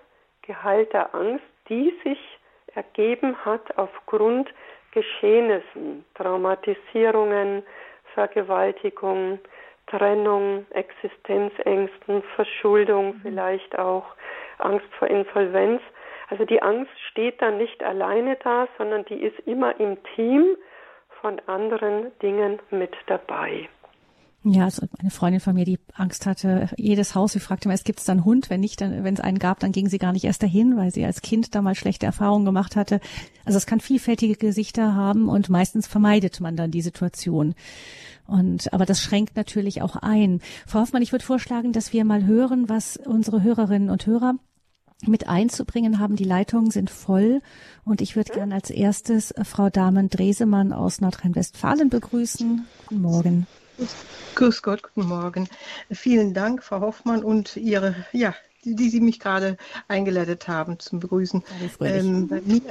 geheilter 0.47 1.15
Angst, 1.15 1.45
die 1.69 1.93
sich 2.05 2.19
ergeben 2.75 3.37
hat 3.45 3.77
aufgrund 3.79 4.53
Geschehnissen, 4.93 6.05
Traumatisierungen, 6.15 7.63
Vergewaltigung, 8.15 9.41
Trennung, 9.87 10.67
Existenzängsten, 10.71 12.23
Verschuldung, 12.35 13.17
mhm. 13.17 13.21
vielleicht 13.23 13.79
auch 13.79 14.05
Angst 14.59 14.87
vor 14.99 15.09
Insolvenz. 15.09 15.83
Also 16.31 16.45
die 16.45 16.63
Angst 16.63 16.93
steht 17.11 17.43
dann 17.43 17.59
nicht 17.59 17.83
alleine 17.83 18.37
da, 18.37 18.69
sondern 18.79 19.05
die 19.07 19.23
ist 19.23 19.39
immer 19.47 19.79
im 19.79 20.03
Team 20.15 20.57
von 21.21 21.41
anderen 21.47 22.17
Dingen 22.21 22.61
mit 22.71 22.95
dabei. 23.07 23.69
Ja, 24.47 24.65
also 24.65 24.87
eine 24.99 25.11
Freundin 25.11 25.41
von 25.41 25.55
mir, 25.55 25.65
die 25.65 25.79
Angst 25.95 26.27
hatte, 26.27 26.69
jedes 26.77 27.15
Haus, 27.15 27.33
sie 27.33 27.41
fragte 27.41 27.67
immer, 27.67 27.75
es 27.75 27.85
gibt 27.85 28.07
dann 28.07 28.27
Hund, 28.27 28.51
wenn 28.51 28.61
nicht, 28.61 28.79
dann, 28.83 29.03
wenn 29.03 29.15
es 29.15 29.21
einen 29.21 29.39
gab, 29.39 29.59
dann 29.61 29.73
ging 29.73 29.89
sie 29.89 29.97
gar 29.97 30.13
nicht 30.13 30.25
erst 30.25 30.43
dahin, 30.43 30.77
weil 30.77 30.93
sie 30.93 31.07
als 31.07 31.23
Kind 31.23 31.55
damals 31.55 31.79
schlechte 31.79 32.05
Erfahrungen 32.05 32.45
gemacht 32.45 32.77
hatte. 32.77 33.01
Also 33.47 33.57
es 33.57 33.65
kann 33.65 33.81
vielfältige 33.81 34.37
Gesichter 34.37 34.95
haben 34.95 35.31
und 35.31 35.49
meistens 35.49 35.87
vermeidet 35.87 36.41
man 36.41 36.57
dann 36.57 36.71
die 36.71 36.83
Situation. 36.83 37.55
Und, 38.27 38.71
aber 38.75 38.85
das 38.85 39.01
schränkt 39.01 39.35
natürlich 39.35 39.81
auch 39.81 39.97
ein. 39.97 40.41
Frau 40.67 40.81
Hoffmann, 40.81 41.03
ich 41.03 41.13
würde 41.13 41.25
vorschlagen, 41.25 41.73
dass 41.73 41.95
wir 41.95 42.05
mal 42.05 42.27
hören, 42.27 42.69
was 42.69 42.99
unsere 42.99 43.43
Hörerinnen 43.43 43.89
und 43.89 44.07
Hörer 44.07 44.35
mit 45.07 45.27
einzubringen 45.27 45.99
haben. 45.99 46.17
Die 46.17 46.25
Leitungen 46.25 46.71
sind 46.71 46.91
voll 46.91 47.41
und 47.85 48.03
ich 48.03 48.15
würde 48.15 48.35
gerne 48.35 48.55
als 48.55 48.69
erstes 48.69 49.33
Frau 49.43 49.71
Damen 49.71 50.11
Dresemann 50.11 50.75
aus 50.75 51.01
Nordrhein-Westfalen 51.01 51.89
begrüßen. 51.89 52.67
Guten 52.89 53.01
Morgen. 53.01 53.47
Grüß 54.35 54.63
Gott, 54.63 54.83
guten 54.83 55.07
Morgen. 55.09 55.49
Vielen 55.91 56.35
Dank, 56.35 56.63
Frau 56.63 56.81
Hoffmann, 56.81 57.25
und 57.25 57.57
Ihre, 57.57 57.95
ja, 58.13 58.35
die, 58.65 58.75
die 58.75 58.89
Sie 58.89 59.01
mich 59.01 59.21
gerade 59.21 59.57
eingeleitet 59.89 60.49
haben 60.49 60.79
zum 60.79 61.01
Begrüßen. 61.01 61.43
Ähm, 61.81 62.29
bei 62.29 62.41
mir, 62.41 62.63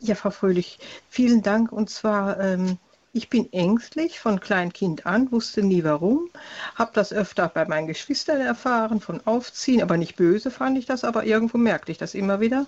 ja, 0.00 0.14
Frau 0.14 0.30
Fröhlich, 0.30 0.78
vielen 1.08 1.42
Dank. 1.42 1.72
Und 1.72 1.90
zwar, 1.90 2.40
ähm, 2.40 2.78
Ich 3.12 3.30
bin 3.30 3.50
ängstlich 3.50 4.20
von 4.20 4.40
Kleinkind 4.40 5.06
an, 5.06 5.32
wusste 5.32 5.62
nie 5.62 5.82
warum, 5.84 6.28
habe 6.74 6.90
das 6.92 7.14
öfter 7.14 7.48
bei 7.48 7.64
meinen 7.64 7.86
Geschwistern 7.86 8.42
erfahren, 8.42 9.00
von 9.00 9.26
Aufziehen, 9.26 9.80
aber 9.80 9.96
nicht 9.96 10.16
böse 10.16 10.50
fand 10.50 10.76
ich 10.76 10.84
das, 10.84 11.02
aber 11.02 11.24
irgendwo 11.24 11.56
merkte 11.56 11.90
ich 11.92 11.96
das 11.96 12.14
immer 12.14 12.40
wieder. 12.40 12.66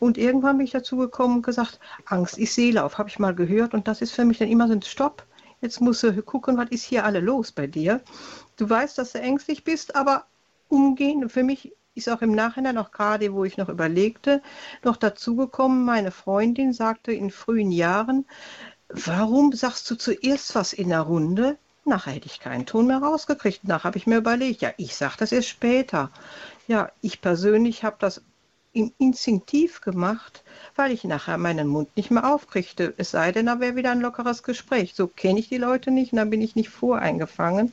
Und 0.00 0.18
irgendwann 0.18 0.56
bin 0.56 0.66
ich 0.66 0.72
dazu 0.72 0.96
gekommen 0.96 1.36
und 1.36 1.42
gesagt, 1.42 1.78
Angst 2.06 2.38
ist 2.38 2.56
Seelauf, 2.56 2.98
habe 2.98 3.08
ich 3.08 3.20
mal 3.20 3.36
gehört 3.36 3.72
und 3.72 3.86
das 3.86 4.00
ist 4.02 4.10
für 4.12 4.24
mich 4.24 4.38
dann 4.38 4.48
immer 4.48 4.66
so 4.66 4.72
ein 4.74 4.82
Stopp. 4.82 5.24
Jetzt 5.64 5.80
musst 5.80 6.02
du 6.02 6.22
gucken, 6.22 6.58
was 6.58 6.68
ist 6.68 6.84
hier 6.84 7.06
alle 7.06 7.20
los 7.20 7.50
bei 7.50 7.66
dir. 7.66 8.02
Du 8.58 8.68
weißt, 8.68 8.98
dass 8.98 9.12
du 9.12 9.20
ängstlich 9.20 9.64
bist, 9.64 9.96
aber 9.96 10.26
umgehen, 10.68 11.30
für 11.30 11.42
mich 11.42 11.72
ist 11.94 12.10
auch 12.10 12.20
im 12.20 12.32
Nachhinein, 12.32 12.76
auch 12.76 12.90
gerade 12.90 13.32
wo 13.32 13.44
ich 13.44 13.56
noch 13.56 13.70
überlegte, 13.70 14.42
noch 14.82 14.98
dazugekommen, 14.98 15.86
meine 15.86 16.10
Freundin 16.10 16.74
sagte 16.74 17.12
in 17.12 17.30
frühen 17.30 17.72
Jahren, 17.72 18.26
warum 18.90 19.54
sagst 19.54 19.90
du 19.90 19.94
zuerst 19.94 20.54
was 20.54 20.74
in 20.74 20.90
der 20.90 21.00
Runde? 21.00 21.56
Nachher 21.86 22.12
hätte 22.12 22.26
ich 22.26 22.40
keinen 22.40 22.66
Ton 22.66 22.86
mehr 22.86 22.98
rausgekriegt. 22.98 23.64
Nachher 23.64 23.84
habe 23.84 23.96
ich 23.96 24.06
mir 24.06 24.18
überlegt, 24.18 24.60
ja, 24.60 24.70
ich 24.76 24.94
sage 24.94 25.14
das 25.18 25.32
erst 25.32 25.48
später. 25.48 26.10
Ja, 26.68 26.90
ich 27.00 27.22
persönlich 27.22 27.84
habe 27.84 27.96
das 27.98 28.20
instinktiv 28.74 29.80
gemacht, 29.80 30.44
weil 30.74 30.92
ich 30.92 31.04
nachher 31.04 31.38
meinen 31.38 31.68
Mund 31.68 31.96
nicht 31.96 32.10
mehr 32.10 32.32
aufkriegte. 32.32 32.94
Es 32.96 33.12
sei 33.12 33.32
denn, 33.32 33.46
da 33.46 33.60
wäre 33.60 33.76
wieder 33.76 33.92
ein 33.92 34.00
lockeres 34.00 34.42
Gespräch. 34.42 34.94
So 34.94 35.06
kenne 35.06 35.38
ich 35.38 35.48
die 35.48 35.58
Leute 35.58 35.90
nicht 35.90 36.12
und 36.12 36.18
dann 36.18 36.30
bin 36.30 36.42
ich 36.42 36.56
nicht 36.56 36.68
voreingefangen. 36.68 37.72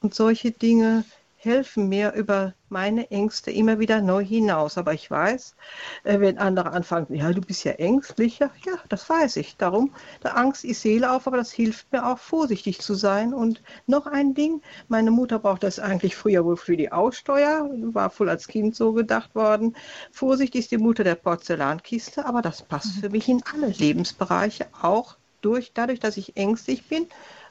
Und 0.00 0.14
solche 0.14 0.50
Dinge 0.50 1.04
helfen 1.42 1.88
mir 1.88 2.12
über 2.12 2.54
meine 2.68 3.10
Ängste 3.10 3.50
immer 3.50 3.78
wieder 3.78 4.02
neu 4.02 4.22
hinaus. 4.22 4.76
Aber 4.76 4.92
ich 4.92 5.10
weiß, 5.10 5.56
äh, 6.04 6.20
wenn 6.20 6.36
andere 6.36 6.72
anfangen, 6.72 7.14
ja, 7.14 7.32
du 7.32 7.40
bist 7.40 7.64
ja 7.64 7.72
ängstlich, 7.72 8.38
ja, 8.40 8.50
ja, 8.66 8.74
das 8.90 9.08
weiß 9.08 9.36
ich. 9.36 9.56
Darum, 9.56 9.94
der 10.22 10.36
Angst 10.36 10.64
ist 10.64 10.82
Seele 10.82 11.10
auf, 11.10 11.26
aber 11.26 11.38
das 11.38 11.50
hilft 11.50 11.90
mir 11.92 12.06
auch, 12.06 12.18
vorsichtig 12.18 12.80
zu 12.80 12.94
sein. 12.94 13.32
Und 13.32 13.62
noch 13.86 14.06
ein 14.06 14.34
Ding, 14.34 14.60
meine 14.88 15.10
Mutter 15.10 15.38
brauchte 15.38 15.66
das 15.66 15.78
eigentlich 15.78 16.14
früher 16.14 16.44
wohl 16.44 16.58
für 16.58 16.76
die 16.76 16.92
Aussteuer, 16.92 17.70
war 17.92 18.12
wohl 18.18 18.28
als 18.28 18.46
Kind 18.46 18.76
so 18.76 18.92
gedacht 18.92 19.34
worden. 19.34 19.74
Vorsicht 20.12 20.54
ist 20.54 20.70
die 20.70 20.78
Mutter 20.78 21.04
der 21.04 21.14
Porzellankiste, 21.14 22.26
aber 22.26 22.42
das 22.42 22.62
passt 22.62 23.00
für 23.00 23.08
mich 23.08 23.28
in 23.28 23.42
alle 23.54 23.68
Lebensbereiche, 23.68 24.66
auch 24.82 25.16
durch, 25.40 25.72
dadurch, 25.72 26.00
dass 26.00 26.18
ich 26.18 26.36
ängstlich 26.36 26.86
bin, 26.86 27.06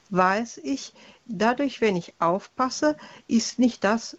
weiß 0.10 0.62
ich, 0.64 0.94
dadurch, 1.26 1.82
wenn 1.82 1.96
ich 1.96 2.14
aufpasse, 2.20 2.98
ist 3.28 3.60
nicht 3.60 3.84
das 3.84 4.18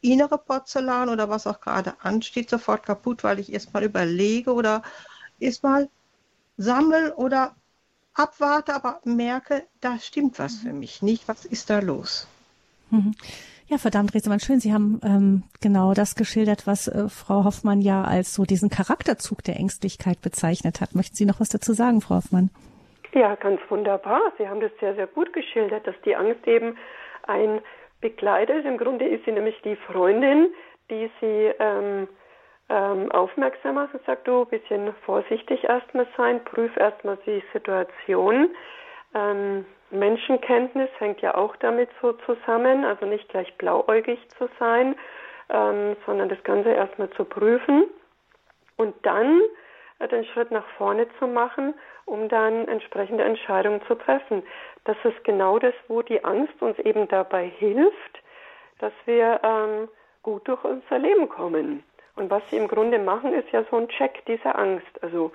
innere 0.00 0.38
Porzellan 0.38 1.08
oder 1.08 1.28
was 1.28 1.46
auch 1.46 1.60
gerade 1.60 1.94
ansteht 2.00 2.50
sofort 2.50 2.84
kaputt, 2.84 3.24
weil 3.24 3.38
ich 3.38 3.52
erstmal 3.52 3.84
überlege 3.84 4.52
oder 4.52 4.82
erstmal 5.40 5.88
sammle 6.56 7.16
oder 7.16 7.54
abwarte, 8.12 8.74
aber 8.74 9.00
merke, 9.04 9.64
da 9.80 9.98
stimmt 9.98 10.38
was 10.38 10.56
für 10.56 10.72
mich 10.72 11.02
nicht. 11.02 11.26
Was 11.26 11.44
ist 11.44 11.70
da 11.70 11.80
los? 11.80 12.26
Mhm. 12.90 13.14
Ja, 13.66 13.78
verdammt, 13.78 14.14
Resemann, 14.14 14.40
schön. 14.40 14.60
Sie 14.60 14.74
haben 14.74 15.00
ähm, 15.02 15.42
genau 15.60 15.94
das 15.94 16.14
geschildert, 16.16 16.66
was 16.66 16.86
äh, 16.86 17.08
Frau 17.08 17.44
Hoffmann 17.44 17.80
ja 17.80 18.04
als 18.04 18.34
so 18.34 18.44
diesen 18.44 18.68
Charakterzug 18.68 19.42
der 19.42 19.56
Ängstlichkeit 19.56 20.20
bezeichnet 20.20 20.80
hat. 20.80 20.94
Möchten 20.94 21.16
Sie 21.16 21.24
noch 21.24 21.40
was 21.40 21.48
dazu 21.48 21.72
sagen, 21.72 22.02
Frau 22.02 22.16
Hoffmann? 22.16 22.50
Ja, 23.14 23.36
ganz 23.36 23.60
wunderbar. 23.68 24.32
Sie 24.38 24.48
haben 24.48 24.60
das 24.60 24.72
sehr, 24.80 24.96
sehr 24.96 25.06
gut 25.06 25.32
geschildert, 25.32 25.86
dass 25.86 25.94
die 26.04 26.16
Angst 26.16 26.44
eben 26.48 26.76
ein 27.28 27.60
Begleiter 28.00 28.56
ist. 28.56 28.66
Im 28.66 28.76
Grunde 28.76 29.06
ist 29.06 29.24
sie 29.24 29.30
nämlich 29.30 29.60
die 29.62 29.76
Freundin, 29.76 30.52
die 30.90 31.08
sie 31.20 31.52
ähm, 31.60 32.08
ähm, 32.68 33.12
aufmerksam 33.12 33.76
macht 33.76 33.94
und 33.94 34.04
sagt, 34.04 34.26
du, 34.26 34.42
ein 34.42 34.48
bisschen 34.48 34.92
vorsichtig 35.06 35.62
erstmal 35.62 36.08
sein, 36.16 36.42
prüf 36.44 36.76
erstmal 36.76 37.16
die 37.24 37.40
Situation. 37.52 38.50
Ähm, 39.14 39.64
Menschenkenntnis 39.90 40.90
hängt 40.98 41.20
ja 41.20 41.36
auch 41.36 41.54
damit 41.56 41.90
so 42.02 42.14
zusammen, 42.26 42.84
also 42.84 43.06
nicht 43.06 43.28
gleich 43.28 43.56
blauäugig 43.58 44.18
zu 44.30 44.48
sein, 44.58 44.96
ähm, 45.50 45.96
sondern 46.04 46.28
das 46.28 46.42
Ganze 46.42 46.70
erstmal 46.70 47.10
zu 47.10 47.24
prüfen 47.24 47.84
und 48.76 48.94
dann 49.06 49.40
den 50.00 50.24
Schritt 50.26 50.50
nach 50.50 50.66
vorne 50.76 51.06
zu 51.18 51.26
machen 51.26 51.74
um 52.06 52.28
dann 52.28 52.68
entsprechende 52.68 53.24
Entscheidungen 53.24 53.80
zu 53.86 53.94
treffen. 53.94 54.42
Das 54.84 54.96
ist 55.04 55.24
genau 55.24 55.58
das, 55.58 55.74
wo 55.88 56.02
die 56.02 56.24
Angst 56.24 56.60
uns 56.60 56.78
eben 56.80 57.08
dabei 57.08 57.46
hilft, 57.46 58.22
dass 58.78 58.92
wir 59.06 59.40
ähm, 59.42 59.88
gut 60.22 60.46
durch 60.48 60.62
unser 60.64 60.98
Leben 60.98 61.28
kommen. 61.28 61.82
Und 62.16 62.30
was 62.30 62.42
sie 62.50 62.56
im 62.56 62.68
Grunde 62.68 62.98
machen, 62.98 63.32
ist 63.32 63.50
ja 63.50 63.64
so 63.70 63.76
ein 63.76 63.88
Check 63.88 64.24
dieser 64.26 64.56
Angst. 64.58 65.02
Also 65.02 65.32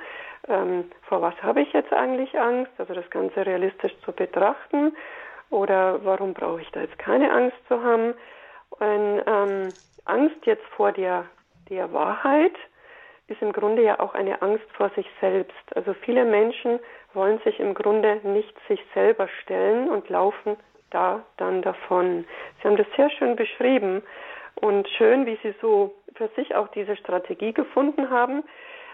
ähm, 0.47 0.89
vor 1.01 1.21
was 1.21 1.35
habe 1.41 1.61
ich 1.61 1.73
jetzt 1.73 1.91
eigentlich 1.91 2.39
Angst? 2.39 2.71
Also 2.77 2.93
das 2.93 3.09
Ganze 3.09 3.45
realistisch 3.45 3.93
zu 4.05 4.11
betrachten. 4.11 4.95
Oder 5.49 6.05
warum 6.05 6.33
brauche 6.33 6.61
ich 6.61 6.71
da 6.71 6.81
jetzt 6.81 6.99
keine 6.99 7.31
Angst 7.31 7.57
zu 7.67 7.83
haben? 7.83 8.13
Und, 8.69 9.23
ähm, 9.25 9.69
Angst 10.05 10.45
jetzt 10.45 10.65
vor 10.75 10.91
der, 10.91 11.25
der 11.69 11.91
Wahrheit 11.91 12.53
ist 13.29 13.41
im 13.41 13.53
Grunde 13.53 13.83
ja 13.83 13.99
auch 13.99 14.13
eine 14.13 14.41
Angst 14.41 14.65
vor 14.73 14.89
sich 14.95 15.07
selbst. 15.21 15.75
Also 15.75 15.93
viele 15.93 16.25
Menschen 16.25 16.79
wollen 17.13 17.39
sich 17.39 17.59
im 17.59 17.73
Grunde 17.73 18.19
nicht 18.23 18.55
sich 18.67 18.83
selber 18.93 19.27
stellen 19.41 19.89
und 19.89 20.09
laufen 20.09 20.57
da 20.91 21.23
dann 21.37 21.61
davon. 21.61 22.25
Sie 22.61 22.67
haben 22.67 22.77
das 22.77 22.87
sehr 22.95 23.09
schön 23.11 23.35
beschrieben 23.35 24.01
und 24.55 24.87
schön, 24.89 25.25
wie 25.25 25.37
Sie 25.43 25.53
so 25.61 25.93
für 26.15 26.29
sich 26.35 26.55
auch 26.55 26.67
diese 26.69 26.95
Strategie 26.95 27.53
gefunden 27.53 28.09
haben. 28.09 28.43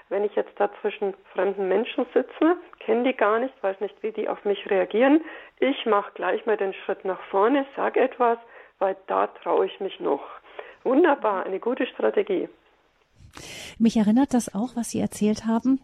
Wenn 0.10 0.24
ich 0.24 0.36
jetzt 0.36 0.54
da 0.58 0.70
zwischen 0.82 1.16
fremden 1.34 1.68
Menschen 1.68 2.06
sitze, 2.14 2.58
kenne 2.80 3.04
die 3.04 3.18
gar 3.18 3.40
nicht, 3.40 3.54
weiß 3.64 3.80
nicht, 3.80 3.96
wie 4.04 4.12
die 4.12 4.30
auf 4.30 4.46
mich 4.46 4.70
reagieren. 4.70 5.24
Ich 5.60 5.86
mache 5.86 6.12
gleich 6.14 6.46
mal 6.46 6.58
den 6.58 6.74
Schritt 6.74 7.04
nach 7.06 7.22
vorne, 7.32 7.66
sage 7.76 8.02
etwas, 8.02 8.38
weil 8.78 8.96
da 9.08 9.28
traue 9.28 9.66
ich 9.66 9.80
mich 9.80 10.00
noch. 10.00 10.24
Wunderbar, 10.84 11.46
eine 11.46 11.60
gute 11.60 11.88
Strategie. 11.88 12.48
Mich 13.78 13.98
erinnert 13.98 14.34
das 14.34 14.54
auch, 14.54 14.76
was 14.76 14.90
Sie 14.90 15.00
erzählt 15.00 15.46
haben. 15.46 15.80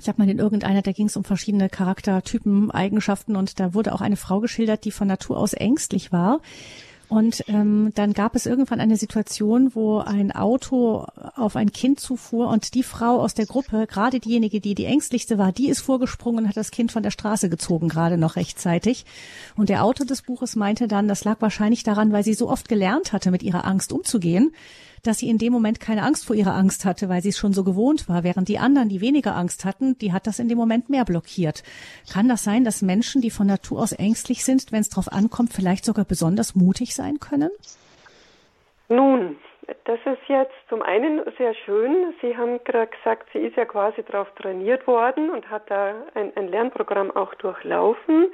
Ich 0.00 0.08
habe 0.08 0.20
mal 0.22 0.28
in 0.28 0.38
irgendeiner, 0.38 0.82
da 0.82 0.92
ging 0.92 1.06
es 1.06 1.16
um 1.16 1.24
verschiedene 1.24 1.68
Charaktertypen, 1.68 2.70
Eigenschaften 2.70 3.36
und 3.36 3.60
da 3.60 3.74
wurde 3.74 3.92
auch 3.92 4.00
eine 4.00 4.16
Frau 4.16 4.40
geschildert, 4.40 4.84
die 4.84 4.90
von 4.90 5.06
Natur 5.06 5.38
aus 5.38 5.52
ängstlich 5.52 6.12
war. 6.12 6.40
Und 7.12 7.44
ähm, 7.48 7.92
dann 7.94 8.14
gab 8.14 8.34
es 8.34 8.46
irgendwann 8.46 8.80
eine 8.80 8.96
Situation, 8.96 9.74
wo 9.74 9.98
ein 9.98 10.32
Auto 10.32 11.04
auf 11.36 11.56
ein 11.56 11.70
Kind 11.70 12.00
zufuhr 12.00 12.48
und 12.48 12.72
die 12.74 12.82
Frau 12.82 13.20
aus 13.20 13.34
der 13.34 13.44
Gruppe, 13.44 13.86
gerade 13.86 14.18
diejenige, 14.18 14.60
die 14.60 14.74
die 14.74 14.86
ängstlichste 14.86 15.36
war, 15.36 15.52
die 15.52 15.68
ist 15.68 15.82
vorgesprungen 15.82 16.44
und 16.44 16.48
hat 16.48 16.56
das 16.56 16.70
Kind 16.70 16.90
von 16.90 17.02
der 17.02 17.10
Straße 17.10 17.50
gezogen, 17.50 17.90
gerade 17.90 18.16
noch 18.16 18.36
rechtzeitig. 18.36 19.04
Und 19.56 19.68
der 19.68 19.84
Autor 19.84 20.06
des 20.06 20.22
Buches 20.22 20.56
meinte 20.56 20.88
dann, 20.88 21.06
das 21.06 21.24
lag 21.24 21.36
wahrscheinlich 21.40 21.82
daran, 21.82 22.12
weil 22.12 22.24
sie 22.24 22.32
so 22.32 22.48
oft 22.48 22.66
gelernt 22.66 23.12
hatte, 23.12 23.30
mit 23.30 23.42
ihrer 23.42 23.66
Angst 23.66 23.92
umzugehen, 23.92 24.54
dass 25.02 25.18
sie 25.18 25.28
in 25.28 25.38
dem 25.38 25.52
Moment 25.52 25.80
keine 25.80 26.02
Angst 26.02 26.26
vor 26.26 26.36
ihrer 26.36 26.54
Angst 26.54 26.84
hatte, 26.84 27.08
weil 27.08 27.22
sie 27.22 27.30
es 27.30 27.38
schon 27.38 27.52
so 27.52 27.64
gewohnt 27.64 28.08
war, 28.08 28.22
während 28.22 28.48
die 28.48 28.58
anderen, 28.58 28.88
die 28.88 29.00
weniger 29.00 29.34
Angst 29.34 29.64
hatten, 29.64 29.98
die 29.98 30.12
hat 30.12 30.26
das 30.26 30.38
in 30.38 30.48
dem 30.48 30.58
Moment 30.58 30.90
mehr 30.90 31.04
blockiert. 31.04 31.62
Kann 32.12 32.28
das 32.28 32.44
sein, 32.44 32.64
dass 32.64 32.82
Menschen, 32.82 33.20
die 33.20 33.30
von 33.30 33.46
Natur 33.46 33.80
aus 33.80 33.92
ängstlich 33.92 34.44
sind, 34.44 34.70
wenn 34.70 34.80
es 34.80 34.90
darauf 34.90 35.12
ankommt, 35.12 35.52
vielleicht 35.52 35.84
sogar 35.84 36.04
besonders 36.04 36.54
mutig 36.54 36.94
sein 36.94 37.18
können? 37.18 37.50
Nun, 38.88 39.36
das 39.84 39.98
ist 40.04 40.28
jetzt 40.28 40.54
zum 40.68 40.82
einen 40.82 41.22
sehr 41.38 41.54
schön. 41.54 42.14
Sie 42.20 42.36
haben 42.36 42.62
gerade 42.64 42.90
gesagt, 42.90 43.28
sie 43.32 43.40
ist 43.40 43.56
ja 43.56 43.64
quasi 43.64 44.02
darauf 44.04 44.28
trainiert 44.34 44.86
worden 44.86 45.30
und 45.30 45.48
hat 45.50 45.70
da 45.70 45.94
ein, 46.14 46.32
ein 46.36 46.48
Lernprogramm 46.48 47.10
auch 47.10 47.34
durchlaufen. 47.34 48.28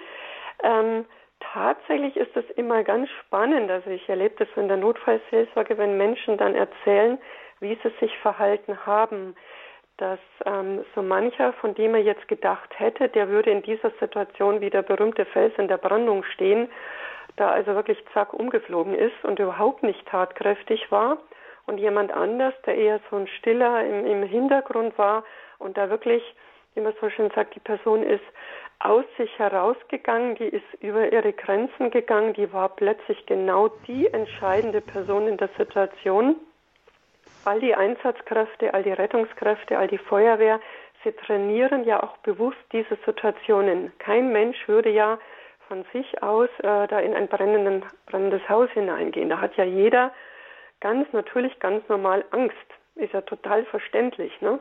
Ähm, 0.63 1.05
tatsächlich 1.41 2.17
ist 2.17 2.37
es 2.37 2.49
immer 2.57 2.85
ganz 2.85 3.09
spannend. 3.21 3.71
Also 3.71 3.91
ich 3.91 4.09
erlebe 4.09 4.35
das 4.39 4.49
in 4.57 4.69
der 4.69 4.77
Notfallseelsorge, 4.77 5.79
wenn 5.79 5.97
Menschen 5.97 6.37
dann 6.37 6.55
erzählen, 6.55 7.19
wie 7.61 7.79
sie 7.83 7.93
sich 8.01 8.17
verhalten 8.19 8.87
haben, 8.87 9.35
dass 9.97 10.21
ähm, 10.47 10.85
so 10.95 11.03
mancher, 11.03 11.53
von 11.55 11.75
dem 11.75 11.95
er 11.95 12.03
jetzt 12.03 12.29
gedacht 12.29 12.79
hätte, 12.79 13.09
der 13.09 13.29
würde 13.29 13.51
in 13.51 13.63
dieser 13.63 13.91
Situation 14.01 14.61
wie 14.61 14.71
der 14.71 14.83
berühmte 14.83 15.25
Fels 15.25 15.53
in 15.59 15.69
der 15.69 15.77
Brandung 15.77 16.23
stehen, 16.23 16.71
da 17.37 17.51
also 17.51 17.75
wirklich 17.75 18.03
zack 18.15 18.33
umgeflogen 18.33 18.95
ist 18.95 19.25
und 19.25 19.39
überhaupt 19.39 19.83
nicht 19.83 20.07
tatkräftig 20.07 20.91
war. 20.91 21.19
Und 21.67 21.79
jemand 21.79 22.13
anders, 22.13 22.55
der 22.65 22.77
eher 22.77 23.01
so 23.11 23.17
ein 23.17 23.27
Stiller 23.27 23.85
im, 23.85 24.07
im 24.07 24.23
Hintergrund 24.23 24.97
war 24.97 25.25
und 25.59 25.77
da 25.77 25.91
wirklich, 25.91 26.23
wie 26.75 26.81
man 26.81 26.95
so 27.01 27.11
schön 27.11 27.31
sagt, 27.35 27.55
die 27.55 27.61
Person 27.61 28.03
ist 28.03 28.25
aus 28.81 29.05
sich 29.17 29.39
herausgegangen, 29.39 30.37
die 30.37 30.49
ist 30.49 30.75
über 30.81 31.13
ihre 31.13 31.33
Grenzen 31.33 31.91
gegangen, 31.91 32.35
die 32.35 32.53
war 32.53 32.69
plötzlich 32.69 33.27
genau 33.27 33.69
die 33.87 34.07
entscheidende 34.07 34.81
Person 34.81 35.27
in 35.27 35.37
der 35.37 35.49
Situation. 35.59 36.37
All 37.45 37.61
die 37.61 37.75
Einsatzkräfte, 37.75 38.75
all 38.75 38.83
die 38.83 38.93
Rettungskräfte, 38.93 39.79
all 39.79 39.89
die 39.89 39.99
Feuerwehr, 39.99 40.61
sie 41.03 41.13
trainieren 41.13 41.85
ja 41.85 42.03
auch 42.03 42.17
bewusst 42.19 42.59
diese 42.73 42.97
Situationen. 43.05 43.93
Kein 43.99 44.33
Mensch 44.33 44.69
würde 44.69 44.91
ja 44.91 45.19
von 45.67 45.85
sich 45.93 46.23
aus 46.23 46.49
äh, 46.59 46.87
da 46.87 47.01
in 47.01 47.15
ein 47.15 47.29
brennendes 47.29 48.49
Haus 48.49 48.71
hineingehen. 48.71 49.29
Da 49.29 49.41
hat 49.41 49.57
ja 49.57 49.65
jeder 49.65 50.13
ganz 50.81 51.13
natürlich, 51.13 51.59
ganz 51.61 51.87
normal 51.89 52.25
Angst. 52.31 52.57
Ist 52.95 53.13
ja 53.13 53.21
total 53.23 53.65
verständlich. 53.67 54.41
Ne? 54.41 54.59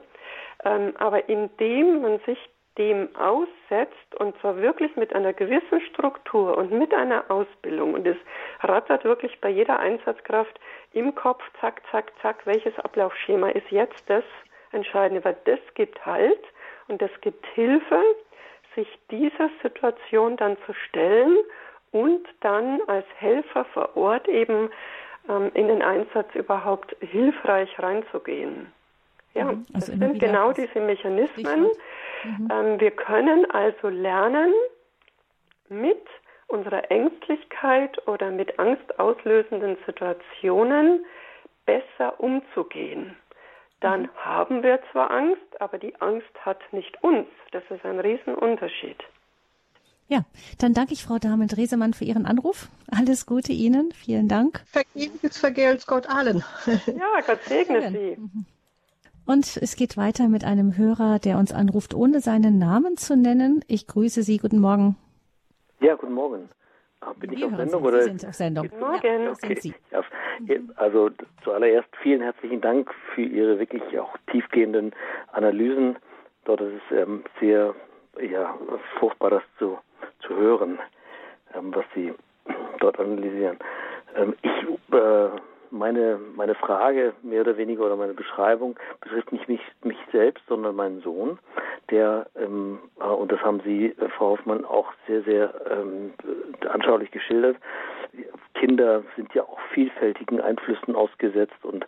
Ähm, 0.66 0.94
aber 0.98 1.30
indem 1.30 2.02
man 2.02 2.20
sich 2.26 2.38
dem 2.78 3.10
aussetzt 3.16 4.16
und 4.20 4.40
zwar 4.40 4.58
wirklich 4.58 4.96
mit 4.96 5.14
einer 5.14 5.34
gewissen 5.34 5.82
Struktur 5.90 6.58
und 6.58 6.72
mit 6.72 6.94
einer 6.94 7.30
Ausbildung 7.30 7.94
und 7.94 8.06
es 8.06 8.18
rattert 8.62 9.04
wirklich 9.04 9.40
bei 9.42 9.50
jeder 9.50 9.80
Einsatzkraft 9.80 10.60
im 10.94 11.16
Kopf, 11.16 11.44
zack, 11.60 11.82
zack, 11.92 12.12
zack, 12.22 12.46
welches 12.46 12.78
Ablaufschema 12.80 13.50
ist 13.50 13.70
jetzt 13.72 14.04
das 14.08 14.24
Entscheidende, 14.72 15.24
weil 15.24 15.38
das 15.46 15.60
gibt 15.74 16.06
Halt 16.06 16.42
und 16.88 17.02
das 17.02 17.12
gibt 17.22 17.46
Hilfe, 17.48 18.02
sich 18.76 18.88
dieser 19.10 19.50
Situation 19.64 20.38
dann 20.38 20.58
zu 20.66 20.74
stellen 20.74 21.38
und 21.92 22.28
dann 22.42 22.80
als 22.88 23.06
Helfer 23.18 23.66
vor 23.66 23.98
Ort 23.98 24.28
eben 24.28 24.70
ähm, 25.28 25.52
in 25.54 25.68
den 25.68 25.82
Einsatz 25.82 26.34
überhaupt 26.36 26.96
hilfreich 27.00 27.70
reinzugehen. 27.80 28.72
Ja, 29.34 29.46
mhm. 29.46 29.66
also 29.74 29.92
das 29.92 30.00
sind 30.00 30.20
genau 30.20 30.52
diese 30.52 30.80
Mechanismen. 30.80 31.68
Mhm. 32.24 32.50
Ähm, 32.52 32.80
wir 32.80 32.92
können 32.92 33.50
also 33.52 33.90
lernen, 33.90 34.54
mit 35.70 36.06
unserer 36.48 36.90
Ängstlichkeit 36.90 38.08
oder 38.08 38.32
mit 38.32 38.58
angstauslösenden 38.58 39.78
Situationen 39.86 41.06
besser 41.66 42.20
umzugehen. 42.20 43.16
Dann 43.82 44.04
mhm. 44.04 44.10
haben 44.16 44.64
wir 44.64 44.80
zwar 44.92 45.12
Angst, 45.12 45.42
aber 45.60 45.78
die 45.78 46.00
Angst 46.02 46.34
hat 46.42 46.62
nicht 46.72 47.04
uns. 47.04 47.28
Das 47.52 47.64
ist 47.70 47.86
ein 47.86 48.00
Riesenunterschied. 48.00 48.98
Ja, 50.10 50.24
dann 50.58 50.74
danke 50.74 50.94
ich 50.94 51.04
Frau 51.04 51.18
Damen-Dresemann 51.18 51.94
für 51.94 52.06
Ihren 52.06 52.26
Anruf. 52.26 52.70
Alles 52.90 53.26
Gute 53.26 53.52
Ihnen. 53.52 53.92
Vielen 53.92 54.30
Dank. 54.30 54.64
Vergebens 54.72 55.38
vergelt 55.38 55.86
Gott 55.86 56.08
allen. 56.08 56.44
Ja, 56.66 57.22
Gott 57.26 57.44
segne 57.44 57.92
Sie. 57.92 58.16
Mhm. 58.18 58.46
Und 59.28 59.58
es 59.62 59.76
geht 59.76 59.98
weiter 59.98 60.30
mit 60.30 60.46
einem 60.46 60.78
Hörer, 60.78 61.20
der 61.20 61.38
uns 61.38 61.52
anruft, 61.52 61.94
ohne 61.94 62.22
seinen 62.22 62.58
Namen 62.58 62.96
zu 62.96 63.18
nennen. 63.18 63.60
Ich 63.68 63.86
grüße 63.86 64.24
Sie. 64.24 64.38
Guten 64.38 64.60
Morgen. 64.60 64.96
Ja, 65.82 65.96
guten 65.96 66.14
Morgen. 66.14 66.50
Ah, 67.02 67.12
bin 67.20 67.34
ich 67.34 67.44
auf 67.44 67.52
Sendung? 67.58 67.82
Sie, 67.82 67.88
oder? 67.88 68.02
Sie 68.04 68.10
sind 68.10 68.26
auf 68.26 68.34
Sendung. 68.34 68.70
Guten 68.70 68.80
Morgen. 68.80 69.24
Ja, 69.24 69.32
okay. 69.32 69.60
Sie. 69.60 69.74
Also 70.78 71.10
zuallererst 71.44 71.90
vielen 72.02 72.22
herzlichen 72.22 72.62
Dank 72.62 72.90
für 73.14 73.22
Ihre 73.24 73.60
wirklich 73.60 73.84
auch 74.00 74.16
tiefgehenden 74.32 74.94
Analysen. 75.34 75.98
Dort 76.46 76.62
ist 76.62 76.82
es 76.90 76.98
ähm, 76.98 77.26
sehr 77.42 77.76
ja, 78.22 78.58
furchtbar, 78.98 79.32
das 79.32 79.44
zu, 79.60 79.78
zu 80.26 80.38
hören, 80.38 80.80
ähm, 81.54 81.76
was 81.76 81.86
Sie 81.94 82.14
dort 82.80 82.98
analysieren. 82.98 83.58
Ähm, 84.16 84.36
ich 84.42 84.96
äh, 84.96 85.30
meine, 85.78 86.20
meine 86.36 86.56
Frage, 86.56 87.14
mehr 87.22 87.42
oder 87.42 87.58
weniger, 87.58 87.86
oder 87.86 87.96
meine 87.96 88.14
Beschreibung 88.14 88.78
betrifft 89.02 89.32
nicht 89.32 89.48
mich, 89.48 89.62
mich 89.84 89.98
selbst, 90.12 90.44
sondern 90.48 90.76
meinen 90.76 91.02
Sohn, 91.02 91.40
der, 91.90 92.28
ähm, 92.36 92.80
äh, 93.00 93.06
und 93.06 93.32
das 93.32 93.42
haben 93.42 93.62
Sie, 93.64 93.88
äh, 93.88 94.10
Frau 94.18 94.32
Hoffmann, 94.32 94.66
auch 94.66 94.92
sehr, 95.08 95.22
sehr 95.24 95.54
ähm, 95.70 96.14
anschaulich 96.70 97.12
geschildert. 97.12 97.58
Kinder 98.54 99.04
sind 99.16 99.34
ja 99.34 99.44
auch 99.44 99.60
vielfältigen 99.74 100.42
Einflüssen 100.42 100.96
ausgesetzt 100.96 101.64
und, 101.64 101.86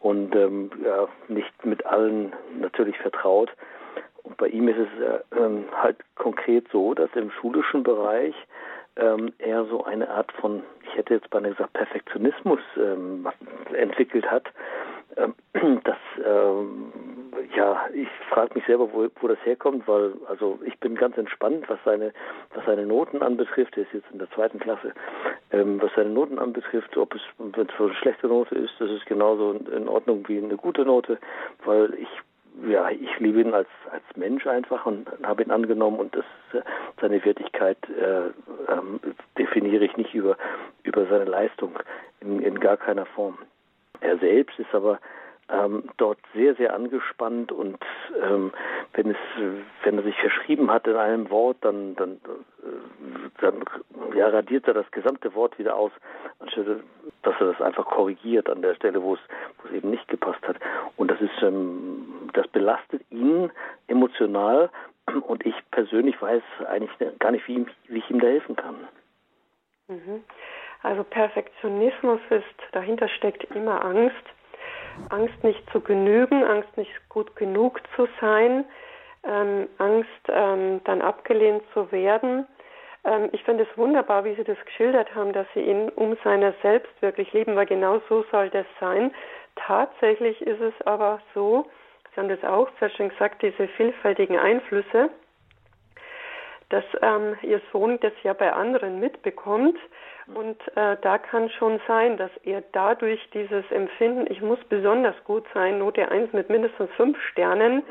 und 0.00 0.34
ähm, 0.36 0.70
ja, 0.84 1.08
nicht 1.28 1.64
mit 1.64 1.84
allen 1.86 2.32
natürlich 2.58 2.98
vertraut. 2.98 3.50
Und 4.22 4.36
bei 4.38 4.48
ihm 4.48 4.68
ist 4.68 4.78
es 4.78 5.02
äh, 5.02 5.38
ähm, 5.38 5.64
halt 5.72 5.96
konkret 6.16 6.66
so, 6.72 6.94
dass 6.94 7.10
im 7.14 7.30
schulischen 7.30 7.82
Bereich 7.82 8.34
ähm, 8.96 9.32
eher 9.38 9.64
so 9.66 9.84
eine 9.84 10.08
Art 10.08 10.30
von, 10.32 10.62
ich 10.86 10.96
hätte 10.96 11.14
jetzt 11.14 11.30
beinahe 11.30 11.52
gesagt, 11.52 11.72
Perfektionismus 11.72 12.60
ähm, 12.76 13.28
entwickelt 13.76 14.30
hat. 14.30 14.44
Ähm, 15.16 15.34
das, 15.84 15.96
ähm, 16.24 16.92
ja, 17.56 17.86
ich 17.92 18.08
frage 18.30 18.54
mich 18.54 18.64
selber, 18.66 18.92
wo, 18.92 19.08
wo 19.20 19.28
das 19.28 19.38
herkommt, 19.44 19.86
weil 19.86 20.12
also 20.28 20.58
ich 20.64 20.78
bin 20.80 20.94
ganz 20.94 21.16
entspannt, 21.16 21.68
was 21.68 21.78
seine, 21.84 22.12
was 22.54 22.64
seine 22.64 22.86
Noten 22.86 23.22
anbetrifft. 23.22 23.76
Er 23.76 23.84
ist 23.84 23.92
jetzt 23.92 24.10
in 24.12 24.18
der 24.18 24.30
zweiten 24.30 24.58
Klasse. 24.58 24.92
Ähm, 25.50 25.80
was 25.80 25.90
seine 25.94 26.10
Noten 26.10 26.38
anbetrifft, 26.38 26.96
ob 26.96 27.14
es, 27.14 27.22
wenn 27.38 27.66
es 27.66 27.80
eine 27.80 27.94
schlechte 27.94 28.28
Note 28.28 28.54
ist, 28.54 28.74
das 28.78 28.90
ist 28.90 29.06
genauso 29.06 29.52
in 29.52 29.88
Ordnung 29.88 30.24
wie 30.28 30.38
eine 30.38 30.56
gute 30.56 30.84
Note, 30.84 31.18
weil 31.64 31.94
ich 31.94 32.08
ja, 32.68 32.88
ich 32.90 33.18
liebe 33.18 33.40
ihn 33.40 33.52
als, 33.52 33.68
als 33.90 34.04
Mensch 34.16 34.46
einfach 34.46 34.86
und 34.86 35.08
habe 35.22 35.42
ihn 35.42 35.50
angenommen 35.50 35.98
und 35.98 36.14
das, 36.16 36.24
seine 37.00 37.24
Wertigkeit 37.24 37.78
äh, 37.90 38.72
ähm, 38.72 39.00
definiere 39.36 39.84
ich 39.84 39.96
nicht 39.96 40.14
über, 40.14 40.36
über 40.82 41.06
seine 41.06 41.24
Leistung 41.24 41.78
in, 42.20 42.40
in 42.40 42.60
gar 42.60 42.76
keiner 42.76 43.06
Form. 43.06 43.38
Er 44.00 44.18
selbst 44.18 44.58
ist 44.58 44.74
aber 44.74 44.98
ähm, 45.48 45.84
dort 45.96 46.18
sehr, 46.34 46.54
sehr 46.54 46.74
angespannt 46.74 47.52
und 47.52 47.78
ähm, 48.22 48.52
wenn 48.94 49.10
es, 49.10 49.16
wenn 49.82 49.98
er 49.98 50.04
sich 50.04 50.16
verschrieben 50.16 50.70
hat 50.70 50.86
in 50.86 50.96
einem 50.96 51.30
Wort, 51.30 51.58
dann, 51.60 51.94
dann, 51.96 52.12
äh, 52.12 53.40
dann 53.40 53.64
ja, 54.14 54.28
radiert 54.28 54.66
er 54.66 54.74
das 54.74 54.90
gesamte 54.90 55.34
Wort 55.34 55.58
wieder 55.58 55.76
aus, 55.76 55.92
anstatt 56.38 56.66
dass 57.22 57.34
er 57.40 57.46
das 57.52 57.60
einfach 57.60 57.86
korrigiert 57.86 58.48
an 58.48 58.62
der 58.62 58.74
Stelle, 58.74 59.02
wo 59.02 59.14
es, 59.14 59.20
wo 59.58 59.68
es 59.68 59.74
eben 59.74 59.90
nicht 59.90 60.08
gepasst 60.08 60.46
hat. 60.46 60.56
Und 60.96 61.10
das 61.10 61.20
ist, 61.20 61.42
ähm, 61.42 62.30
das 62.32 62.46
belastet 62.48 63.02
ihn 63.10 63.50
emotional 63.88 64.70
und 65.26 65.44
ich 65.44 65.54
persönlich 65.70 66.20
weiß 66.20 66.42
eigentlich 66.68 67.18
gar 67.18 67.30
nicht, 67.30 67.46
wie, 67.48 67.66
wie 67.88 67.98
ich 67.98 68.10
ihm 68.10 68.20
da 68.20 68.26
helfen 68.26 68.56
kann. 68.56 68.76
Mhm. 69.88 70.24
Also 70.82 71.02
Perfektionismus 71.04 72.20
ist, 72.30 72.44
dahinter 72.72 73.08
steckt 73.08 73.44
immer 73.54 73.84
Angst. 73.84 74.24
Angst 75.10 75.42
nicht 75.42 75.62
zu 75.70 75.80
genügen, 75.80 76.44
Angst 76.44 76.76
nicht 76.76 76.92
gut 77.08 77.34
genug 77.36 77.80
zu 77.96 78.08
sein, 78.20 78.64
ähm, 79.24 79.68
Angst 79.78 80.08
ähm, 80.28 80.80
dann 80.84 81.02
abgelehnt 81.02 81.62
zu 81.72 81.90
werden. 81.92 82.46
Ähm, 83.04 83.28
ich 83.32 83.42
finde 83.44 83.66
es 83.70 83.78
wunderbar, 83.78 84.24
wie 84.24 84.34
Sie 84.34 84.44
das 84.44 84.58
geschildert 84.64 85.14
haben, 85.14 85.32
dass 85.32 85.46
Sie 85.54 85.60
ihn 85.60 85.88
um 85.90 86.16
seiner 86.24 86.52
selbst 86.62 86.92
wirklich 87.00 87.32
lieben, 87.32 87.56
weil 87.56 87.66
genau 87.66 88.00
so 88.08 88.24
soll 88.30 88.50
das 88.50 88.66
sein. 88.80 89.12
Tatsächlich 89.56 90.40
ist 90.42 90.60
es 90.60 90.74
aber 90.86 91.20
so, 91.34 91.66
Sie 92.14 92.20
haben 92.20 92.28
das 92.28 92.44
auch 92.44 92.68
sehr 92.78 92.90
schön 92.90 93.08
gesagt, 93.08 93.42
diese 93.42 93.66
vielfältigen 93.68 94.38
Einflüsse, 94.38 95.10
dass 96.74 96.84
ähm, 97.02 97.36
Ihr 97.42 97.60
Sohn 97.70 98.00
das 98.00 98.12
ja 98.24 98.32
bei 98.32 98.52
anderen 98.52 98.98
mitbekommt 98.98 99.78
und 100.34 100.60
äh, 100.76 100.96
da 101.02 101.18
kann 101.18 101.48
schon 101.50 101.80
sein, 101.86 102.16
dass 102.16 102.32
er 102.42 102.64
dadurch 102.72 103.20
dieses 103.32 103.64
Empfinden, 103.70 104.26
ich 104.28 104.42
muss 104.42 104.58
besonders 104.68 105.14
gut 105.22 105.44
sein, 105.54 105.78
Note 105.78 106.10
1 106.10 106.32
mit 106.32 106.50
mindestens 106.50 106.90
fünf 106.96 107.16
Sternen, 107.30 107.84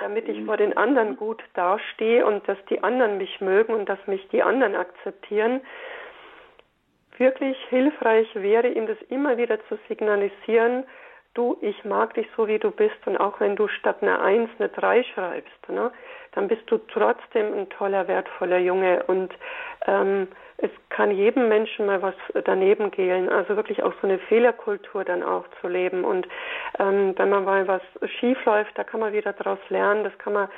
damit 0.00 0.28
ich 0.30 0.46
vor 0.46 0.56
den 0.56 0.74
anderen 0.74 1.16
gut 1.16 1.42
dastehe 1.52 2.24
und 2.24 2.48
dass 2.48 2.56
die 2.70 2.82
anderen 2.82 3.18
mich 3.18 3.38
mögen 3.42 3.74
und 3.74 3.86
dass 3.86 3.98
mich 4.06 4.26
die 4.28 4.42
anderen 4.42 4.76
akzeptieren. 4.76 5.60
Wirklich 7.18 7.58
hilfreich 7.68 8.28
wäre 8.34 8.68
ihm 8.68 8.86
das 8.86 9.00
immer 9.10 9.36
wieder 9.36 9.58
zu 9.68 9.78
signalisieren, 9.88 10.84
du, 11.34 11.56
ich 11.60 11.84
mag 11.84 12.14
dich 12.14 12.26
so, 12.36 12.46
wie 12.48 12.58
du 12.58 12.70
bist. 12.70 12.96
Und 13.06 13.16
auch 13.18 13.40
wenn 13.40 13.56
du 13.56 13.68
statt 13.68 14.02
einer 14.02 14.20
Eins 14.20 14.50
eine 14.58 14.68
Drei 14.68 15.02
schreibst, 15.02 15.68
ne, 15.68 15.90
dann 16.32 16.48
bist 16.48 16.62
du 16.66 16.78
trotzdem 16.78 17.54
ein 17.54 17.68
toller, 17.70 18.08
wertvoller 18.08 18.58
Junge. 18.58 19.02
Und 19.04 19.32
ähm, 19.86 20.28
es 20.58 20.70
kann 20.90 21.10
jedem 21.10 21.48
Menschen 21.48 21.86
mal 21.86 22.02
was 22.02 22.14
daneben 22.44 22.90
gehen, 22.90 23.28
also 23.28 23.56
wirklich 23.56 23.82
auch 23.82 23.92
so 24.00 24.06
eine 24.06 24.18
Fehlerkultur 24.18 25.04
dann 25.04 25.22
auch 25.22 25.44
zu 25.60 25.68
leben. 25.68 26.04
Und 26.04 26.26
ähm, 26.78 27.14
wenn 27.16 27.30
man 27.30 27.44
mal 27.44 27.68
was 27.68 27.82
schief 28.18 28.44
läuft, 28.44 28.76
da 28.78 28.84
kann 28.84 29.00
man 29.00 29.12
wieder 29.12 29.32
daraus 29.32 29.58
lernen, 29.68 30.04
das 30.04 30.16
kann 30.18 30.32
man 30.32 30.48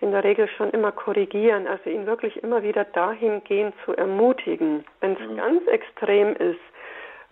in 0.00 0.12
der 0.12 0.22
Regel 0.22 0.48
schon 0.56 0.70
immer 0.70 0.92
korrigieren, 0.92 1.66
also 1.66 1.90
ihn 1.90 2.06
wirklich 2.06 2.40
immer 2.42 2.62
wieder 2.62 2.84
dahingehend 2.84 3.74
zu 3.84 3.96
ermutigen. 3.96 4.84
Wenn 5.00 5.14
es 5.14 5.28
mhm. 5.28 5.36
ganz 5.36 5.66
extrem 5.66 6.36
ist, 6.36 6.60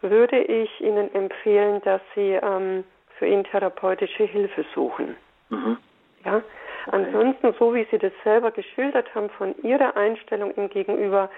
würde 0.03 0.38
ich 0.38 0.80
Ihnen 0.80 1.12
empfehlen, 1.14 1.80
dass 1.82 2.01
Sie 2.14 2.32
ähm, 2.32 2.84
für 3.18 3.26
ihn 3.26 3.44
therapeutische 3.44 4.24
Hilfe 4.24 4.64
suchen. 4.74 5.16
Mhm. 5.49 5.78
Ja. 6.24 6.36
Okay. 6.36 6.44
Ansonsten, 6.92 7.55
so 7.59 7.74
wie 7.74 7.86
Sie 7.90 7.99
das 7.99 8.12
selber 8.22 8.51
geschildert 8.51 9.12
haben 9.14 9.30
von 9.30 9.55
Ihrer 9.62 9.97
Einstellung 9.97 10.55
ihm 10.57 10.68
gegenüber, 10.68 11.30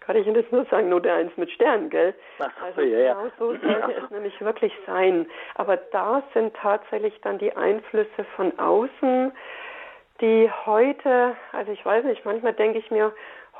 kann 0.00 0.16
ich 0.16 0.26
Ihnen 0.26 0.34
das 0.34 0.50
nur 0.50 0.64
sagen, 0.66 0.88
Note 0.88 1.12
1 1.12 1.36
mit 1.36 1.50
Sternen, 1.50 1.90
gell? 1.90 2.14
Ach, 2.38 2.50
also 2.62 2.80
ja, 2.80 2.98
ja. 2.98 3.14
genau 3.14 3.30
so 3.38 3.46
sollte 3.66 3.92
es 3.92 4.10
nämlich 4.10 4.40
wirklich 4.40 4.72
sein. 4.86 5.26
Aber 5.54 5.76
da 5.76 6.22
sind 6.34 6.54
tatsächlich 6.54 7.18
dann 7.22 7.38
die 7.38 7.54
Einflüsse 7.54 8.24
von 8.36 8.58
außen, 8.58 9.32
die 10.20 10.50
heute, 10.66 11.36
also 11.52 11.72
ich 11.72 11.84
weiß 11.84 12.04
nicht, 12.04 12.24
manchmal 12.24 12.52
denke 12.52 12.78
ich 12.78 12.90
mir, 12.90 13.12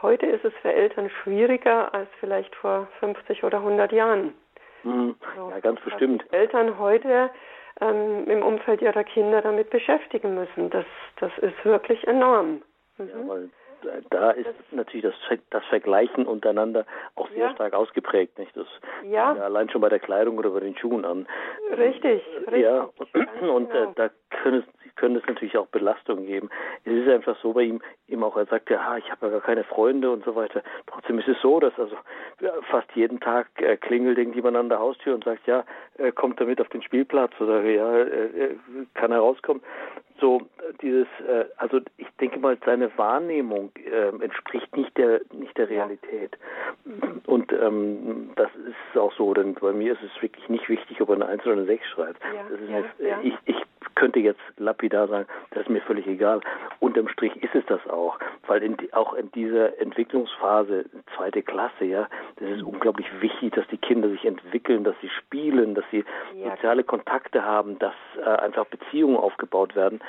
heute 0.03 0.27
ist 0.27 0.45
es 0.45 0.53
für 0.63 0.73
Eltern 0.73 1.11
schwieriger 1.23 1.93
als 1.95 2.09
vielleicht 2.21 2.55
vor 2.57 2.89
50 3.01 3.45
oder 3.45 3.59
100 3.59 3.93
Jahren. 3.93 4.35
Mhm. 4.83 5.17
Also, 5.29 5.51
ja, 5.51 5.61
ganz 5.61 5.81
bestimmt. 5.81 6.25
Eltern 6.33 6.79
heute 6.79 7.31
ähm, 7.81 8.27
im 8.27 8.43
Umfeld 8.43 8.83
ihrer 8.83 9.05
Kinder 9.05 9.43
damit 9.43 9.71
beschäftigen 9.71 10.35
müssen. 10.35 10.71
Das, 10.71 10.87
das 11.19 11.33
ist 11.39 11.65
wirklich 11.65 12.07
enorm. 12.07 12.63
Mhm. 12.99 13.09
Ja, 13.09 13.29
weil 13.29 13.51
da 14.11 14.31
ist 14.31 14.49
natürlich 14.73 15.05
das, 15.05 15.39
das 15.51 15.65
Vergleichen 15.67 16.27
untereinander 16.27 16.85
auch 17.15 17.29
sehr 17.31 17.47
ja. 17.47 17.55
stark 17.55 17.75
ausgeprägt, 17.75 18.39
nicht? 18.39 18.57
Das 18.57 18.67
ja. 19.05 19.35
ja. 19.35 19.43
allein 19.43 19.71
schon 19.71 19.81
bei 19.81 19.89
der 19.89 20.01
Kleidung 20.01 20.39
oder 20.39 20.51
bei 20.51 20.61
den 20.61 20.77
Schuhen 20.77 21.05
an. 21.05 21.27
Richtig, 21.77 22.23
richtig. 22.47 22.63
Ja, 22.63 22.89
und 23.49 23.71
äh, 23.71 23.73
genau. 23.73 23.93
da 23.95 24.11
können 24.31 24.65
es 24.67 24.81
können 25.01 25.17
es 25.17 25.27
natürlich 25.27 25.57
auch 25.57 25.67
Belastungen 25.69 26.27
geben. 26.27 26.51
Es 26.85 26.93
ist 26.93 27.09
einfach 27.09 27.37
so 27.41 27.55
bei 27.55 27.63
ihm, 27.63 27.81
ihm 28.07 28.23
auch, 28.23 28.37
er 28.37 28.45
sagt 28.45 28.69
ja, 28.69 28.99
ich 28.99 29.11
habe 29.11 29.27
ja 29.27 29.33
gar 29.33 29.41
keine 29.41 29.65
Freunde 29.65 30.11
und 30.11 30.25
so 30.25 30.37
weiter. 30.37 30.63
Trotzdem 30.87 31.19
ist 31.19 31.29
es 31.29 31.41
so, 31.41 31.59
dass 31.59 31.73
also 31.79 31.97
fast 32.71 32.91
jeden 32.95 33.19
Tag 33.19 33.49
äh, 33.63 33.79
klingelt 33.79 34.19
irgendjemand 34.19 34.59
an 34.59 34.69
der 34.69 34.79
Haustür 34.79 35.15
und 35.15 35.25
sagt, 35.25 35.47
ja, 35.47 35.65
äh, 35.97 36.13
kommt 36.13 36.39
er 36.39 36.47
mit 36.47 36.61
auf 36.61 36.69
den 36.69 36.83
Spielplatz 36.83 37.33
oder 37.41 37.63
ja, 37.63 37.97
äh, 37.97 38.25
äh 38.27 38.57
kann 38.93 39.11
er 39.11 39.21
rauskommen. 39.21 39.63
So 40.21 40.43
dieses, 40.83 41.07
äh, 41.27 41.47
also 41.57 41.81
ich 41.97 42.07
denke 42.21 42.39
mal, 42.39 42.57
seine 42.65 42.97
Wahrnehmung 42.99 43.71
äh, 43.77 44.09
entspricht 44.23 44.77
nicht 44.77 44.97
der 44.97 45.21
nicht 45.33 45.57
der 45.57 45.69
Realität. 45.69 46.37
Und 47.27 47.53
ähm, 47.53 48.31
das 48.37 48.51
ist 48.67 48.99
auch 48.99 49.13
so, 49.15 49.33
denn 49.35 49.55
bei 49.55 49.73
mir 49.73 49.93
ist 49.93 50.03
es 50.03 50.23
wirklich 50.23 50.49
nicht 50.49 50.69
wichtig, 50.69 51.01
ob 51.01 51.09
er 51.11 51.17
eine 51.17 51.27
1 51.27 51.43
oder 51.45 51.53
eine 51.53 51.65
6 51.67 51.87
schreibt. 51.89 52.23
Ja, 52.23 52.43
das 52.51 52.61
ist 52.61 52.69
ja, 52.71 52.79
jetzt, 52.79 53.01
ja. 53.01 53.21
Ich, 53.23 53.35
ich 53.47 53.57
könnte 54.01 54.19
jetzt 54.19 54.41
lapidar 54.57 55.09
sagen, 55.09 55.27
das 55.51 55.65
ist 55.65 55.69
mir 55.69 55.83
völlig 55.83 56.07
egal. 56.07 56.41
Unterm 56.79 57.07
Strich 57.09 57.37
ist 57.43 57.55
es 57.55 57.65
das 57.67 57.87
auch, 57.87 58.19
weil 58.47 58.63
in 58.63 58.75
auch 58.93 59.13
in 59.13 59.31
dieser 59.33 59.79
Entwicklungsphase, 59.79 60.87
zweite 61.15 61.43
Klasse, 61.43 61.85
ja, 61.85 62.09
das 62.37 62.49
ist 62.49 62.63
unglaublich 62.63 63.07
wichtig, 63.21 63.53
dass 63.53 63.67
die 63.69 63.77
Kinder 63.77 64.09
sich 64.09 64.25
entwickeln, 64.25 64.85
dass 64.85 64.95
sie 65.03 65.11
spielen, 65.11 65.75
dass 65.75 65.85
sie 65.91 66.03
ja. 66.35 66.57
soziale 66.57 66.83
Kontakte 66.83 67.45
haben, 67.45 67.79
dass 67.79 67.95
äh, 68.17 68.25
einfach 68.25 68.65
Beziehungen 68.65 69.19
aufgebaut 69.19 69.77
werden. 69.77 70.01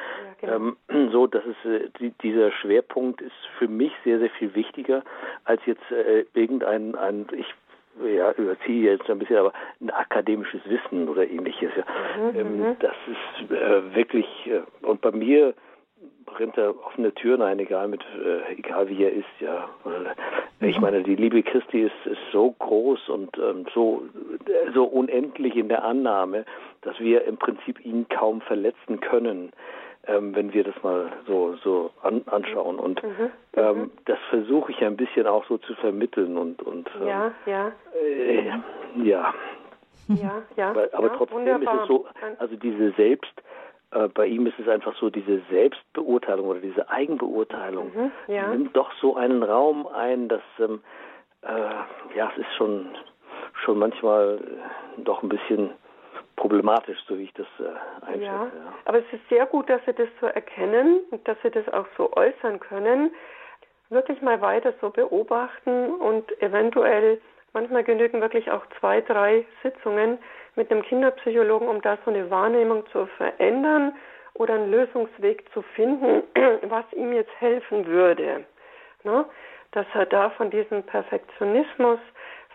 Ja, 0.41 0.53
genau. 0.53 0.73
ähm, 0.87 1.11
so, 1.11 1.27
dass 1.27 1.43
es 1.45 1.69
äh, 1.69 1.89
die, 1.99 2.11
dieser 2.23 2.53
Schwerpunkt 2.53 3.19
ist 3.21 3.35
für 3.57 3.67
mich 3.67 3.91
sehr, 4.05 4.19
sehr 4.19 4.29
viel 4.29 4.55
wichtiger 4.55 5.03
als 5.43 5.61
jetzt 5.65 5.91
äh, 5.91 6.23
irgendein 6.33 6.95
ein, 6.95 7.27
ich 7.33 7.53
ja, 8.05 8.31
überziehe 8.31 8.91
jetzt 8.91 9.09
ein 9.09 9.19
bisschen, 9.19 9.37
aber 9.37 9.53
ein 9.79 9.89
akademisches 9.89 10.61
Wissen 10.65 11.09
oder 11.09 11.27
ähnliches. 11.29 11.71
Ja. 11.75 12.31
Mhm, 12.31 12.39
ähm, 12.39 12.57
mhm. 12.57 12.75
das 12.79 12.95
ist 13.07 13.51
äh, 13.51 13.95
wirklich, 13.95 14.27
äh, 14.47 14.61
und 14.85 15.01
bei 15.01 15.11
mir 15.11 15.53
rennt 16.37 16.57
er 16.57 16.73
offene 16.85 17.13
Türen 17.13 17.41
ein, 17.41 17.59
egal 17.59 17.87
mit, 17.87 18.01
äh, 18.23 18.53
egal 18.53 18.87
wie 18.87 19.03
er 19.03 19.11
ist, 19.11 19.25
ja. 19.39 19.69
Mhm. 19.83 20.67
Ich 20.67 20.79
meine, 20.79 21.03
die 21.03 21.15
Liebe 21.15 21.43
Christi 21.43 21.81
ist, 21.81 22.05
ist 22.05 22.21
so 22.31 22.51
groß 22.59 23.09
und 23.09 23.37
ähm, 23.37 23.65
so, 23.73 24.03
so 24.73 24.85
unendlich 24.85 25.55
in 25.55 25.69
der 25.69 25.83
Annahme, 25.83 26.45
dass 26.81 26.99
wir 26.99 27.25
im 27.25 27.37
Prinzip 27.37 27.83
ihn 27.83 28.07
kaum 28.09 28.41
verletzen 28.41 28.99
können 28.99 29.51
ähm, 30.07 30.35
wenn 30.35 30.53
wir 30.53 30.63
das 30.63 30.75
mal 30.83 31.11
so, 31.27 31.55
so 31.63 31.91
an, 32.01 32.23
anschauen. 32.27 32.79
Und 32.79 33.01
mhm. 33.03 33.09
mhm. 33.09 33.31
ähm, 33.53 33.91
das 34.05 34.19
versuche 34.29 34.71
ich 34.71 34.83
ein 34.83 34.97
bisschen 34.97 35.27
auch 35.27 35.45
so 35.45 35.57
zu 35.57 35.75
vermitteln 35.75 36.37
und, 36.37 36.61
und 36.61 36.89
ähm, 36.99 37.07
ja, 37.07 37.31
ja. 37.45 37.71
Äh, 38.01 38.51
ja. 39.03 39.33
Ja, 40.07 40.41
ja. 40.57 40.69
Aber, 40.69 40.89
aber 40.93 41.07
ja, 41.07 41.13
trotzdem 41.15 41.37
wunderbar. 41.37 41.75
ist 41.75 41.81
es 41.81 41.87
so, 41.87 42.05
also 42.39 42.55
diese 42.57 42.91
Selbst, 42.93 43.31
äh, 43.91 44.07
bei 44.07 44.25
ihm 44.25 44.45
ist 44.47 44.59
es 44.59 44.67
einfach 44.67 44.95
so, 44.95 45.09
diese 45.09 45.41
Selbstbeurteilung 45.49 46.47
oder 46.47 46.59
diese 46.59 46.89
Eigenbeurteilung 46.89 47.91
mhm, 47.93 48.11
ja. 48.27 48.47
nimmt 48.49 48.75
doch 48.75 48.91
so 48.99 49.15
einen 49.15 49.43
Raum 49.43 49.87
ein, 49.87 50.27
dass 50.27 50.41
ähm, 50.59 50.81
äh, 51.43 52.17
ja, 52.17 52.31
es 52.35 52.39
ist 52.39 52.53
schon 52.57 52.87
schon 53.63 53.79
manchmal 53.79 54.39
doch 54.97 55.23
ein 55.23 55.29
bisschen 55.29 55.71
problematisch, 56.41 56.97
so 57.07 57.17
wie 57.19 57.25
ich 57.25 57.33
das 57.33 57.45
äh, 57.59 58.05
einschätze. 58.05 58.25
Ja, 58.25 58.45
ja, 58.45 58.73
aber 58.85 58.97
es 58.97 59.05
ist 59.13 59.29
sehr 59.29 59.45
gut, 59.45 59.69
dass 59.69 59.79
Sie 59.85 59.93
das 59.93 60.07
so 60.19 60.25
erkennen 60.25 61.01
und 61.11 61.25
dass 61.27 61.37
Sie 61.43 61.51
das 61.51 61.71
auch 61.71 61.85
so 61.97 62.11
äußern 62.13 62.59
können. 62.59 63.13
Wirklich 63.89 64.21
mal 64.23 64.41
weiter 64.41 64.73
so 64.81 64.89
beobachten 64.89 65.91
und 65.91 66.41
eventuell, 66.41 67.21
manchmal 67.53 67.83
genügen 67.83 68.21
wirklich 68.21 68.49
auch 68.49 68.65
zwei, 68.79 69.01
drei 69.01 69.45
Sitzungen 69.61 70.17
mit 70.55 70.71
einem 70.71 70.81
Kinderpsychologen, 70.81 71.67
um 71.67 71.79
da 71.81 71.99
so 72.05 72.09
eine 72.09 72.31
Wahrnehmung 72.31 72.87
zu 72.87 73.05
verändern 73.17 73.93
oder 74.33 74.55
einen 74.55 74.71
Lösungsweg 74.71 75.45
zu 75.53 75.61
finden, 75.61 76.23
was 76.63 76.85
ihm 76.93 77.13
jetzt 77.13 77.39
helfen 77.39 77.85
würde. 77.85 78.45
Ne? 79.03 79.25
Dass 79.73 79.85
er 79.93 80.07
da 80.07 80.31
von 80.31 80.49
diesem 80.49 80.81
Perfektionismus, 80.83 81.99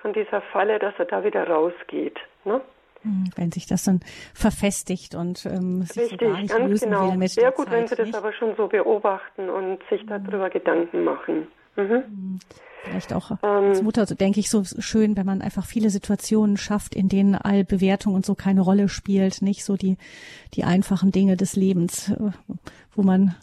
von 0.02 0.12
dieser 0.12 0.40
Falle, 0.40 0.80
dass 0.80 0.94
er 0.98 1.04
da 1.04 1.22
wieder 1.22 1.48
rausgeht. 1.48 2.18
Ne? 2.44 2.60
Hm, 3.06 3.30
wenn 3.36 3.52
sich 3.52 3.66
das 3.66 3.84
dann 3.84 4.00
verfestigt 4.34 5.14
und 5.14 5.46
ähm, 5.46 5.82
sich 5.82 5.96
Richtig, 5.96 6.20
so 6.20 6.26
gar 6.26 6.40
nicht 6.40 6.52
ganz 6.52 6.68
lösen 6.68 6.90
genau. 6.90 7.10
will 7.10 7.18
mit 7.18 7.30
Sehr 7.30 7.52
gut, 7.52 7.66
Zeit, 7.66 7.74
wenn 7.74 7.86
Sie 7.86 7.94
das 7.94 8.14
aber 8.14 8.32
schon 8.32 8.56
so 8.56 8.66
beobachten 8.66 9.48
und 9.48 9.78
sich 9.88 10.02
mhm. 10.02 10.24
darüber 10.24 10.50
Gedanken 10.50 11.04
machen. 11.04 11.46
Mhm. 11.76 11.90
Hm, 11.90 12.38
vielleicht 12.82 13.12
auch 13.12 13.30
ähm, 13.30 13.38
als 13.68 13.82
Mutter, 13.82 14.06
so 14.06 14.16
denke 14.16 14.40
ich, 14.40 14.50
so 14.50 14.64
schön, 14.64 15.16
wenn 15.16 15.24
man 15.24 15.40
einfach 15.40 15.66
viele 15.66 15.90
Situationen 15.90 16.56
schafft, 16.56 16.96
in 16.96 17.08
denen 17.08 17.36
all 17.36 17.64
Bewertung 17.64 18.14
und 18.14 18.26
so 18.26 18.34
keine 18.34 18.62
Rolle 18.62 18.88
spielt, 18.88 19.40
nicht 19.40 19.64
so 19.64 19.76
die, 19.76 19.98
die 20.54 20.64
einfachen 20.64 21.12
Dinge 21.12 21.36
des 21.36 21.54
Lebens, 21.54 22.10
äh, 22.10 22.32
wo 22.92 23.02
man 23.02 23.36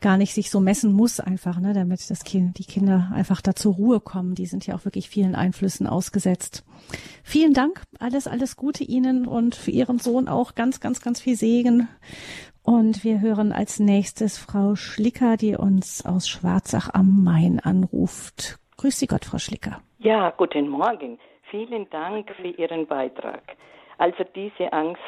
gar 0.00 0.16
nicht 0.16 0.34
sich 0.34 0.50
so 0.50 0.60
messen 0.60 0.92
muss 0.92 1.20
einfach, 1.20 1.60
ne, 1.60 1.72
damit 1.72 2.08
das 2.10 2.24
kind, 2.24 2.58
die 2.58 2.64
Kinder 2.64 3.10
einfach 3.14 3.40
da 3.40 3.54
zur 3.54 3.74
Ruhe 3.74 4.00
kommen. 4.00 4.34
Die 4.34 4.46
sind 4.46 4.66
ja 4.66 4.74
auch 4.74 4.84
wirklich 4.84 5.08
vielen 5.08 5.34
Einflüssen 5.34 5.86
ausgesetzt. 5.86 6.64
Vielen 7.22 7.52
Dank, 7.54 7.82
alles, 7.98 8.26
alles 8.26 8.56
Gute 8.56 8.84
Ihnen 8.84 9.26
und 9.26 9.54
für 9.54 9.70
Ihren 9.70 9.98
Sohn 9.98 10.28
auch 10.28 10.54
ganz, 10.54 10.80
ganz, 10.80 11.00
ganz 11.00 11.20
viel 11.20 11.36
Segen. 11.36 11.88
Und 12.62 13.04
wir 13.04 13.20
hören 13.20 13.52
als 13.52 13.80
nächstes 13.80 14.38
Frau 14.38 14.76
Schlicker, 14.76 15.36
die 15.36 15.56
uns 15.56 16.04
aus 16.04 16.28
Schwarzach 16.28 16.90
am 16.92 17.24
Main 17.24 17.60
anruft. 17.60 18.58
Grüß 18.76 18.98
Sie 18.98 19.06
Gott, 19.06 19.24
Frau 19.24 19.38
Schlicker. 19.38 19.80
Ja, 19.98 20.30
guten 20.30 20.68
Morgen. 20.68 21.18
Vielen 21.50 21.88
Dank 21.90 22.30
für 22.40 22.48
Ihren 22.48 22.86
Beitrag. 22.86 23.42
Also 23.98 24.24
diese 24.34 24.72
Angst 24.72 25.00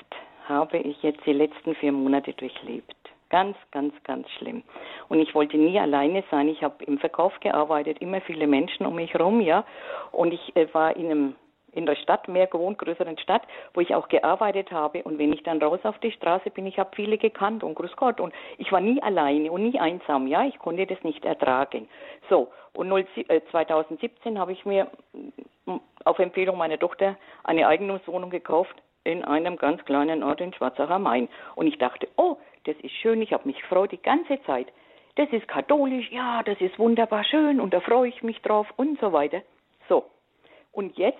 habe 0.46 0.78
ich 0.78 1.02
jetzt 1.02 1.24
die 1.24 1.32
letzten 1.32 1.74
vier 1.76 1.92
Monate 1.92 2.32
durchlebt. 2.34 3.01
Ganz, 3.32 3.56
ganz, 3.70 3.94
ganz 4.04 4.28
schlimm. 4.32 4.62
Und 5.08 5.18
ich 5.18 5.34
wollte 5.34 5.56
nie 5.56 5.80
alleine 5.80 6.22
sein. 6.30 6.48
Ich 6.48 6.62
habe 6.62 6.84
im 6.84 6.98
Verkauf 6.98 7.32
gearbeitet, 7.40 8.02
immer 8.02 8.20
viele 8.20 8.46
Menschen 8.46 8.84
um 8.84 8.96
mich 8.96 9.14
herum, 9.14 9.40
ja. 9.40 9.64
Und 10.10 10.34
ich 10.34 10.54
äh, 10.54 10.66
war 10.74 10.94
in 10.94 11.10
einem 11.10 11.34
in 11.74 11.86
der 11.86 11.96
Stadt, 11.96 12.28
mehr 12.28 12.46
gewohnt, 12.46 12.76
größeren 12.76 13.16
Stadt, 13.16 13.40
wo 13.72 13.80
ich 13.80 13.94
auch 13.94 14.08
gearbeitet 14.08 14.70
habe. 14.70 15.02
Und 15.04 15.18
wenn 15.18 15.32
ich 15.32 15.42
dann 15.44 15.62
raus 15.62 15.80
auf 15.84 15.98
die 16.00 16.12
Straße 16.12 16.50
bin, 16.50 16.66
ich 16.66 16.78
habe 16.78 16.90
viele 16.94 17.16
gekannt 17.16 17.64
und 17.64 17.74
grüß 17.74 17.96
Gott. 17.96 18.20
Und 18.20 18.34
ich 18.58 18.70
war 18.70 18.82
nie 18.82 19.02
alleine 19.02 19.50
und 19.50 19.62
nie 19.62 19.80
einsam, 19.80 20.26
ja. 20.26 20.44
Ich 20.44 20.58
konnte 20.58 20.86
das 20.86 21.02
nicht 21.02 21.24
ertragen. 21.24 21.88
So, 22.28 22.48
und 22.74 22.92
2017 23.50 24.36
äh, 24.36 24.38
habe 24.38 24.52
ich 24.52 24.66
mir 24.66 24.88
mm, 25.64 25.78
auf 26.04 26.18
Empfehlung 26.18 26.58
meiner 26.58 26.78
Tochter 26.78 27.16
eine 27.44 27.66
Eigentumswohnung 27.66 28.28
gekauft 28.28 28.76
in 29.04 29.24
einem 29.24 29.56
ganz 29.56 29.84
kleinen 29.84 30.22
Ort 30.22 30.40
in 30.40 30.54
Schwarzacher 30.54 30.98
Main. 30.98 31.28
Und 31.54 31.66
ich 31.66 31.78
dachte, 31.78 32.08
oh, 32.16 32.36
das 32.64 32.76
ist 32.82 32.92
schön, 32.92 33.22
ich 33.22 33.32
habe 33.32 33.48
mich 33.48 33.60
gefreut 33.60 33.92
die 33.92 34.02
ganze 34.02 34.42
Zeit. 34.44 34.68
Das 35.16 35.28
ist 35.30 35.48
katholisch, 35.48 36.10
ja, 36.10 36.42
das 36.42 36.58
ist 36.60 36.78
wunderbar 36.78 37.24
schön 37.24 37.60
und 37.60 37.74
da 37.74 37.80
freue 37.80 38.08
ich 38.08 38.22
mich 38.22 38.40
drauf 38.40 38.66
und 38.76 38.98
so 39.00 39.12
weiter. 39.12 39.42
So, 39.88 40.06
und 40.72 40.96
jetzt, 40.96 41.18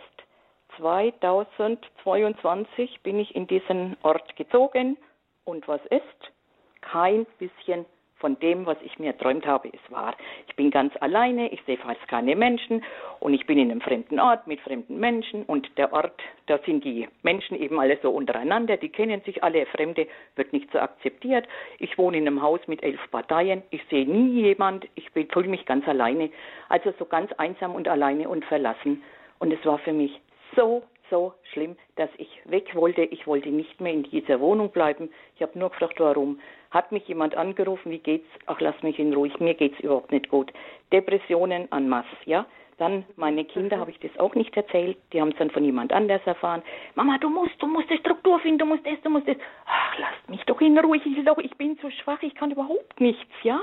2022, 0.79 3.03
bin 3.03 3.19
ich 3.19 3.37
in 3.37 3.47
diesen 3.47 3.99
Ort 4.03 4.35
gezogen 4.37 4.97
und 5.45 5.69
was 5.69 5.85
ist? 5.87 6.33
Kein 6.81 7.27
bisschen 7.39 7.85
von 8.23 8.39
dem, 8.39 8.67
was 8.67 8.77
ich 8.85 9.01
mir 9.01 9.09
erträumt 9.09 9.45
habe, 9.47 9.67
ist 9.67 9.91
wahr. 9.91 10.15
Ich 10.47 10.55
bin 10.55 10.71
ganz 10.71 10.95
alleine, 11.01 11.53
ich 11.53 11.61
sehe 11.67 11.77
fast 11.77 12.07
keine 12.07 12.37
Menschen 12.37 12.85
und 13.19 13.35
ich 13.35 13.47
bin 13.47 13.59
in 13.59 13.71
einem 13.71 13.81
fremden 13.81 14.21
Ort 14.21 14.47
mit 14.47 14.61
fremden 14.61 15.01
Menschen 15.01 15.43
und 15.43 15.69
der 15.77 15.93
Ort, 15.93 16.23
da 16.47 16.61
sind 16.65 16.85
die 16.85 17.09
Menschen 17.23 17.61
eben 17.61 17.81
alle 17.81 17.99
so 18.01 18.11
untereinander, 18.11 18.77
die 18.77 18.91
kennen 18.91 19.21
sich 19.23 19.43
alle, 19.43 19.67
Fremde 19.67 20.07
wird 20.37 20.53
nicht 20.53 20.71
so 20.71 20.79
akzeptiert. 20.79 21.49
Ich 21.81 21.99
wohne 21.99 22.17
in 22.17 22.29
einem 22.29 22.41
Haus 22.41 22.61
mit 22.69 22.81
elf 22.85 23.01
Parteien, 23.11 23.65
ich 23.71 23.83
sehe 23.91 24.07
nie 24.07 24.43
jemand, 24.43 24.87
ich 24.95 25.11
fühle 25.11 25.49
mich 25.49 25.67
ganz 25.67 25.87
alleine, 25.89 26.31
also 26.69 26.95
so 27.01 27.05
ganz 27.05 27.33
einsam 27.33 27.75
und 27.75 27.89
alleine 27.89 28.29
und 28.29 28.45
verlassen. 28.45 29.03
Und 29.41 29.53
es 29.53 29.67
war 29.67 29.79
für 29.79 29.93
mich 29.93 30.21
so 30.55 30.85
so 31.13 31.35
schlimm, 31.53 31.77
dass 31.97 32.09
ich 32.17 32.41
weg 32.47 32.75
wollte. 32.75 33.03
Ich 33.03 33.27
wollte 33.27 33.51
nicht 33.51 33.81
mehr 33.81 33.93
in 33.93 34.03
dieser 34.05 34.41
Wohnung 34.41 34.71
bleiben. 34.71 35.11
Ich 35.37 35.43
habe 35.43 35.57
nur 35.59 35.69
gefragt, 35.69 36.01
warum. 36.01 36.41
Hat 36.73 36.91
mich 36.91 37.07
jemand 37.07 37.37
angerufen, 37.37 37.93
wie 37.93 37.99
geht's? 37.99 38.27
Ach, 38.47 38.59
lass 38.61 38.83
mich 38.83 38.99
in 38.99 39.13
Ruhe, 39.13 39.31
mir 39.41 39.53
geht's 39.53 39.79
überhaupt 39.81 40.11
nicht 40.11 40.31
gut. 40.31 40.51
Depressionen 40.91 41.71
en 41.71 41.89
masse, 41.89 42.09
ja. 42.25 42.47
Dann 42.79 43.05
meine 43.17 43.45
Kinder 43.45 43.79
habe 43.79 43.91
ich 43.91 44.01
das 44.01 44.19
auch 44.19 44.35
nicht 44.35 44.57
erzählt, 44.57 44.97
die 45.13 45.21
haben 45.21 45.33
es 45.33 45.37
dann 45.37 45.51
von 45.51 45.63
jemand 45.63 45.93
anders 45.93 46.23
erfahren. 46.25 46.63
Mama, 46.95 47.19
du 47.19 47.29
musst, 47.29 47.61
du 47.61 47.67
musst 47.67 47.91
eine 47.91 47.99
Struktur 48.01 48.41
finden, 48.41 48.59
du 48.61 48.65
musst 48.65 48.87
das, 48.87 49.01
du 49.03 49.11
musst 49.11 49.29
das. 49.29 49.37
Ach, 49.67 49.99
lass 49.99 50.29
mich 50.29 50.43
doch 50.47 50.61
in 50.63 50.79
Ruhe, 50.79 50.97
ich 50.97 51.25
doch, 51.25 51.39
ich 51.39 51.55
bin 51.57 51.79
so 51.83 51.91
schwach, 51.91 52.23
ich 52.23 52.35
kann 52.35 52.51
überhaupt 52.51 52.99
nichts, 53.01 53.31
ja. 53.43 53.61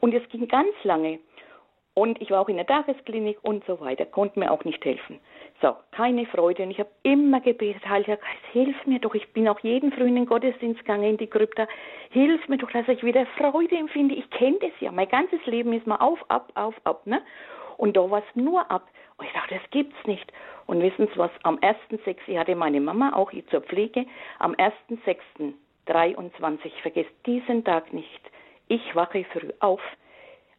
Und 0.00 0.12
es 0.12 0.28
ging 0.28 0.46
ganz 0.46 0.74
lange. 0.84 1.20
Und 1.94 2.22
ich 2.22 2.30
war 2.30 2.40
auch 2.40 2.48
in 2.48 2.56
der 2.56 2.66
Tagesklinik 2.66 3.38
und 3.42 3.64
so 3.66 3.78
weiter, 3.80 4.06
konnte 4.06 4.38
mir 4.38 4.50
auch 4.50 4.64
nicht 4.64 4.82
helfen. 4.82 5.20
So, 5.60 5.76
keine 5.90 6.24
Freude. 6.26 6.62
Und 6.62 6.70
ich 6.70 6.78
habe 6.78 6.88
immer 7.02 7.40
gebetet, 7.40 7.86
Heiliger 7.86 8.16
Geist, 8.16 8.44
hilf 8.52 8.86
mir 8.86 8.98
doch. 8.98 9.14
Ich 9.14 9.30
bin 9.34 9.46
auch 9.46 9.60
jeden 9.60 9.92
frühen 9.92 10.08
in 10.08 10.14
den 10.16 10.26
Gottesdienst 10.26 10.80
gegangen, 10.80 11.04
in 11.04 11.16
die 11.18 11.26
Krypta. 11.26 11.68
Hilf 12.10 12.48
mir 12.48 12.56
doch, 12.56 12.70
dass 12.70 12.88
ich 12.88 13.04
wieder 13.04 13.26
Freude 13.36 13.76
empfinde. 13.76 14.14
Ich 14.14 14.28
kenne 14.30 14.56
das 14.60 14.72
ja. 14.80 14.90
Mein 14.90 15.08
ganzes 15.08 15.44
Leben 15.44 15.74
ist 15.74 15.86
mal 15.86 15.96
auf, 15.96 16.18
ab, 16.28 16.50
auf, 16.54 16.74
ab. 16.84 17.06
Ne? 17.06 17.20
Und 17.76 17.96
da 17.96 18.10
war 18.10 18.20
es 18.20 18.36
nur 18.36 18.70
ab. 18.70 18.88
Und 19.18 19.26
ich 19.26 19.32
dachte, 19.34 19.56
das 19.56 19.70
gibt's 19.70 20.06
nicht. 20.06 20.32
Und 20.66 20.80
wissen 20.80 21.08
Sie 21.08 21.18
was? 21.18 21.30
Am 21.42 21.58
1.6. 21.58 22.16
ich 22.26 22.38
hatte 22.38 22.56
meine 22.56 22.80
Mama 22.80 23.12
auch 23.14 23.30
zur 23.50 23.60
Pflege. 23.60 24.06
Am 24.38 24.54
1.6.23, 24.54 26.64
ich 26.64 26.82
vergesse 26.82 27.10
diesen 27.26 27.64
Tag 27.64 27.92
nicht. 27.92 28.30
Ich 28.68 28.96
wache 28.96 29.26
früh 29.32 29.50
auf 29.60 29.82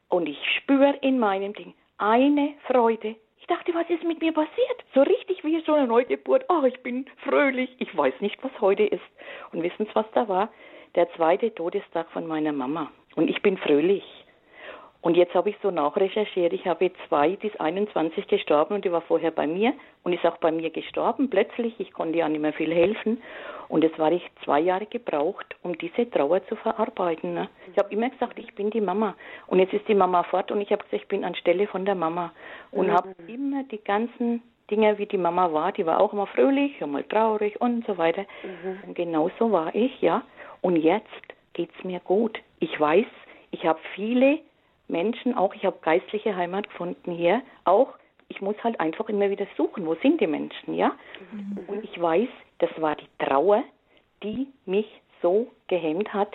und 0.10 0.28
ich 0.28 0.38
spüre 0.58 0.96
in 1.02 1.20
meinem 1.20 1.54
Ding 1.54 1.74
eine 1.98 2.54
Freude. 2.68 3.16
Ich 3.40 3.48
dachte, 3.48 3.74
was 3.74 3.90
ist 3.90 4.04
mit 4.04 4.22
mir 4.22 4.32
passiert? 4.32 4.84
So 4.94 5.02
richtig 5.02 5.44
wie 5.44 5.62
so 5.66 5.74
eine 5.74 5.88
Neugeburt. 5.88 6.46
Oh, 6.48 6.64
ich 6.64 6.82
bin 6.82 7.06
fröhlich. 7.24 7.70
Ich 7.80 7.96
weiß 7.96 8.14
nicht, 8.22 8.42
was 8.42 8.52
heute 8.62 8.84
ist. 8.84 9.04
Und 9.52 9.64
wissen 9.64 9.86
Sie, 9.86 9.96
was 9.96 10.06
da 10.14 10.28
war? 10.30 10.50
Der 10.96 11.12
zweite 11.14 11.54
Todestag 11.54 12.10
von 12.12 12.26
meiner 12.26 12.54
Mama. 12.54 12.92
Und 13.16 13.30
ich 13.30 13.42
bin 13.42 13.58
fröhlich. 13.58 14.04
Und 15.04 15.18
jetzt 15.18 15.36
habe 15.36 15.50
ich 15.50 15.58
so 15.62 15.70
nachrecherchiert. 15.70 16.54
Ich 16.54 16.66
habe 16.66 16.90
zwei, 17.10 17.36
die 17.36 17.48
ist 17.48 17.60
21 17.60 18.26
gestorben 18.26 18.76
und 18.76 18.86
die 18.86 18.92
war 18.92 19.02
vorher 19.02 19.32
bei 19.32 19.46
mir 19.46 19.74
und 20.04 20.14
ist 20.14 20.26
auch 20.26 20.38
bei 20.38 20.50
mir 20.50 20.70
gestorben. 20.70 21.30
Plötzlich, 21.30 21.78
ich 21.78 21.92
konnte 21.92 22.20
ja 22.20 22.30
nicht 22.30 22.40
mehr 22.40 22.54
viel 22.54 22.74
helfen. 22.74 23.22
Und 23.68 23.84
es 23.84 23.92
war 24.00 24.14
ich 24.14 24.24
zwei 24.46 24.62
Jahre 24.62 24.86
gebraucht, 24.86 25.58
um 25.62 25.78
diese 25.78 26.10
Trauer 26.10 26.48
zu 26.48 26.56
verarbeiten. 26.56 27.34
Ne? 27.34 27.50
Ich 27.70 27.78
habe 27.78 27.94
immer 27.94 28.10
gesagt, 28.12 28.40
ich 28.40 28.56
bin 28.56 28.70
die 28.70 28.80
Mama. 28.80 29.14
Und 29.48 29.60
jetzt 29.60 29.74
ist 29.74 29.86
die 29.90 29.94
Mama 29.94 30.24
fort 30.24 30.52
und 30.52 30.62
ich 30.62 30.72
habe 30.72 30.84
gesagt, 30.84 31.04
ich 31.04 31.10
bin 31.10 31.26
anstelle 31.26 31.68
von 31.68 31.84
der 31.84 31.96
Mama. 31.96 32.32
Und 32.72 32.88
mhm. 32.88 32.94
habe 32.94 33.14
immer 33.28 33.64
die 33.64 33.84
ganzen 33.84 34.42
Dinge, 34.72 34.98
wie 35.00 35.06
die 35.06 35.18
Mama 35.18 35.52
war, 35.52 35.74
die 35.74 35.86
war 35.86 36.00
auch 36.00 36.14
immer 36.14 36.28
fröhlich, 36.28 36.80
immer 36.80 37.06
traurig 37.06 37.60
und 37.60 37.86
so 37.86 37.98
weiter. 37.98 38.22
Mhm. 38.42 38.88
Und 38.88 38.96
genauso 38.96 39.52
war 39.52 39.76
ich, 39.76 40.02
ja. 40.02 40.24
Und 40.62 40.78
jetzt 40.78 41.12
geht 41.52 41.72
es 41.78 41.84
mir 41.84 42.00
gut. 42.00 42.40
Ich 42.60 42.80
weiß, 42.80 43.06
ich 43.52 43.66
habe 43.66 43.80
viele 43.96 44.40
Menschen 44.88 45.36
auch, 45.36 45.54
ich 45.56 45.66
habe 45.66 45.78
geistliche 45.82 46.36
Heimat 46.36 46.70
gefunden 46.70 47.12
hier, 47.12 47.42
auch 47.64 47.94
ich 48.30 48.42
muss 48.42 48.56
halt 48.64 48.80
einfach 48.80 49.10
immer 49.10 49.30
wieder 49.30 49.46
suchen, 49.58 49.86
wo 49.86 49.96
sind 49.96 50.20
die 50.20 50.28
Menschen, 50.28 50.74
ja? 50.74 50.94
Mhm. 51.32 51.60
Und 51.68 51.84
ich 51.84 52.02
weiß, 52.02 52.30
das 52.60 52.70
war 52.78 52.96
die 52.96 53.08
Trauer, 53.20 53.64
die 54.24 54.48
mich 54.66 54.88
so 55.22 55.52
gehemmt 55.68 56.14
hat, 56.14 56.34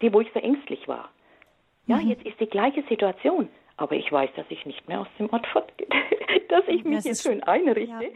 die, 0.00 0.12
wo 0.12 0.20
ich 0.20 0.28
so 0.32 0.40
ängstlich 0.40 0.86
war. 0.86 1.10
Ja, 1.86 1.96
mhm. 1.96 2.08
jetzt 2.08 2.24
ist 2.24 2.38
die 2.40 2.46
gleiche 2.46 2.82
Situation, 2.88 3.48
aber 3.76 3.94
ich 3.96 4.10
weiß, 4.10 4.30
dass 4.36 4.46
ich 4.48 4.64
nicht 4.64 4.86
mehr 4.88 5.00
aus 5.00 5.08
dem 5.18 5.30
Ort 5.30 5.46
fortgehe, 5.52 5.88
dass 6.48 6.66
ich 6.68 6.84
mich 6.84 6.96
das 6.96 7.04
jetzt 7.04 7.22
schön 7.22 7.42
einrichte. 7.42 8.04
Ja. 8.04 8.10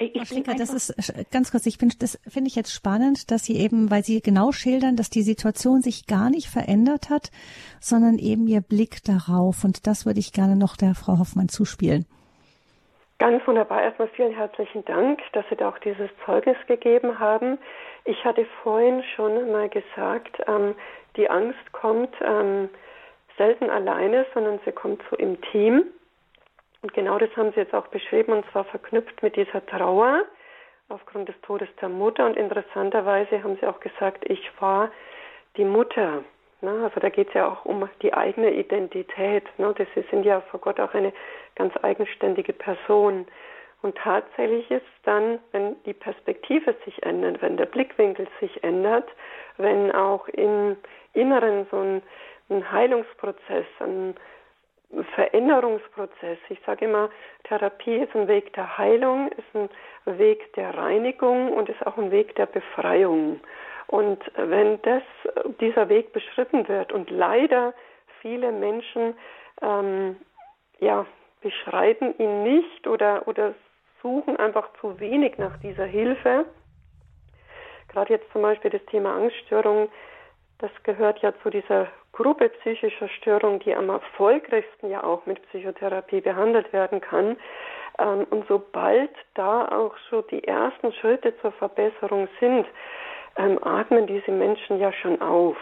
Ich 0.00 0.28
Schlinker, 0.28 0.54
das 0.54 0.72
ist 0.72 0.94
ganz 1.32 1.50
kurz, 1.50 1.66
ich 1.66 1.78
finde, 1.78 1.96
das 1.98 2.20
finde 2.28 2.48
ich 2.48 2.54
jetzt 2.54 2.72
spannend, 2.72 3.32
dass 3.32 3.44
Sie 3.44 3.56
eben, 3.56 3.90
weil 3.90 4.04
Sie 4.04 4.20
genau 4.20 4.52
schildern, 4.52 4.94
dass 4.94 5.10
die 5.10 5.22
Situation 5.22 5.82
sich 5.82 6.06
gar 6.06 6.30
nicht 6.30 6.46
verändert 6.46 7.10
hat, 7.10 7.30
sondern 7.80 8.18
eben 8.18 8.46
Ihr 8.46 8.60
Blick 8.60 9.02
darauf. 9.04 9.64
Und 9.64 9.88
das 9.88 10.06
würde 10.06 10.20
ich 10.20 10.32
gerne 10.32 10.54
noch 10.54 10.76
der 10.76 10.94
Frau 10.94 11.18
Hoffmann 11.18 11.48
zuspielen. 11.48 12.06
Ganz 13.18 13.44
wunderbar. 13.48 13.82
Erstmal 13.82 14.08
vielen 14.14 14.32
herzlichen 14.32 14.84
Dank, 14.84 15.18
dass 15.32 15.44
Sie 15.50 15.56
da 15.56 15.68
auch 15.68 15.78
dieses 15.78 16.08
Zeugnis 16.24 16.56
gegeben 16.68 17.18
haben. 17.18 17.58
Ich 18.04 18.24
hatte 18.24 18.46
vorhin 18.62 19.02
schon 19.16 19.50
mal 19.50 19.68
gesagt, 19.68 20.40
ähm, 20.46 20.76
die 21.16 21.28
Angst 21.28 21.72
kommt 21.72 22.14
ähm, 22.24 22.68
selten 23.36 23.70
alleine, 23.70 24.26
sondern 24.34 24.60
sie 24.64 24.72
kommt 24.72 25.02
so 25.10 25.16
im 25.16 25.40
Team. 25.52 25.84
Und 26.82 26.94
genau 26.94 27.18
das 27.18 27.34
haben 27.36 27.52
Sie 27.52 27.60
jetzt 27.60 27.74
auch 27.74 27.88
beschrieben, 27.88 28.32
und 28.32 28.44
zwar 28.52 28.64
verknüpft 28.64 29.22
mit 29.22 29.36
dieser 29.36 29.64
Trauer 29.66 30.24
aufgrund 30.88 31.28
des 31.28 31.40
Todes 31.42 31.68
der 31.80 31.88
Mutter. 31.88 32.26
Und 32.26 32.36
interessanterweise 32.36 33.42
haben 33.42 33.56
Sie 33.60 33.66
auch 33.66 33.80
gesagt, 33.80 34.24
ich 34.30 34.50
war 34.60 34.90
die 35.56 35.64
Mutter. 35.64 36.22
Ne? 36.60 36.80
Also 36.84 37.00
da 37.00 37.08
geht 37.08 37.28
es 37.28 37.34
ja 37.34 37.48
auch 37.48 37.64
um 37.64 37.88
die 38.02 38.14
eigene 38.14 38.52
Identität. 38.52 39.44
Ne? 39.58 39.74
Das 39.76 39.88
sind 40.10 40.24
ja 40.24 40.40
vor 40.42 40.60
Gott 40.60 40.80
auch 40.80 40.94
eine 40.94 41.12
ganz 41.56 41.74
eigenständige 41.82 42.52
Person. 42.52 43.26
Und 43.80 43.96
tatsächlich 43.96 44.70
ist 44.70 44.86
dann, 45.04 45.38
wenn 45.52 45.80
die 45.84 45.92
Perspektive 45.92 46.74
sich 46.84 47.02
ändert, 47.04 47.40
wenn 47.42 47.56
der 47.56 47.66
Blickwinkel 47.66 48.26
sich 48.40 48.62
ändert, 48.64 49.08
wenn 49.56 49.92
auch 49.92 50.26
im 50.28 50.76
Inneren 51.12 51.66
so 51.70 51.78
ein, 51.78 52.02
ein 52.50 52.72
Heilungsprozess, 52.72 53.66
ein 53.80 54.16
Veränderungsprozess. 55.14 56.38
Ich 56.48 56.60
sage 56.64 56.86
immer, 56.86 57.10
Therapie 57.44 57.96
ist 57.96 58.14
ein 58.14 58.26
Weg 58.26 58.52
der 58.54 58.78
Heilung, 58.78 59.28
ist 59.28 59.54
ein 59.54 59.68
Weg 60.18 60.52
der 60.54 60.76
Reinigung 60.76 61.52
und 61.52 61.68
ist 61.68 61.86
auch 61.86 61.98
ein 61.98 62.10
Weg 62.10 62.34
der 62.36 62.46
Befreiung. 62.46 63.40
Und 63.86 64.20
wenn 64.36 64.80
das, 64.82 65.02
dieser 65.60 65.88
Weg 65.88 66.12
beschritten 66.12 66.68
wird 66.68 66.92
und 66.92 67.10
leider 67.10 67.74
viele 68.20 68.52
Menschen 68.52 69.14
ähm, 69.62 70.16
ja, 70.78 71.06
beschreiten 71.40 72.14
ihn 72.18 72.42
nicht 72.42 72.86
oder, 72.86 73.26
oder 73.28 73.54
suchen 74.02 74.36
einfach 74.36 74.70
zu 74.80 74.98
wenig 75.00 75.38
nach 75.38 75.56
dieser 75.58 75.86
Hilfe. 75.86 76.46
Gerade 77.88 78.14
jetzt 78.14 78.30
zum 78.32 78.42
Beispiel 78.42 78.70
das 78.70 78.84
Thema 78.86 79.14
Angststörung, 79.14 79.88
das 80.58 80.70
gehört 80.82 81.20
ja 81.20 81.32
zu 81.42 81.50
dieser 81.50 81.88
Gruppe 82.18 82.48
psychischer 82.48 83.08
Störungen, 83.08 83.60
die 83.60 83.72
am 83.72 83.90
erfolgreichsten 83.90 84.90
ja 84.90 85.04
auch 85.04 85.24
mit 85.26 85.40
Psychotherapie 85.50 86.20
behandelt 86.20 86.72
werden 86.72 87.00
kann. 87.00 87.36
Ähm, 88.00 88.26
und 88.30 88.44
sobald 88.48 89.10
da 89.34 89.68
auch 89.68 89.96
schon 90.08 90.24
die 90.32 90.42
ersten 90.42 90.92
Schritte 90.94 91.32
zur 91.40 91.52
Verbesserung 91.52 92.28
sind, 92.40 92.66
ähm, 93.36 93.62
atmen 93.62 94.08
diese 94.08 94.32
Menschen 94.32 94.80
ja 94.80 94.92
schon 94.92 95.22
auf. 95.22 95.56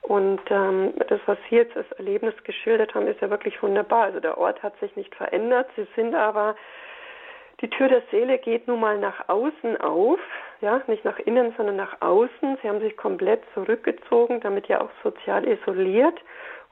Und 0.00 0.40
ähm, 0.48 0.94
das, 1.08 1.20
was 1.26 1.36
Sie 1.50 1.56
jetzt 1.56 1.76
als 1.76 1.92
Erlebnis 1.92 2.34
geschildert 2.42 2.94
haben, 2.94 3.06
ist 3.06 3.20
ja 3.20 3.28
wirklich 3.28 3.62
wunderbar. 3.62 4.04
Also 4.04 4.20
der 4.20 4.38
Ort 4.38 4.62
hat 4.62 4.78
sich 4.80 4.96
nicht 4.96 5.14
verändert. 5.14 5.68
Sie 5.76 5.86
sind 5.94 6.14
aber 6.14 6.56
die 7.62 7.70
Tür 7.70 7.88
der 7.88 8.02
Seele 8.10 8.38
geht 8.38 8.66
nun 8.66 8.80
mal 8.80 8.98
nach 8.98 9.28
außen 9.28 9.80
auf, 9.80 10.18
ja, 10.60 10.82
nicht 10.88 11.04
nach 11.04 11.18
innen, 11.20 11.54
sondern 11.56 11.76
nach 11.76 12.00
außen. 12.00 12.58
Sie 12.60 12.68
haben 12.68 12.80
sich 12.80 12.96
komplett 12.96 13.42
zurückgezogen, 13.54 14.40
damit 14.40 14.66
ja 14.66 14.80
auch 14.80 14.90
sozial 15.02 15.46
isoliert. 15.46 16.20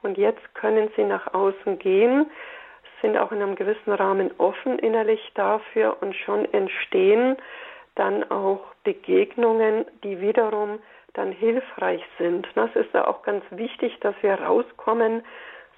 Und 0.02 0.18
jetzt 0.18 0.54
können 0.54 0.90
sie 0.96 1.04
nach 1.04 1.32
außen 1.32 1.78
gehen, 1.78 2.30
sind 3.00 3.16
auch 3.16 3.30
in 3.32 3.40
einem 3.40 3.54
gewissen 3.54 3.92
Rahmen 3.92 4.30
offen 4.38 4.78
innerlich 4.78 5.20
dafür 5.34 5.96
und 6.00 6.14
schon 6.16 6.52
entstehen 6.52 7.36
dann 7.94 8.28
auch 8.30 8.60
Begegnungen, 8.84 9.84
die 10.04 10.20
wiederum 10.20 10.80
dann 11.14 11.32
hilfreich 11.32 12.02
sind. 12.18 12.48
Das 12.54 12.74
ist 12.74 12.92
ja 12.94 13.06
auch 13.06 13.22
ganz 13.22 13.44
wichtig, 13.50 13.98
dass 14.00 14.14
wir 14.22 14.34
rauskommen 14.34 15.22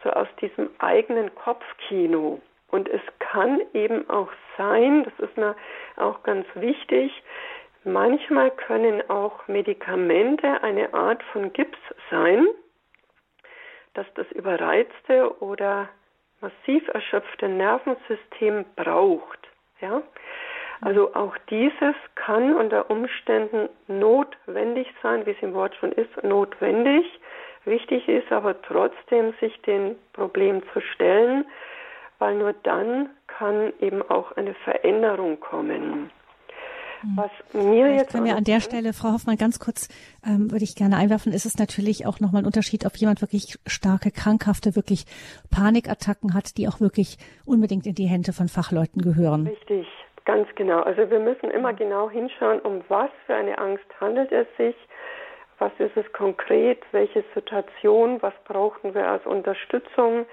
so 0.05 0.11
aus 0.11 0.29
diesem 0.41 0.71
eigenen 0.79 1.35
Kopfkino. 1.35 2.41
Und 2.73 2.89
es 2.89 3.03
kann 3.19 3.61
eben 3.75 4.09
auch 4.09 4.31
sein, 4.57 5.05
das 5.05 5.29
ist 5.29 5.37
mir 5.37 5.55
auch 5.97 6.23
ganz 6.23 6.47
wichtig, 6.55 7.13
manchmal 7.85 8.51
können 8.51 9.09
auch 9.11 9.47
Medikamente 9.47 10.63
eine 10.63 10.95
Art 10.95 11.23
von 11.33 11.53
Gips 11.53 11.79
sein, 12.11 12.47
dass 13.93 14.07
das 14.15 14.27
überreizte 14.33 15.43
oder 15.43 15.91
massiv 16.41 16.89
erschöpfte 16.89 17.47
Nervensystem 17.47 18.65
braucht. 18.75 19.39
Ja? 19.83 20.03
Also 20.81 21.15
auch 21.15 21.37
dieses 21.51 21.95
kann 22.15 22.55
unter 22.55 22.91
Umständen 22.91 23.69
notwendig 23.87 24.89
sein, 25.03 25.27
wie 25.27 25.33
es 25.33 25.43
im 25.43 25.53
Wort 25.53 25.75
schon 25.77 25.93
ist, 25.93 26.25
notwendig. 26.25 27.05
Wichtig 27.67 28.09
ist 28.09 28.33
aber 28.33 28.61
trotzdem, 28.63 29.35
sich 29.41 29.61
dem 29.61 29.97
Problem 30.15 30.63
zu 30.73 30.81
stellen, 30.81 31.45
weil 32.23 32.37
nur 32.37 32.53
dann 32.53 33.11
kann 33.27 33.73
eben 33.81 34.01
auch 34.09 34.31
eine 34.37 34.55
Veränderung 34.55 35.41
kommen. 35.41 36.09
Hm. 37.01 37.17
Was 37.17 37.33
mir 37.53 37.63
Vielleicht 37.63 38.01
jetzt 38.01 38.13
können 38.13 38.27
wir 38.27 38.37
an 38.37 38.45
der 38.45 38.61
Stelle, 38.61 38.93
Frau 38.93 39.11
Hoffmann, 39.11 39.37
ganz 39.37 39.59
kurz 39.59 39.89
ähm, 40.25 40.53
würde 40.53 40.63
ich 40.63 40.77
gerne 40.77 40.99
einwerfen, 40.99 41.33
ist 41.33 41.47
es 41.47 41.59
natürlich 41.59 42.07
auch 42.07 42.21
nochmal 42.21 42.43
ein 42.43 42.47
Unterschied, 42.47 42.87
ob 42.87 42.95
jemand 42.95 43.23
wirklich 43.23 43.59
starke, 43.67 44.13
krankhafte, 44.13 44.77
wirklich 44.77 45.05
Panikattacken 45.51 46.33
hat, 46.33 46.59
die 46.59 46.69
auch 46.69 46.81
wirklich 46.81 47.19
unbedingt 47.45 47.89
in 47.89 47.97
die 47.97 48.07
Hände 48.07 48.33
von 48.33 48.47
Fachleuten 48.47 49.03
gehören. 49.03 49.49
Richtig, 49.49 49.89
ganz 50.25 50.47
genau. 50.55 50.79
Also 50.83 51.11
wir 51.11 51.19
müssen 51.19 51.51
immer 51.51 51.73
genau 51.73 52.09
hinschauen, 52.09 52.61
um 52.61 52.85
was 52.87 53.11
für 53.27 53.35
eine 53.35 53.59
Angst 53.59 53.89
handelt 54.01 54.31
es 54.31 54.47
sich, 54.57 54.77
was 55.59 55.73
ist 55.79 55.97
es 55.97 56.13
konkret, 56.13 56.85
welche 56.93 57.25
Situation, 57.35 58.23
was 58.23 58.35
brauchen 58.45 58.95
wir 58.95 59.09
als 59.09 59.27
Unterstützung 59.27 60.25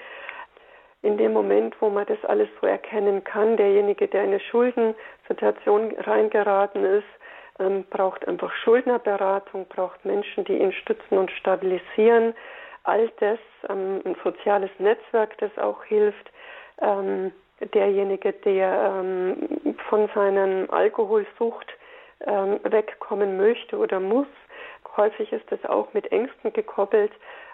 in 1.01 1.17
dem 1.17 1.33
Moment, 1.33 1.75
wo 1.79 1.89
man 1.89 2.05
das 2.05 2.23
alles 2.25 2.49
so 2.59 2.67
erkennen 2.67 3.23
kann, 3.23 3.57
derjenige, 3.57 4.07
der 4.07 4.23
in 4.23 4.29
eine 4.29 4.39
Schuldensituation 4.39 5.95
reingeraten 5.99 6.83
ist, 6.83 7.07
ähm, 7.59 7.85
braucht 7.89 8.27
einfach 8.27 8.53
Schuldnerberatung, 8.63 9.65
braucht 9.67 10.03
Menschen, 10.05 10.43
die 10.45 10.57
ihn 10.57 10.73
stützen 10.73 11.17
und 11.17 11.31
stabilisieren. 11.31 12.33
All 12.83 13.09
das, 13.19 13.39
ähm, 13.69 14.01
ein 14.05 14.15
soziales 14.23 14.71
Netzwerk, 14.79 15.37
das 15.37 15.57
auch 15.57 15.83
hilft. 15.83 16.31
Ähm, 16.81 17.31
derjenige, 17.73 18.33
der 18.33 19.01
ähm, 19.01 19.75
von 19.89 20.09
seiner 20.15 20.71
Alkoholsucht 20.71 21.67
ähm, 22.25 22.59
wegkommen 22.63 23.37
möchte 23.37 23.77
oder 23.77 23.99
muss, 23.99 24.27
häufig 24.95 25.31
ist 25.31 25.51
es 25.51 25.63
auch 25.65 25.93
mit 25.93 26.11
Ängsten 26.11 26.53
gekoppelt, 26.53 27.11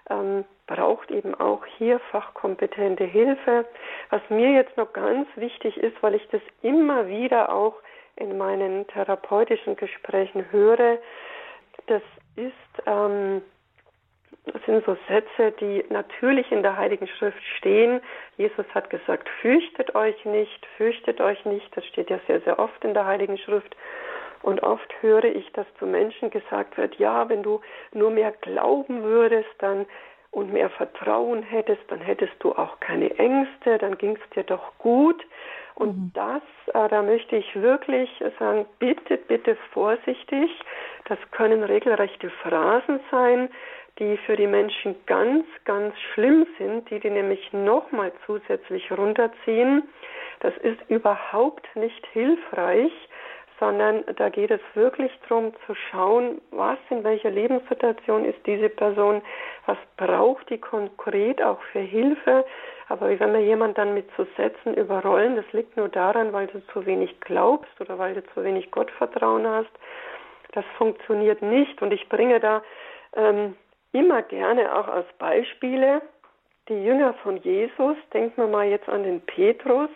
ähm, 0.09 0.45
braucht 0.67 1.11
eben 1.11 1.35
auch 1.35 1.65
hier 1.77 1.99
fachkompetente 2.11 3.03
Hilfe. 3.03 3.65
Was 4.09 4.21
mir 4.29 4.51
jetzt 4.51 4.77
noch 4.77 4.93
ganz 4.93 5.27
wichtig 5.35 5.77
ist, 5.77 6.01
weil 6.01 6.15
ich 6.15 6.27
das 6.29 6.41
immer 6.61 7.07
wieder 7.07 7.53
auch 7.53 7.75
in 8.15 8.37
meinen 8.37 8.87
therapeutischen 8.87 9.75
Gesprächen 9.75 10.51
höre, 10.51 10.97
das 11.87 12.01
ist, 12.35 12.53
ähm, 12.85 13.41
das 14.45 14.63
sind 14.65 14.85
so 14.85 14.97
Sätze, 15.07 15.51
die 15.59 15.83
natürlich 15.89 16.51
in 16.51 16.63
der 16.63 16.77
Heiligen 16.77 17.07
Schrift 17.07 17.41
stehen. 17.57 18.01
Jesus 18.37 18.65
hat 18.73 18.89
gesagt, 18.89 19.27
fürchtet 19.41 19.95
euch 19.95 20.23
nicht, 20.25 20.65
fürchtet 20.77 21.19
euch 21.19 21.43
nicht. 21.45 21.75
Das 21.75 21.85
steht 21.85 22.09
ja 22.09 22.19
sehr, 22.27 22.41
sehr 22.41 22.59
oft 22.59 22.83
in 22.83 22.93
der 22.93 23.05
Heiligen 23.05 23.37
Schrift. 23.37 23.75
Und 24.45 24.61
oft 24.61 24.93
höre 25.01 25.23
ich, 25.23 25.51
dass 25.53 25.65
zu 25.79 25.87
Menschen 25.87 26.29
gesagt 26.29 26.77
wird, 26.77 26.99
ja, 26.99 27.27
wenn 27.29 27.41
du 27.41 27.61
nur 27.93 28.11
mehr 28.11 28.31
glauben 28.31 29.01
würdest, 29.01 29.49
dann 29.57 29.87
und 30.29 30.53
mehr 30.53 30.69
Vertrauen 30.69 31.41
hättest, 31.41 31.81
dann 31.87 31.99
hättest 31.99 32.35
du 32.39 32.51
auch 32.51 32.79
keine 32.79 33.09
Ängste, 33.17 33.79
dann 33.79 33.97
ging 33.97 34.15
es 34.15 34.29
dir 34.35 34.43
doch 34.43 34.77
gut. 34.77 35.19
Und 35.73 35.97
mhm. 35.97 36.11
das, 36.13 36.43
äh, 36.75 36.87
da 36.89 37.01
möchte 37.01 37.37
ich 37.37 37.59
wirklich 37.59 38.07
sagen, 38.37 38.67
bitte, 38.77 39.17
bitte 39.17 39.57
vorsichtig. 39.73 40.51
Das 41.05 41.17
können 41.31 41.63
regelrechte 41.63 42.29
Phrasen 42.29 42.99
sein, 43.09 43.49
die 43.97 44.15
für 44.27 44.35
die 44.35 44.45
Menschen 44.45 44.95
ganz, 45.07 45.47
ganz 45.63 45.95
schlimm 46.13 46.45
sind, 46.59 46.87
die 46.91 46.99
die 46.99 47.09
nämlich 47.09 47.51
nochmal 47.51 48.11
zusätzlich 48.27 48.91
runterziehen. 48.91 49.89
Das 50.41 50.55
ist 50.57 50.77
überhaupt 50.87 51.67
nicht 51.75 52.05
hilfreich, 52.13 52.91
sondern 53.59 54.03
da 54.17 54.29
geht 54.29 54.51
es 54.51 54.61
wirklich 54.73 55.11
darum 55.27 55.53
zu 55.65 55.75
schauen, 55.75 56.41
was 56.51 56.77
in 56.89 57.03
welcher 57.03 57.29
Lebenssituation 57.29 58.25
ist 58.25 58.39
diese 58.45 58.69
Person, 58.69 59.21
was 59.65 59.77
braucht 59.97 60.49
die 60.49 60.57
konkret 60.57 61.41
auch 61.41 61.61
für 61.71 61.79
Hilfe. 61.79 62.45
Aber 62.89 63.07
wenn 63.07 63.33
wir 63.33 63.41
jemand 63.41 63.77
dann 63.77 63.93
mit 63.93 64.09
zu 64.15 64.27
Sätzen 64.37 64.73
überrollen, 64.73 65.35
das 65.35 65.45
liegt 65.53 65.77
nur 65.77 65.89
daran, 65.89 66.33
weil 66.33 66.47
du 66.47 66.65
zu 66.67 66.85
wenig 66.85 67.19
glaubst 67.21 67.79
oder 67.79 67.97
weil 67.97 68.13
du 68.15 68.23
zu 68.33 68.43
wenig 68.43 68.71
Gottvertrauen 68.71 69.47
hast. 69.47 69.71
Das 70.51 70.65
funktioniert 70.77 71.41
nicht. 71.41 71.81
Und 71.81 71.91
ich 71.91 72.07
bringe 72.09 72.39
da 72.39 72.61
ähm, 73.15 73.55
immer 73.91 74.21
gerne 74.21 74.75
auch 74.75 74.87
als 74.87 75.07
Beispiele 75.17 76.01
die 76.67 76.83
Jünger 76.83 77.13
von 77.15 77.37
Jesus. 77.37 77.97
Denken 78.13 78.41
wir 78.41 78.47
mal 78.47 78.67
jetzt 78.67 78.89
an 78.89 79.03
den 79.03 79.21
Petrus 79.21 79.89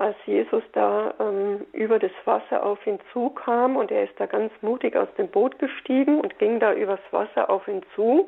als 0.00 0.16
Jesus 0.24 0.62
da 0.72 1.14
ähm, 1.20 1.66
über 1.72 1.98
das 1.98 2.12
Wasser 2.24 2.64
auf 2.64 2.84
ihn 2.86 2.98
zukam 3.12 3.76
und 3.76 3.90
er 3.90 4.04
ist 4.04 4.18
da 4.18 4.26
ganz 4.26 4.52
mutig 4.62 4.96
aus 4.96 5.08
dem 5.18 5.28
Boot 5.28 5.58
gestiegen 5.58 6.20
und 6.20 6.38
ging 6.38 6.58
da 6.58 6.72
übers 6.72 7.00
Wasser 7.10 7.50
auf 7.50 7.68
ihn 7.68 7.82
zu. 7.94 8.26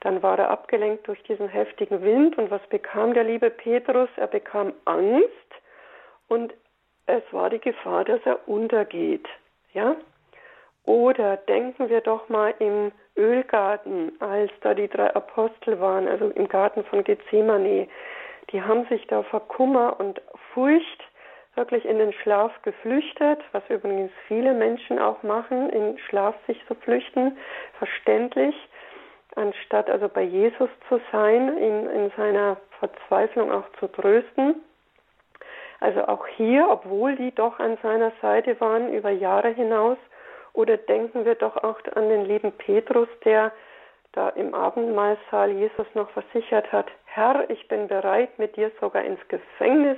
Dann 0.00 0.22
war 0.22 0.38
er 0.38 0.50
abgelenkt 0.50 1.08
durch 1.08 1.22
diesen 1.24 1.48
heftigen 1.48 2.02
Wind 2.02 2.36
und 2.36 2.50
was 2.50 2.64
bekam 2.68 3.14
der 3.14 3.24
liebe 3.24 3.50
Petrus? 3.50 4.10
Er 4.16 4.26
bekam 4.26 4.72
Angst 4.84 5.28
und 6.28 6.52
es 7.06 7.22
war 7.32 7.48
die 7.48 7.58
Gefahr, 7.58 8.04
dass 8.04 8.20
er 8.24 8.46
untergeht. 8.46 9.26
Ja? 9.72 9.96
Oder 10.84 11.36
denken 11.36 11.88
wir 11.88 12.02
doch 12.02 12.28
mal 12.28 12.54
im 12.58 12.92
Ölgarten, 13.16 14.12
als 14.20 14.52
da 14.60 14.74
die 14.74 14.88
drei 14.88 15.14
Apostel 15.14 15.80
waren, 15.80 16.06
also 16.06 16.28
im 16.28 16.48
Garten 16.48 16.84
von 16.84 17.02
Gethsemane. 17.02 17.88
Die 18.50 18.62
haben 18.62 18.86
sich 18.86 19.06
da 19.08 19.22
vor 19.22 19.46
Kummer 19.48 19.98
und 19.98 20.20
Furcht 20.54 21.04
wirklich 21.54 21.84
in 21.84 21.98
den 21.98 22.12
Schlaf 22.12 22.52
geflüchtet, 22.62 23.40
was 23.52 23.62
übrigens 23.68 24.12
viele 24.26 24.54
Menschen 24.54 24.98
auch 24.98 25.22
machen, 25.22 25.70
in 25.70 25.98
Schlaf 25.98 26.34
sich 26.46 26.64
zu 26.66 26.74
flüchten, 26.76 27.36
verständlich, 27.78 28.54
anstatt 29.34 29.90
also 29.90 30.08
bei 30.08 30.22
Jesus 30.22 30.70
zu 30.88 31.00
sein, 31.12 31.58
ihn 31.58 31.86
in 31.90 32.12
seiner 32.16 32.56
Verzweiflung 32.78 33.52
auch 33.52 33.68
zu 33.80 33.88
trösten. 33.88 34.62
Also 35.80 36.06
auch 36.06 36.26
hier, 36.26 36.68
obwohl 36.70 37.16
die 37.16 37.34
doch 37.34 37.58
an 37.58 37.76
seiner 37.82 38.12
Seite 38.22 38.60
waren 38.60 38.92
über 38.92 39.10
Jahre 39.10 39.48
hinaus, 39.48 39.98
oder 40.54 40.76
denken 40.76 41.24
wir 41.24 41.36
doch 41.36 41.56
auch 41.56 41.78
an 41.94 42.08
den 42.08 42.24
lieben 42.24 42.52
Petrus, 42.52 43.08
der 43.24 43.52
da 44.18 44.30
im 44.30 44.52
Abendmahlsaal 44.52 45.52
Jesus 45.52 45.86
noch 45.94 46.10
versichert 46.10 46.72
hat, 46.72 46.86
Herr, 47.04 47.48
ich 47.50 47.68
bin 47.68 47.86
bereit, 47.86 48.36
mit 48.36 48.56
dir 48.56 48.72
sogar 48.80 49.04
ins 49.04 49.20
Gefängnis 49.28 49.96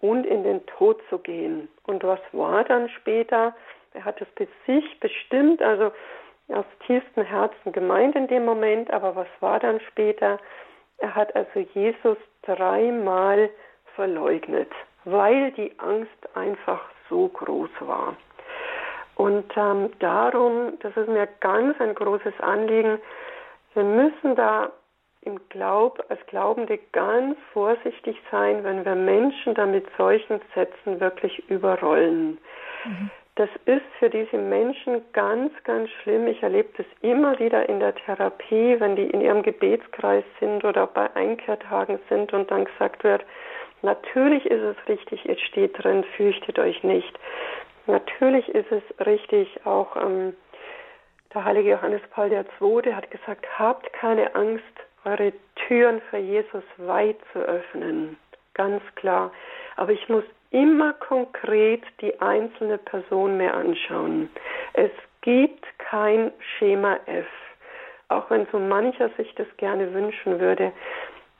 und 0.00 0.26
in 0.26 0.42
den 0.42 0.66
Tod 0.66 1.00
zu 1.08 1.18
gehen. 1.18 1.68
Und 1.84 2.02
was 2.02 2.18
war 2.32 2.64
dann 2.64 2.88
später? 2.88 3.54
Er 3.94 4.04
hat 4.04 4.20
es 4.20 4.26
bis 4.34 4.48
sich 4.66 4.98
bestimmt, 4.98 5.62
also 5.62 5.92
aus 6.48 6.64
tiefstem 6.88 7.22
Herzen 7.22 7.70
gemeint 7.70 8.16
in 8.16 8.26
dem 8.26 8.44
Moment, 8.44 8.92
aber 8.92 9.14
was 9.14 9.28
war 9.38 9.60
dann 9.60 9.78
später? 9.92 10.40
Er 10.98 11.14
hat 11.14 11.34
also 11.36 11.60
Jesus 11.72 12.18
dreimal 12.42 13.48
verleugnet, 13.94 14.72
weil 15.04 15.52
die 15.52 15.72
Angst 15.78 16.36
einfach 16.36 16.80
so 17.08 17.28
groß 17.28 17.70
war. 17.78 18.16
Und 19.14 19.44
ähm, 19.56 19.92
darum, 20.00 20.78
das 20.80 20.96
ist 20.96 21.08
mir 21.08 21.28
ganz 21.38 21.80
ein 21.80 21.94
großes 21.94 22.34
Anliegen, 22.40 22.98
wir 23.74 23.84
müssen 23.84 24.36
da 24.36 24.70
im 25.22 25.38
Glaub, 25.50 26.04
als 26.08 26.24
Glaubende 26.26 26.78
ganz 26.92 27.36
vorsichtig 27.52 28.16
sein, 28.30 28.64
wenn 28.64 28.84
wir 28.84 28.94
Menschen 28.94 29.54
da 29.54 29.66
mit 29.66 29.86
solchen 29.96 30.40
Sätzen 30.54 31.00
wirklich 31.00 31.48
überrollen. 31.48 32.38
Mhm. 32.84 33.10
Das 33.36 33.48
ist 33.64 33.86
für 33.98 34.10
diese 34.10 34.36
Menschen 34.36 35.00
ganz, 35.12 35.52
ganz 35.64 35.88
schlimm. 36.02 36.26
Ich 36.26 36.42
erlebe 36.42 36.68
das 36.76 36.86
immer 37.00 37.38
wieder 37.38 37.66
in 37.66 37.80
der 37.80 37.94
Therapie, 37.94 38.76
wenn 38.78 38.94
die 38.94 39.06
in 39.06 39.22
ihrem 39.22 39.42
Gebetskreis 39.42 40.24
sind 40.38 40.64
oder 40.64 40.86
bei 40.86 41.14
Einkehrtagen 41.14 41.98
sind 42.10 42.34
und 42.34 42.50
dann 42.50 42.66
gesagt 42.66 43.04
wird, 43.04 43.24
natürlich 43.80 44.44
ist 44.44 44.60
es 44.60 44.76
richtig, 44.88 45.24
jetzt 45.24 45.42
steht 45.42 45.82
drin, 45.82 46.04
fürchtet 46.16 46.58
euch 46.58 46.82
nicht. 46.82 47.18
Natürlich 47.86 48.48
ist 48.50 48.70
es 48.70 49.06
richtig, 49.06 49.64
auch 49.64 49.96
ähm, 49.96 50.34
der 51.34 51.44
heilige 51.44 51.70
Johannes 51.70 52.02
Paul 52.10 52.30
II. 52.30 52.94
hat 52.94 53.10
gesagt, 53.10 53.46
habt 53.58 53.92
keine 53.92 54.34
Angst, 54.34 54.64
eure 55.04 55.32
Türen 55.66 56.00
für 56.10 56.18
Jesus 56.18 56.62
weit 56.76 57.16
zu 57.32 57.40
öffnen. 57.40 58.16
Ganz 58.54 58.82
klar. 58.94 59.32
Aber 59.76 59.92
ich 59.92 60.08
muss 60.08 60.24
immer 60.50 60.92
konkret 60.92 61.82
die 62.00 62.20
einzelne 62.20 62.78
Person 62.78 63.36
mehr 63.38 63.54
anschauen. 63.54 64.28
Es 64.74 64.90
gibt 65.22 65.64
kein 65.78 66.32
Schema 66.58 66.98
F, 67.06 67.26
auch 68.08 68.28
wenn 68.30 68.46
so 68.52 68.58
mancher 68.58 69.08
sich 69.16 69.34
das 69.34 69.46
gerne 69.56 69.92
wünschen 69.94 70.38
würde. 70.38 70.72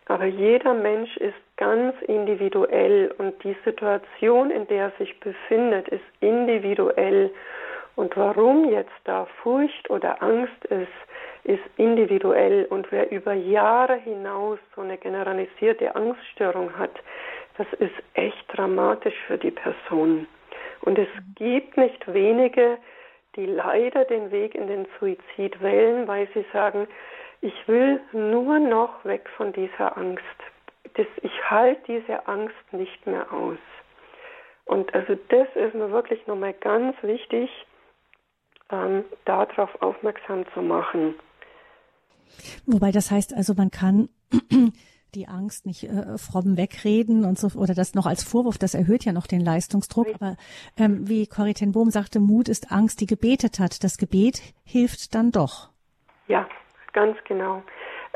Aber 0.07 0.25
jeder 0.25 0.75
Mensch 0.75 1.17
ist 1.19 1.37
ganz 1.57 1.95
individuell 2.03 3.15
und 3.19 3.43
die 3.45 3.57
Situation, 3.65 4.51
in 4.51 4.67
der 4.67 4.85
er 4.87 4.93
sich 4.99 5.19
befindet, 5.21 5.89
ist 5.89 6.05
individuell. 6.21 7.31
Und 7.97 8.17
warum 8.17 8.71
jetzt 8.71 8.91
da 9.05 9.27
Furcht 9.43 9.91
oder 9.91 10.23
Angst 10.23 10.65
ist, 10.67 10.89
ist 11.45 11.63
individuell. 11.77 12.67
Und 12.67 12.91
wer 12.91 13.11
über 13.11 13.33
Jahre 13.35 13.97
hinaus 13.97 14.59
so 14.75 14.83
eine 14.83 14.97
generalisierte 14.97 15.95
Angststörung 15.95 16.77
hat, 16.79 16.93
das 17.59 17.67
ist 17.79 17.95
echt 18.15 18.45
dramatisch 18.49 19.17
für 19.27 19.39
die 19.39 19.51
Person. 19.51 20.27
Und 20.83 20.99
es 20.99 21.09
gibt 21.37 21.77
nicht 21.77 22.13
wenige, 22.13 22.79
die 23.37 23.47
leider 23.47 24.05
den 24.05 24.31
Weg 24.31 24.55
in 24.55 24.67
den 24.67 24.87
Suizid 24.99 25.61
wählen, 25.61 26.07
weil 26.09 26.29
sie 26.35 26.45
sagen, 26.53 26.87
ich 27.41 27.55
will 27.67 28.01
nur 28.13 28.59
noch 28.59 29.05
weg 29.05 29.29
von 29.37 29.53
dieser 29.53 29.97
Angst. 29.97 30.25
Das, 30.95 31.07
ich 31.23 31.51
halte 31.51 31.81
diese 31.89 32.27
Angst 32.27 32.73
nicht 32.73 33.07
mehr 33.07 33.33
aus. 33.33 33.59
Und 34.65 34.95
also 34.95 35.17
das 35.29 35.49
ist 35.55 35.75
mir 35.75 35.91
wirklich 35.91 36.27
nochmal 36.27 36.53
ganz 36.53 36.97
wichtig, 37.03 37.51
ähm, 38.73 39.05
darauf 39.25 39.71
aufmerksam 39.83 40.45
zu 40.55 40.63
machen. 40.63 41.15
Wobei 42.67 42.91
das 42.91 43.11
heißt 43.11 43.35
also, 43.35 43.55
man 43.55 43.71
kann 43.71 44.09
die 45.15 45.29
Angst 45.29 45.67
nicht 45.67 45.85
äh, 45.85 46.17
fromm 46.17 46.57
wegreden 46.57 47.25
und 47.25 47.39
so 47.39 47.59
oder 47.59 47.75
das 47.75 47.95
noch 47.95 48.07
als 48.07 48.25
Vorwurf, 48.25 48.57
das 48.57 48.75
erhöht 48.75 49.05
ja 49.05 49.13
noch 49.13 49.27
den 49.27 49.41
Leistungsdruck. 49.41 50.09
Aber 50.15 50.37
ähm, 50.79 51.09
wie 51.09 51.27
Corrie 51.27 51.55
ten 51.55 51.73
Bohm 51.73 51.91
sagte, 51.91 52.19
Mut 52.19 52.49
ist 52.49 52.73
Angst, 52.73 53.01
die 53.01 53.07
gebetet 53.07 53.59
hat. 53.59 53.85
Das 53.85 53.99
Gebet 53.99 54.41
hilft 54.65 55.15
dann 55.15 55.31
doch. 55.31 55.69
Ja, 56.29 56.49
ganz 56.93 57.19
genau. 57.25 57.63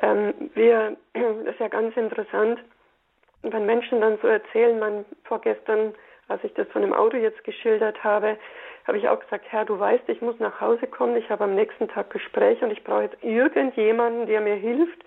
Ähm, 0.01 0.33
wir, 0.55 0.97
das 1.13 1.55
ist 1.55 1.61
ja 1.61 1.69
ganz 1.69 1.97
interessant, 1.97 2.61
wenn 3.43 3.67
Menschen 3.67 4.01
dann 4.01 4.19
so 4.23 4.29
erzählen, 4.29 4.79
man 4.79 5.05
vorgestern, 5.25 5.95
als 6.29 6.43
ich 6.45 6.53
das 6.55 6.67
von 6.69 6.83
dem 6.83 6.93
Auto 6.93 7.17
jetzt 7.17 7.45
geschildert 7.45 8.03
habe, 8.03 8.39
habe 8.87 8.99
ich 8.99 9.09
auch 9.09 9.18
gesagt, 9.18 9.47
Herr, 9.51 9.64
du 9.64 9.78
weißt, 9.78 10.09
ich 10.09 10.20
muss 10.22 10.39
nach 10.39 10.61
Hause 10.61 10.87
kommen, 10.87 11.16
ich 11.16 11.28
habe 11.28 11.45
am 11.45 11.55
nächsten 11.55 11.89
Tag 11.89 12.11
Gespräch 12.11 12.62
und 12.62 12.70
ich 12.70 12.84
brauche 12.84 13.03
jetzt 13.03 13.22
irgendjemanden, 13.22 14.26
der 14.26 14.41
mir 14.41 14.55
hilft, 14.55 15.05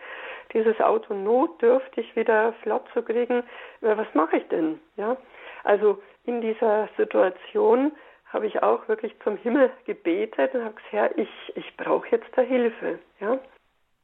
dieses 0.53 0.79
Auto 0.81 1.13
notdürftig 1.13 2.15
wieder 2.15 2.53
flott 2.63 2.83
zu 2.93 3.03
kriegen. 3.03 3.43
Was 3.81 4.07
mache 4.13 4.37
ich 4.37 4.47
denn? 4.47 4.79
Ja, 4.97 5.15
also 5.63 6.01
in 6.25 6.41
dieser 6.41 6.89
Situation 6.97 7.91
habe 8.25 8.47
ich 8.47 8.61
auch 8.61 8.87
wirklich 8.87 9.15
zum 9.23 9.37
Himmel 9.37 9.71
gebetet 9.85 10.53
und 10.53 10.63
habe 10.63 10.75
gesagt, 10.75 10.91
Herr, 10.91 11.17
ich, 11.17 11.29
ich 11.55 11.77
brauche 11.77 12.09
jetzt 12.09 12.29
da 12.35 12.41
Hilfe. 12.41 12.99
Ja? 13.19 13.39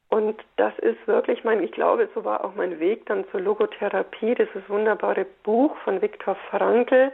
Und 0.10 0.44
das 0.56 0.78
ist 0.80 1.06
wirklich 1.08 1.44
mein, 1.44 1.64
ich 1.64 1.72
glaube, 1.72 2.10
so 2.16 2.24
war 2.24 2.44
auch 2.44 2.56
mein 2.56 2.80
Weg 2.80 3.06
dann 3.08 3.28
zur 3.30 3.42
Logotherapie, 3.42 4.36
dieses 4.36 4.68
wunderbare 4.70 5.26
Buch 5.44 5.76
von 5.84 6.02
Viktor 6.02 6.36
Frankl, 6.50 7.12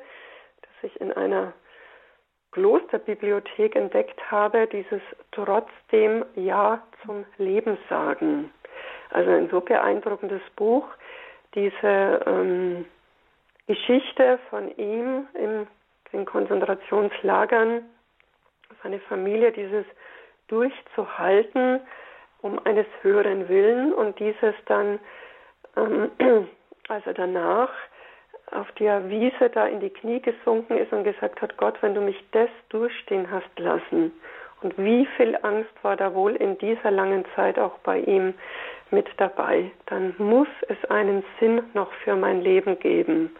das 0.62 0.92
ich 0.92 1.02
in 1.02 1.12
einer 1.12 1.54
Klosterbibliothek 2.52 3.76
entdeckt 3.76 4.20
habe, 4.30 4.68
dieses 4.68 5.02
trotzdem 5.32 6.26
Ja 6.36 6.82
zum 7.06 7.26
Leben 7.38 7.78
sagen. 7.90 8.52
Also 9.10 9.32
ein 9.32 9.50
so 9.50 9.62
beeindruckendes 9.62 10.42
Buch, 10.56 10.86
diese 11.56 12.22
ähm, 12.26 12.86
Geschichte 13.68 14.40
von 14.50 14.76
ihm 14.78 15.28
in 15.34 15.68
den 16.12 16.26
Konzentrationslagern, 16.26 17.84
seine 18.84 19.00
Familie, 19.02 19.52
dieses 19.52 19.86
durchzuhalten 20.48 21.80
um 22.42 22.60
eines 22.66 22.88
höheren 23.02 23.48
Willen 23.48 23.94
und 23.94 24.20
dieses 24.20 24.56
dann, 24.66 25.00
ähm, 25.78 26.12
als 26.88 27.06
er 27.06 27.14
danach 27.14 27.70
auf 28.52 28.72
der 28.74 29.10
Wiese 29.10 29.50
da 29.50 29.66
in 29.66 29.80
die 29.80 29.90
Knie 29.90 30.22
gesunken 30.22 30.78
ist 30.78 30.92
und 30.92 31.04
gesagt 31.04 31.42
hat, 31.42 31.58
Gott, 31.58 31.76
wenn 31.82 31.96
du 31.96 32.02
mich 32.02 32.22
das 32.32 32.50
durchstehen 32.70 33.30
hast 33.32 33.58
lassen. 33.58 34.12
Und 34.62 34.78
wie 34.78 35.08
viel 35.18 35.38
Angst 35.42 35.72
war 35.82 35.96
da 35.96 36.14
wohl 36.14 36.36
in 36.36 36.58
dieser 36.60 36.92
langen 36.92 37.26
Zeit 37.36 37.58
auch 37.58 37.78
bei 37.80 38.00
ihm 38.00 38.34
mit 38.92 39.08
dabei, 39.18 39.72
dann 39.88 40.14
muss 40.18 40.50
es 40.68 40.90
einen 40.90 41.24
Sinn 41.40 41.64
noch 41.74 41.92
für 42.04 42.16
mein 42.16 42.42
Leben 42.42 42.78
geben. 42.80 43.36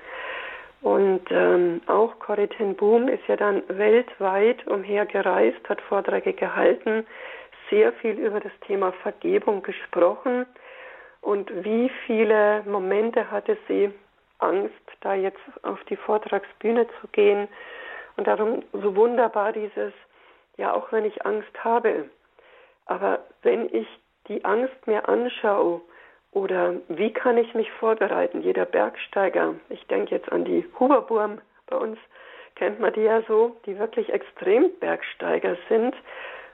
Und 0.82 1.22
ähm, 1.30 1.82
auch 1.86 2.18
Corrie 2.18 2.48
ten 2.48 2.76
Boom 2.76 3.08
ist 3.08 3.28
ja 3.28 3.36
dann 3.36 3.62
weltweit 3.68 4.66
umhergereist, 4.66 5.70
hat 5.70 5.80
Vorträge 5.82 6.34
gehalten, 6.34 7.06
sehr 7.70 7.94
viel 7.94 8.18
über 8.18 8.40
das 8.40 8.52
Thema 8.66 8.92
Vergebung 9.04 9.62
gesprochen. 9.62 10.48
Und 11.22 11.52
wie 11.64 11.92
viele 12.08 12.64
Momente 12.66 13.30
hatte 13.30 13.58
sie, 13.68 13.92
Angst, 14.42 14.74
da 15.02 15.14
jetzt 15.14 15.40
auf 15.64 15.84
die 15.86 15.96
Vortragsbühne 15.96 16.88
zu 17.00 17.08
gehen. 17.12 17.48
Und 18.18 18.28
darum 18.28 18.64
so 18.74 18.96
wunderbar 18.96 19.54
dieses, 19.54 19.94
ja, 20.58 20.74
auch 20.74 20.92
wenn 20.92 21.06
ich 21.06 21.26
Angst 21.26 21.64
habe, 21.64 22.10
aber 22.86 23.20
wenn 23.42 23.74
ich 23.74 23.88
die 24.28 24.44
Angst 24.46 24.86
mir 24.86 25.08
anschaue, 25.08 25.82
oder 26.32 26.76
wie 26.88 27.12
kann 27.12 27.38
ich 27.38 27.54
mich 27.54 27.70
vorbereiten? 27.72 28.42
Jeder 28.42 28.66
Bergsteiger, 28.66 29.56
ich 29.70 29.86
denke 29.88 30.16
jetzt 30.16 30.32
an 30.32 30.46
die 30.46 30.66
Huberburm, 30.80 31.42
bei 31.68 31.76
uns 31.76 31.98
kennt 32.56 32.80
man 32.80 32.94
die 32.94 33.02
ja 33.02 33.22
so, 33.28 33.58
die 33.66 33.78
wirklich 33.78 34.12
extrem 34.14 34.72
Bergsteiger 34.80 35.58
sind. 35.68 35.96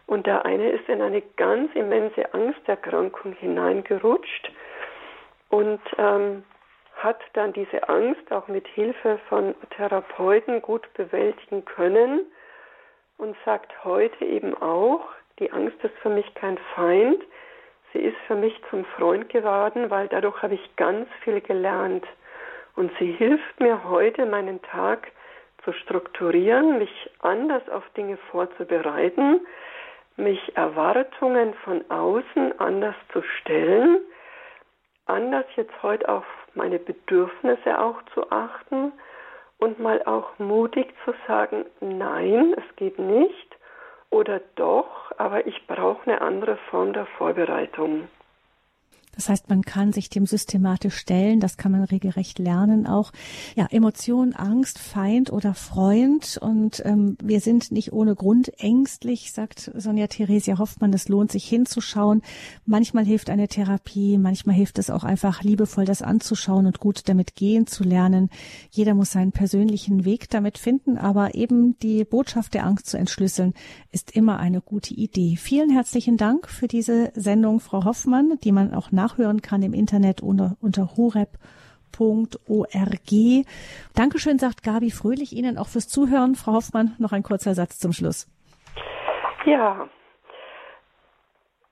Und 0.08 0.26
der 0.26 0.46
eine 0.46 0.70
ist 0.70 0.88
in 0.88 1.02
eine 1.02 1.22
ganz 1.36 1.74
immense 1.76 2.34
Angsterkrankung 2.34 3.34
hineingerutscht 3.34 4.52
und 5.50 5.82
ähm, 5.98 6.44
hat 6.98 7.20
dann 7.34 7.54
diese 7.54 7.88
Angst 7.90 8.32
auch 8.32 8.48
mit 8.48 8.68
Hilfe 8.68 9.20
von 9.30 9.56
Therapeuten 9.76 10.62
gut 10.62 10.92
bewältigen 10.94 11.64
können 11.66 12.22
und 13.18 13.36
sagt 13.46 13.84
heute 13.84 14.26
eben 14.26 14.56
auch, 14.56 15.02
die 15.40 15.52
Angst 15.52 15.78
ist 15.84 15.96
für 16.02 16.10
mich 16.10 16.34
kein 16.36 16.58
Feind, 16.76 17.24
sie 17.94 18.00
ist 18.00 18.18
für 18.26 18.36
mich 18.36 18.60
zum 18.70 18.86
Freund 18.86 19.30
geworden, 19.30 19.90
weil 19.90 20.08
dadurch 20.08 20.42
habe 20.42 20.56
ich 20.56 20.76
ganz 20.76 21.08
viel 21.24 21.42
gelernt. 21.42 22.06
Und 22.76 22.92
sie 23.00 23.12
hilft 23.12 23.60
mir 23.60 23.84
heute, 23.90 24.26
meinen 24.26 24.62
Tag 24.62 25.12
zu 25.64 25.74
strukturieren, 25.74 26.78
mich 26.78 27.10
anders 27.20 27.68
auf 27.70 27.84
Dinge 27.96 28.18
vorzubereiten, 28.32 29.46
mich 30.16 30.56
Erwartungen 30.56 31.54
von 31.64 31.84
außen 31.90 32.60
anders 32.60 32.96
zu 33.14 33.22
stellen, 33.22 34.00
anders 35.06 35.46
jetzt 35.56 35.84
heute 35.84 36.08
auf 36.10 36.26
meine 36.58 36.80
Bedürfnisse 36.80 37.80
auch 37.80 38.02
zu 38.14 38.30
achten 38.32 38.92
und 39.60 39.80
mal 39.80 40.04
auch 40.06 40.38
mutig 40.40 40.94
zu 41.06 41.14
sagen, 41.28 41.66
nein, 41.80 42.54
es 42.58 42.76
geht 42.76 43.00
nicht 43.00 43.58
oder 44.10 44.42
doch, 44.56 45.12
aber 45.18 45.48
ich 45.48 45.68
brauche 45.68 46.10
eine 46.10 46.22
andere 46.22 46.58
Form 46.70 46.94
der 46.94 47.06
Vorbereitung. 47.18 48.08
Das 49.18 49.30
heißt, 49.30 49.50
man 49.50 49.64
kann 49.64 49.94
sich 49.94 50.10
dem 50.10 50.28
systematisch 50.28 50.96
stellen, 50.96 51.40
das 51.40 51.58
kann 51.58 51.72
man 51.72 51.84
regelrecht 51.84 52.38
lernen 52.38 52.86
auch. 52.86 53.12
Ja, 53.56 53.66
Emotion, 53.72 54.34
Angst, 54.34 54.78
Feind 54.78 55.32
oder 55.32 55.56
Freund. 55.56 56.38
Und 56.40 56.84
ähm, 56.86 57.18
wir 57.22 57.40
sind 57.42 57.72
nicht 57.72 57.94
ohne 57.94 58.14
Grund 58.16 58.52
ängstlich, 58.60 59.32
sagt 59.34 59.72
Sonja 59.76 60.06
Theresia 60.06 60.60
Hoffmann. 60.60 60.94
Es 60.94 61.10
lohnt 61.10 61.32
sich 61.32 61.46
hinzuschauen. 61.46 62.22
Manchmal 62.66 63.06
hilft 63.06 63.32
eine 63.32 63.48
Therapie, 63.48 64.20
manchmal 64.20 64.56
hilft 64.56 64.78
es 64.78 64.92
auch 64.92 65.04
einfach 65.04 65.42
liebevoll, 65.42 65.86
das 65.86 66.04
anzuschauen 66.04 66.68
und 66.68 66.80
gut 66.80 67.10
damit 67.10 67.36
gehen 67.36 67.66
zu 67.66 67.84
lernen. 67.84 68.30
Jeder 68.70 68.94
muss 68.94 69.12
seinen 69.12 69.32
persönlichen 69.32 70.06
Weg 70.06 70.30
damit 70.30 70.60
finden, 70.60 71.00
aber 71.00 71.34
eben 71.34 71.80
die 71.80 72.06
Botschaft 72.06 72.54
der 72.54 72.68
Angst 72.68 72.86
zu 72.86 72.98
entschlüsseln, 72.98 73.56
ist 73.92 74.12
immer 74.12 74.38
eine 74.38 74.62
gute 74.62 74.94
Idee. 74.94 75.38
Vielen 75.38 75.72
herzlichen 75.72 76.18
Dank 76.18 76.48
für 76.48 76.68
diese 76.68 77.12
Sendung, 77.16 77.60
Frau 77.60 77.84
Hoffmann, 77.84 78.38
die 78.44 78.52
man 78.52 78.76
auch 78.76 78.92
nach 78.92 79.07
nachhören 79.08 79.42
kann 79.42 79.62
im 79.62 79.74
Internet 79.74 80.22
unter, 80.22 80.56
unter 80.62 80.90
horeb.org. 80.98 81.38
Dankeschön, 83.96 84.40
sagt 84.40 84.64
Gabi 84.64 84.92
Fröhlich 84.92 85.34
Ihnen 85.34 85.58
auch 85.58 85.68
fürs 85.68 85.88
Zuhören. 85.88 86.36
Frau 86.36 86.54
Hoffmann, 86.54 86.96
noch 87.00 87.12
ein 87.14 87.24
kurzer 87.24 87.54
Satz 87.54 87.80
zum 87.80 87.94
Schluss. 87.94 88.28
Ja, 89.46 89.88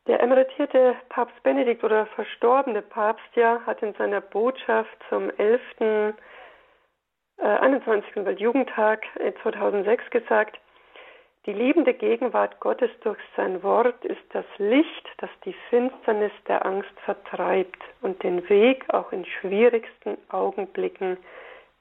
der 0.07 0.21
emeritierte 0.21 0.95
Papst 1.09 1.41
Benedikt 1.43 1.83
oder 1.83 2.05
verstorbene 2.05 2.81
Papst 2.81 3.35
ja 3.35 3.59
hat 3.65 3.81
in 3.81 3.93
seiner 3.95 4.21
Botschaft 4.21 4.95
zum 5.09 5.29
11. 5.31 5.61
Äh, 5.79 6.13
21. 7.37 8.23
Weltjugendtag 8.23 9.03
2006 9.41 10.09
gesagt, 10.11 10.59
die 11.45 11.53
liebende 11.53 11.93
Gegenwart 11.93 12.59
Gottes 12.59 12.89
durch 13.01 13.19
sein 13.35 13.61
Wort 13.61 14.03
ist 14.03 14.23
das 14.29 14.45
Licht, 14.57 15.07
das 15.17 15.29
die 15.43 15.55
Finsternis 15.69 16.31
der 16.47 16.65
Angst 16.65 16.99
vertreibt 17.03 17.81
und 18.01 18.21
den 18.23 18.47
Weg 18.49 18.85
auch 18.93 19.11
in 19.11 19.25
schwierigsten 19.25 20.17
Augenblicken 20.29 21.17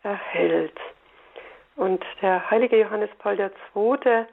erhält. 0.02 0.78
Und 1.76 2.04
der 2.20 2.50
heilige 2.50 2.78
Johannes 2.78 3.10
Paul 3.18 3.38
II. 3.40 4.26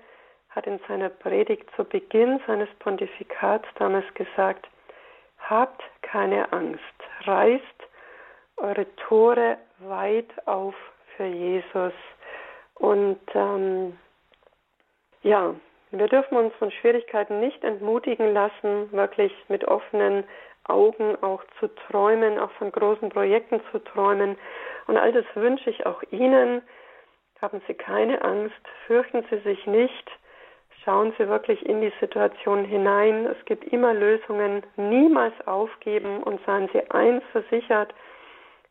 hat 0.50 0.68
in 0.68 0.80
seiner 0.88 1.10
Predigt 1.10 1.70
zu 1.76 1.86
Beginn 1.86 2.42
seines 2.46 2.70
Pontifikats 2.80 3.68
damals 3.76 4.06
gesagt, 4.14 4.68
habt 5.40 5.82
keine 6.02 6.52
Angst, 6.52 6.82
reißt 7.22 7.64
eure 8.58 8.86
Tore 8.98 9.58
weit 9.80 10.30
auf 10.46 10.76
für 11.16 11.26
Jesus. 11.26 11.94
Und 12.76 13.20
ähm, 13.34 13.98
ja, 15.24 15.56
wir 15.92 16.08
dürfen 16.08 16.38
uns 16.38 16.54
von 16.56 16.72
Schwierigkeiten 16.72 17.40
nicht 17.40 17.64
entmutigen 17.64 18.34
lassen, 18.34 18.92
wirklich 18.92 19.34
mit 19.50 19.66
offenen 19.66 20.24
Augen 20.64 21.22
auch 21.22 21.44
zu 21.60 21.68
träumen, 21.68 22.40
auch 22.40 22.52
von 22.52 22.72
großen 22.72 23.10
Projekten 23.10 23.62
zu 23.72 23.80
träumen. 23.80 24.38
Und 24.88 24.98
all 24.98 25.12
das 25.12 25.26
wünsche 25.36 25.70
ich 25.70 25.86
auch 25.86 26.02
Ihnen. 26.12 26.62
Haben 27.42 27.62
Sie 27.68 27.74
keine 27.74 28.24
Angst, 28.24 28.62
fürchten 28.86 29.26
Sie 29.30 29.40
sich 29.40 29.66
nicht, 29.66 30.12
schauen 30.86 31.14
Sie 31.18 31.28
wirklich 31.28 31.66
in 31.66 31.82
die 31.82 31.92
Situation 32.00 32.64
hinein. 32.66 33.26
Es 33.26 33.44
gibt 33.46 33.66
immer 33.74 33.94
Lösungen, 33.94 34.64
niemals 34.78 35.34
aufgeben 35.48 36.22
und 36.24 36.40
seien 36.46 36.70
Sie 36.72 36.90
eins 36.92 37.24
versichert, 37.32 37.94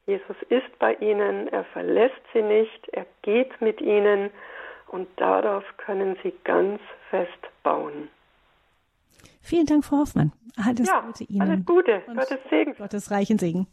Jesus 0.06 0.36
ist 0.48 0.78
bei 0.78 0.94
Ihnen, 0.94 1.48
er 1.48 1.64
verlässt 1.64 2.20
Sie 2.32 2.42
nicht, 2.42 2.88
er 2.88 3.06
geht 3.22 3.60
mit 3.60 3.80
Ihnen 3.80 4.30
und 4.90 5.08
darauf 5.16 5.64
können 5.78 6.16
Sie 6.22 6.32
ganz 6.44 6.80
fest 7.10 7.30
bauen. 7.62 8.08
Vielen 9.40 9.66
Dank, 9.66 9.84
Frau 9.84 9.98
Hoffmann. 9.98 10.32
Alles 10.56 10.86
ja, 10.86 11.00
Gute 11.00 11.24
Ihnen. 11.24 11.42
Alles 11.42 11.64
Gute. 11.64 12.02
Gottes 12.06 12.38
Segen. 12.50 12.74
Gottes 12.74 13.10
reichen 13.10 13.38
Segen. 13.38 13.66